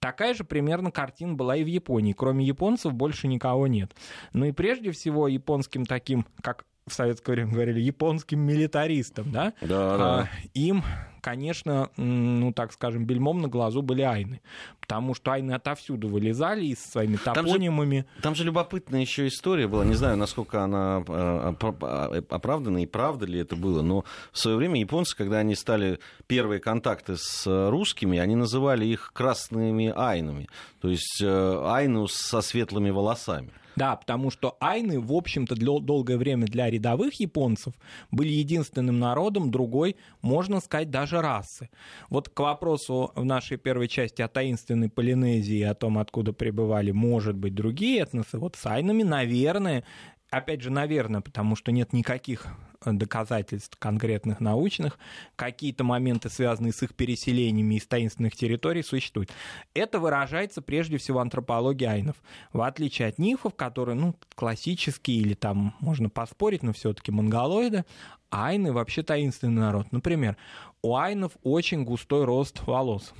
Такая 0.00 0.34
же 0.34 0.44
примерно 0.44 0.90
картина 0.90 1.34
была 1.34 1.56
и 1.56 1.64
в 1.64 1.68
Японии. 1.68 2.12
Кроме 2.12 2.44
японцев 2.44 2.92
больше 2.92 3.28
никого 3.28 3.68
нет. 3.68 3.94
Ну 4.32 4.46
и 4.46 4.52
прежде 4.52 4.90
всего 4.90 5.28
японским 5.28 5.86
таким, 5.86 6.26
как 6.42 6.66
в 6.86 6.92
советское 6.92 7.32
время 7.32 7.52
говорили, 7.52 7.80
японским 7.80 8.40
милитаристам, 8.40 9.32
да? 9.32 9.52
Да, 9.60 9.96
да. 9.96 10.20
А, 10.20 10.28
им 10.54 10.84
конечно, 11.26 11.90
ну, 11.96 12.52
так 12.52 12.72
скажем, 12.72 13.04
бельмом 13.04 13.40
на 13.40 13.48
глазу 13.48 13.82
были 13.82 14.02
айны. 14.02 14.40
Потому 14.80 15.12
что 15.12 15.32
айны 15.32 15.50
отовсюду 15.50 16.06
вылезали 16.06 16.64
и 16.66 16.76
со 16.76 16.88
своими 16.88 17.16
топонимами. 17.16 18.02
Там 18.02 18.14
же, 18.14 18.22
там 18.22 18.34
же 18.36 18.44
любопытная 18.44 19.00
еще 19.00 19.26
история 19.26 19.66
была. 19.66 19.84
Не 19.84 19.94
знаю, 19.94 20.16
насколько 20.16 20.62
она 20.62 21.02
э, 21.04 22.22
оправдана 22.28 22.80
и 22.80 22.86
правда 22.86 23.26
ли 23.26 23.40
это 23.40 23.56
было, 23.56 23.82
но 23.82 24.04
в 24.30 24.38
свое 24.38 24.56
время 24.56 24.78
японцы, 24.78 25.16
когда 25.16 25.38
они 25.38 25.56
стали 25.56 25.98
первые 26.28 26.60
контакты 26.60 27.16
с 27.16 27.44
русскими, 27.70 28.20
они 28.20 28.36
называли 28.36 28.86
их 28.86 29.10
красными 29.12 29.92
айнами. 29.96 30.48
То 30.80 30.90
есть 30.90 31.20
э, 31.20 31.60
айну 31.64 32.06
со 32.06 32.40
светлыми 32.40 32.90
волосами. 32.90 33.50
Да, 33.76 33.94
потому 33.94 34.30
что 34.30 34.56
айны, 34.58 34.98
в 34.98 35.12
общем-то, 35.12 35.54
для, 35.54 35.78
долгое 35.78 36.16
время 36.16 36.46
для 36.46 36.70
рядовых 36.70 37.20
японцев 37.20 37.74
были 38.10 38.30
единственным 38.30 38.98
народом 38.98 39.50
другой, 39.50 39.96
можно 40.22 40.60
сказать, 40.60 40.90
даже 40.90 41.20
расы. 41.20 41.68
Вот 42.08 42.30
к 42.30 42.40
вопросу 42.40 43.12
в 43.14 43.24
нашей 43.24 43.58
первой 43.58 43.88
части 43.88 44.22
о 44.22 44.28
таинственной 44.28 44.88
Полинезии, 44.88 45.62
о 45.62 45.74
том, 45.74 45.98
откуда 45.98 46.32
прибывали, 46.32 46.90
может 46.90 47.36
быть, 47.36 47.54
другие 47.54 48.00
этносы, 48.00 48.38
вот 48.38 48.56
с 48.56 48.64
айнами, 48.66 49.02
наверное, 49.02 49.84
опять 50.30 50.62
же, 50.62 50.70
наверное, 50.70 51.20
потому 51.20 51.56
что 51.56 51.72
нет 51.72 51.92
никаких 51.92 52.46
доказательств 52.84 53.76
конкретных 53.78 54.40
научных, 54.40 54.98
какие-то 55.34 55.82
моменты, 55.82 56.28
связанные 56.28 56.72
с 56.72 56.82
их 56.82 56.94
переселениями 56.94 57.76
из 57.76 57.86
таинственных 57.86 58.36
территорий, 58.36 58.82
существуют. 58.82 59.30
Это 59.74 59.98
выражается 59.98 60.62
прежде 60.62 60.98
всего 60.98 61.18
в 61.18 61.22
антропологии 61.22 61.86
айнов. 61.86 62.16
В 62.52 62.60
отличие 62.60 63.08
от 63.08 63.18
нифов, 63.18 63.54
которые, 63.54 63.96
ну, 63.96 64.14
классические 64.34 65.18
или 65.18 65.34
там 65.34 65.74
можно 65.80 66.08
поспорить, 66.08 66.62
но 66.62 66.72
все-таки 66.72 67.10
монголоиды, 67.10 67.84
айны 68.30 68.72
вообще 68.72 69.02
таинственный 69.02 69.62
народ. 69.62 69.90
Например, 69.92 70.36
у 70.82 70.96
айнов 70.96 71.32
очень 71.42 71.84
густой 71.84 72.24
рост 72.24 72.66
волос 72.66 73.12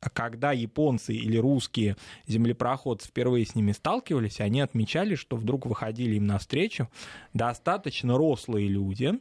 когда 0.00 0.52
японцы 0.52 1.14
или 1.14 1.36
русские 1.36 1.96
землепроходцы 2.26 3.08
впервые 3.08 3.44
с 3.46 3.54
ними 3.54 3.72
сталкивались, 3.72 4.40
они 4.40 4.60
отмечали, 4.60 5.14
что 5.14 5.36
вдруг 5.36 5.66
выходили 5.66 6.16
им 6.16 6.26
навстречу 6.26 6.88
достаточно 7.34 8.16
рослые 8.16 8.68
люди, 8.68 9.18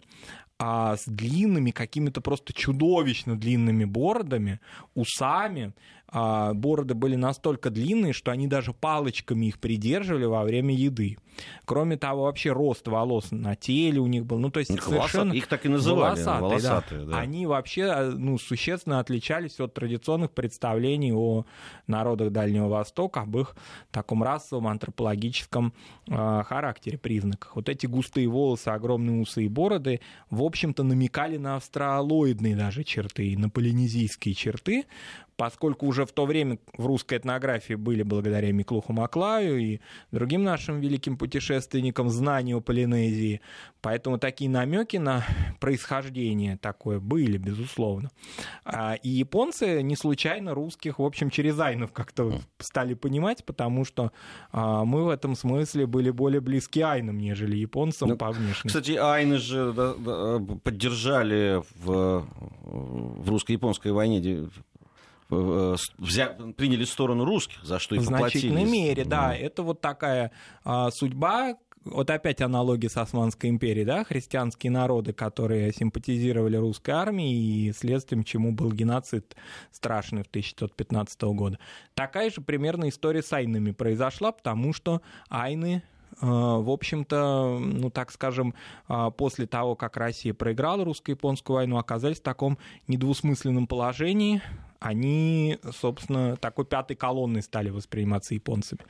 а 0.60 0.96
с 0.98 1.06
длинными, 1.06 1.72
какими-то 1.72 2.22
просто 2.22 2.54
чудовищно 2.54 3.36
длинными 3.38 3.86
бородами, 3.86 4.60
усами, 4.96 5.74
а, 6.07 6.07
бороды 6.12 6.94
были 6.94 7.16
настолько 7.16 7.70
длинные, 7.70 8.14
что 8.14 8.32
они 8.32 8.48
даже 8.48 8.74
палочками 8.74 9.48
их 9.48 9.60
придерживали 9.60 10.26
во 10.26 10.44
время 10.44 10.74
еды. 10.74 11.18
Кроме 11.66 11.98
того, 11.98 12.24
вообще 12.24 12.52
рост 12.52 12.88
волос 12.88 13.32
на 13.32 13.56
теле 13.56 14.00
у 14.00 14.08
них 14.08 14.26
был, 14.26 14.40
ну 14.40 14.50
то 14.50 14.60
есть 14.60 14.72
совершенно 14.82 15.34
их 15.34 15.48
так 15.48 15.66
и 15.66 15.70
называли, 15.70 16.16
волосатые, 16.16 16.42
волосатые 16.42 17.02
да. 17.06 17.12
Да. 17.12 17.20
Они 17.20 17.46
вообще 17.46 17.84
а, 17.84 18.12
ну, 18.12 18.38
существенно 18.38 19.00
отличались 19.00 19.60
от 19.60 19.74
традиционных 19.74 20.32
представлений 20.32 21.14
о 21.14 21.46
народах 21.86 22.32
Дальнего 22.32 22.68
Востока, 22.68 23.22
об 23.22 23.38
их 23.38 23.56
таком 23.92 24.24
расовом 24.24 24.68
антропологическом 24.68 25.74
э, 26.08 26.44
характере, 26.44 26.98
признаках. 26.98 27.56
Вот 27.56 27.70
эти 27.70 27.86
густые 27.86 28.28
волосы, 28.28 28.70
огромные 28.70 29.22
усы 29.22 29.46
и 29.46 29.48
бороды, 29.48 30.02
в 30.30 30.42
общем-то, 30.42 30.84
намекали 30.84 31.38
на 31.38 31.58
австралоидные 31.58 32.56
даже 32.56 32.84
черты, 32.84 33.38
на 33.38 33.50
полинезийские 33.50 34.34
черты, 34.34 34.86
поскольку 35.38 35.86
уже 35.86 36.06
в 36.06 36.12
то 36.12 36.26
время 36.26 36.58
в 36.78 36.86
русской 36.86 37.18
этнографии 37.20 37.76
были 37.76 38.02
благодаря 38.04 38.52
Миклуху 38.52 38.92
Маклаю 38.92 39.58
и 39.60 39.80
другим 40.12 40.44
нашим 40.44 40.80
великим 40.82 41.16
путешественникам 41.16 42.10
знания 42.10 42.56
о 42.56 42.60
Полинезии, 42.60 43.42
поэтому 43.82 44.18
такие 44.18 44.50
намеки 44.50 44.98
на 44.98 45.24
происхождение 45.60 46.58
такое 46.58 47.00
были, 47.00 47.38
безусловно. 47.38 48.10
А, 48.66 48.96
и 48.96 49.10
японцы 49.10 49.84
не 49.84 49.96
случайно 49.96 50.56
русских, 50.56 50.98
в 51.00 51.04
общем, 51.04 51.30
через 51.30 51.60
айнов 51.60 51.92
как-то 51.94 52.42
стали 52.58 52.96
понимать, 52.96 53.46
потому 53.46 53.86
что 53.86 54.12
а, 54.52 54.84
мы 54.86 55.06
в 55.06 55.10
этом 55.10 55.36
смысле 55.36 55.86
были 55.86 56.10
более 56.10 56.42
близки 56.42 56.82
айнам, 56.82 57.20
нежели 57.20 57.56
японцам 57.58 58.10
ну, 58.10 58.18
по 58.18 58.32
внешности. 58.32 58.68
Кстати, 58.68 58.98
айны 58.98 59.38
же 59.38 59.72
поддержали 60.64 61.62
в, 61.76 62.28
в 62.64 63.30
русско-японской 63.30 63.92
войне 63.92 64.20
взя... 65.30 66.36
приняли 66.56 66.86
сторону 66.86 67.26
русских, 67.26 67.64
за 67.64 67.80
что 67.80 67.96
их 67.96 68.02
В 68.02 68.06
значительной 68.06 68.66
мере, 68.66 69.06
да. 69.06 69.36
Это 69.36 69.64
вот 69.64 69.82
такая 69.82 70.32
а, 70.64 70.90
судьба, 70.92 71.58
вот 71.92 72.10
опять 72.10 72.42
аналогия 72.42 72.90
с 72.90 72.98
Османской 72.98 73.50
империей, 73.50 73.86
да, 73.86 74.04
христианские 74.04 74.72
народы, 74.72 75.14
которые 75.14 75.72
симпатизировали 75.74 76.58
русской 76.58 76.92
армии 76.92 77.68
и 77.68 77.74
следствием 77.74 78.24
чему 78.24 78.52
был 78.52 78.72
геноцид 78.72 79.36
страшный 79.72 80.24
в 80.24 80.28
1915 80.28 81.22
года. 81.24 81.60
Такая 81.94 82.30
же 82.30 82.42
примерно 82.42 82.90
история 82.90 83.24
с 83.24 83.32
айнами 83.34 83.72
произошла, 83.72 84.32
потому 84.32 84.74
что 84.74 85.02
айны 85.30 85.84
а, 86.20 86.58
в 86.60 86.70
общем-то, 86.70 87.60
ну 87.60 87.90
так 87.90 88.12
скажем, 88.12 88.54
а, 88.88 89.12
после 89.12 89.46
того, 89.46 89.76
как 89.76 89.98
Россия 89.98 90.34
проиграла 90.34 90.84
русско-японскую 90.84 91.56
войну, 91.56 91.78
оказались 91.78 92.20
в 92.20 92.24
таком 92.24 92.58
недвусмысленном 92.88 93.68
положении, 93.68 94.42
они, 94.80 95.60
собственно, 95.74 96.36
такой 96.38 96.66
пятой 96.66 96.96
колонной 96.96 97.42
стали 97.42 97.70
восприниматься 97.70 98.34
японцами. 98.34 98.82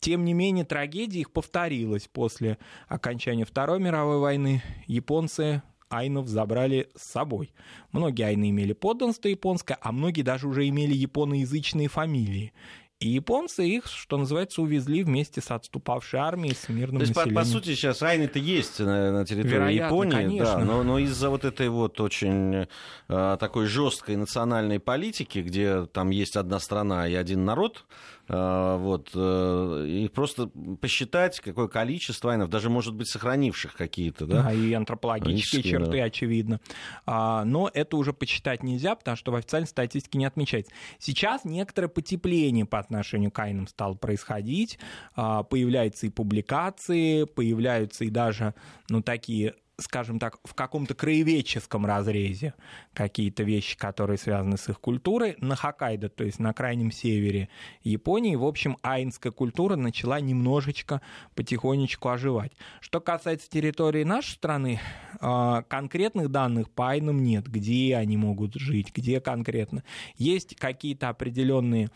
Тем 0.00 0.24
не 0.24 0.34
менее, 0.34 0.64
трагедия 0.64 1.20
их 1.20 1.32
повторилась 1.32 2.08
после 2.08 2.58
окончания 2.88 3.44
Второй 3.44 3.80
мировой 3.80 4.18
войны. 4.18 4.62
Японцы 4.86 5.62
айнов 5.88 6.28
забрали 6.28 6.88
с 6.96 7.02
собой. 7.02 7.52
Многие 7.92 8.26
айны 8.26 8.50
имели 8.50 8.72
подданство 8.72 9.28
японское, 9.28 9.78
а 9.80 9.92
многие 9.92 10.22
даже 10.22 10.48
уже 10.48 10.68
имели 10.68 10.94
японоязычные 10.94 11.88
фамилии. 11.88 12.52
И 12.98 13.08
японцы 13.08 13.66
их, 13.66 13.86
что 13.86 14.16
называется, 14.16 14.62
увезли 14.62 15.04
вместе 15.04 15.42
с 15.42 15.50
отступавшей 15.50 16.18
армией, 16.18 16.54
с 16.54 16.70
мирным 16.70 17.00
То 17.00 17.02
есть, 17.02 17.14
населением. 17.14 17.34
По, 17.34 17.42
по 17.42 17.46
сути, 17.46 17.74
сейчас 17.74 18.02
айны-то 18.02 18.38
есть 18.38 18.78
на, 18.78 19.12
на 19.12 19.26
территории 19.26 19.52
Вероятно, 19.52 19.84
Японии, 19.84 20.12
конечно. 20.12 20.44
да, 20.44 20.58
но, 20.60 20.82
но 20.82 20.98
из-за 21.00 21.28
вот 21.28 21.44
этой 21.44 21.68
вот 21.68 22.00
очень 22.00 22.66
а, 23.08 23.36
такой 23.36 23.66
жесткой 23.66 24.16
национальной 24.16 24.80
политики, 24.80 25.40
где 25.40 25.84
там 25.84 26.08
есть 26.08 26.36
одна 26.36 26.58
страна 26.58 27.06
и 27.06 27.14
один 27.14 27.44
народ, 27.44 27.84
вот, 28.28 29.10
э, 29.14 29.86
и 29.88 30.08
просто 30.08 30.50
посчитать, 30.80 31.38
какое 31.40 31.68
количество 31.68 32.32
айнов, 32.32 32.50
даже, 32.50 32.70
может 32.70 32.94
быть, 32.94 33.08
сохранивших 33.08 33.74
какие-то, 33.74 34.26
да? 34.26 34.42
Да, 34.42 34.52
и 34.52 34.72
антропологические 34.72 35.62
черты, 35.62 35.98
да. 35.98 36.04
очевидно. 36.04 36.60
А, 37.04 37.44
но 37.44 37.70
это 37.72 37.96
уже 37.96 38.12
почитать 38.12 38.62
нельзя, 38.62 38.96
потому 38.96 39.16
что 39.16 39.30
в 39.30 39.36
официальной 39.36 39.68
статистике 39.68 40.18
не 40.18 40.24
отмечается. 40.24 40.72
Сейчас 40.98 41.44
некоторое 41.44 41.88
потепление 41.88 42.66
по 42.66 42.78
отношению 42.78 43.30
к 43.30 43.38
айнам 43.38 43.68
стало 43.68 43.94
происходить, 43.94 44.78
а, 45.14 45.44
появляются 45.44 46.06
и 46.06 46.10
публикации, 46.10 47.24
появляются 47.24 48.04
и 48.04 48.10
даже, 48.10 48.54
ну, 48.88 49.02
такие 49.02 49.54
скажем 49.78 50.18
так, 50.18 50.38
в 50.44 50.54
каком-то 50.54 50.94
краеведческом 50.94 51.84
разрезе 51.84 52.54
какие-то 52.94 53.42
вещи, 53.42 53.76
которые 53.76 54.16
связаны 54.16 54.56
с 54.56 54.68
их 54.68 54.80
культурой. 54.80 55.36
На 55.40 55.54
Хоккайдо, 55.54 56.08
то 56.08 56.24
есть 56.24 56.38
на 56.38 56.54
крайнем 56.54 56.90
севере 56.90 57.50
Японии, 57.82 58.36
в 58.36 58.44
общем, 58.44 58.78
айнская 58.82 59.32
культура 59.32 59.76
начала 59.76 60.18
немножечко 60.20 61.02
потихонечку 61.34 62.08
оживать. 62.08 62.52
Что 62.80 63.00
касается 63.00 63.50
территории 63.50 64.04
нашей 64.04 64.32
страны, 64.32 64.80
а, 65.20 65.62
конкретных 65.62 66.30
данных 66.30 66.70
по 66.70 66.90
айнам 66.90 67.22
нет, 67.22 67.46
где 67.46 67.96
они 67.96 68.16
могут 68.16 68.54
жить, 68.54 68.92
где 68.94 69.20
конкретно. 69.20 69.82
Есть 70.16 70.56
какие-то 70.56 71.10
определенные 71.10 71.90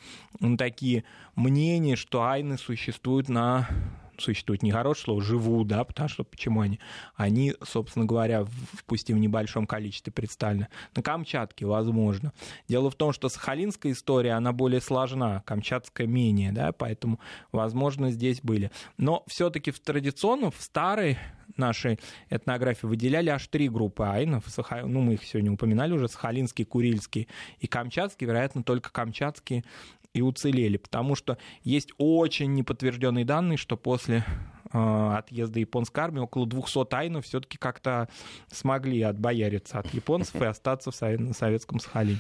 такие 0.59 1.05
мнения, 1.35 1.97
что 1.97 2.25
айны 2.25 2.59
существуют 2.59 3.29
на 3.31 3.69
существует 4.21 4.63
нехорошее 4.63 5.05
слово, 5.05 5.23
живут, 5.23 5.69
да, 5.69 5.85
потому 5.85 6.09
что 6.09 6.25
почему 6.25 6.61
они? 6.61 6.79
Они, 7.15 7.55
собственно 7.63 8.05
говоря, 8.05 8.45
в, 8.45 8.85
пусть 8.87 9.11
и 9.11 9.15
в 9.15 9.19
небольшом 9.19 9.67
количестве 9.67 10.13
представлены. 10.13 10.69
На 10.95 11.03
Камчатке, 11.03 11.67
возможно. 11.67 12.33
Дело 12.69 12.91
в 12.91 12.95
том, 12.95 13.13
что 13.13 13.29
сахалинская 13.29 13.93
история, 13.93 14.33
она 14.33 14.53
более 14.53 14.81
сложна, 14.81 15.43
камчатская 15.47 16.07
менее, 16.07 16.53
да, 16.53 16.73
поэтому, 16.73 17.21
возможно, 17.53 18.11
здесь 18.11 18.41
были. 18.43 18.71
Но 18.97 19.25
все-таки 19.27 19.71
в 19.71 19.81
традиционном, 19.81 20.51
в 20.51 20.61
старой 20.61 21.19
нашей 21.57 21.99
этнографии 22.31 22.87
выделяли 22.87 23.31
аж 23.31 23.47
три 23.49 23.69
группы 23.69 24.05
айнов. 24.05 24.45
Ну, 24.85 25.01
мы 25.01 25.15
их 25.15 25.25
сегодня 25.25 25.53
упоминали 25.53 25.93
уже, 25.93 26.09
Сахалинский, 26.09 26.65
Курильский 26.65 27.29
и 27.59 27.67
Камчатский. 27.67 28.27
Вероятно, 28.27 28.63
только 28.63 28.91
Камчатский 28.91 29.65
и 30.13 30.23
уцелели, 30.23 30.77
потому 30.77 31.15
что 31.15 31.39
есть 31.63 31.93
очень 31.99 32.55
неподтвержденные 32.55 33.25
данные, 33.25 33.57
что 33.57 33.77
после 33.77 34.25
э, 34.73 35.15
отъезда 35.17 35.61
японской 35.61 36.01
армии 36.01 36.21
около 36.21 36.47
200 36.47 36.95
айнов 36.95 37.25
все-таки 37.25 37.59
как-то 37.59 38.09
смогли 38.51 39.03
отбояриться 39.03 39.79
от 39.79 39.93
японцев 39.95 40.41
и 40.43 40.45
остаться 40.45 40.91
в 40.91 40.95
советском 40.95 41.79
Сахалине. 41.79 42.19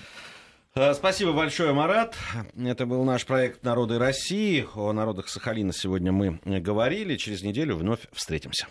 Э, 0.74 0.94
спасибо 0.94 1.32
большое, 1.32 1.72
Марат. 1.72 2.14
Это 2.56 2.86
был 2.86 3.02
наш 3.04 3.26
проект 3.26 3.64
«Народы 3.64 3.98
России». 3.98 4.66
О 4.74 4.92
народах 4.92 5.28
Сахалина 5.28 5.72
сегодня 5.72 6.12
мы 6.12 6.38
говорили. 6.44 7.16
Через 7.16 7.42
неделю 7.42 7.76
вновь 7.76 8.06
встретимся. 8.12 8.68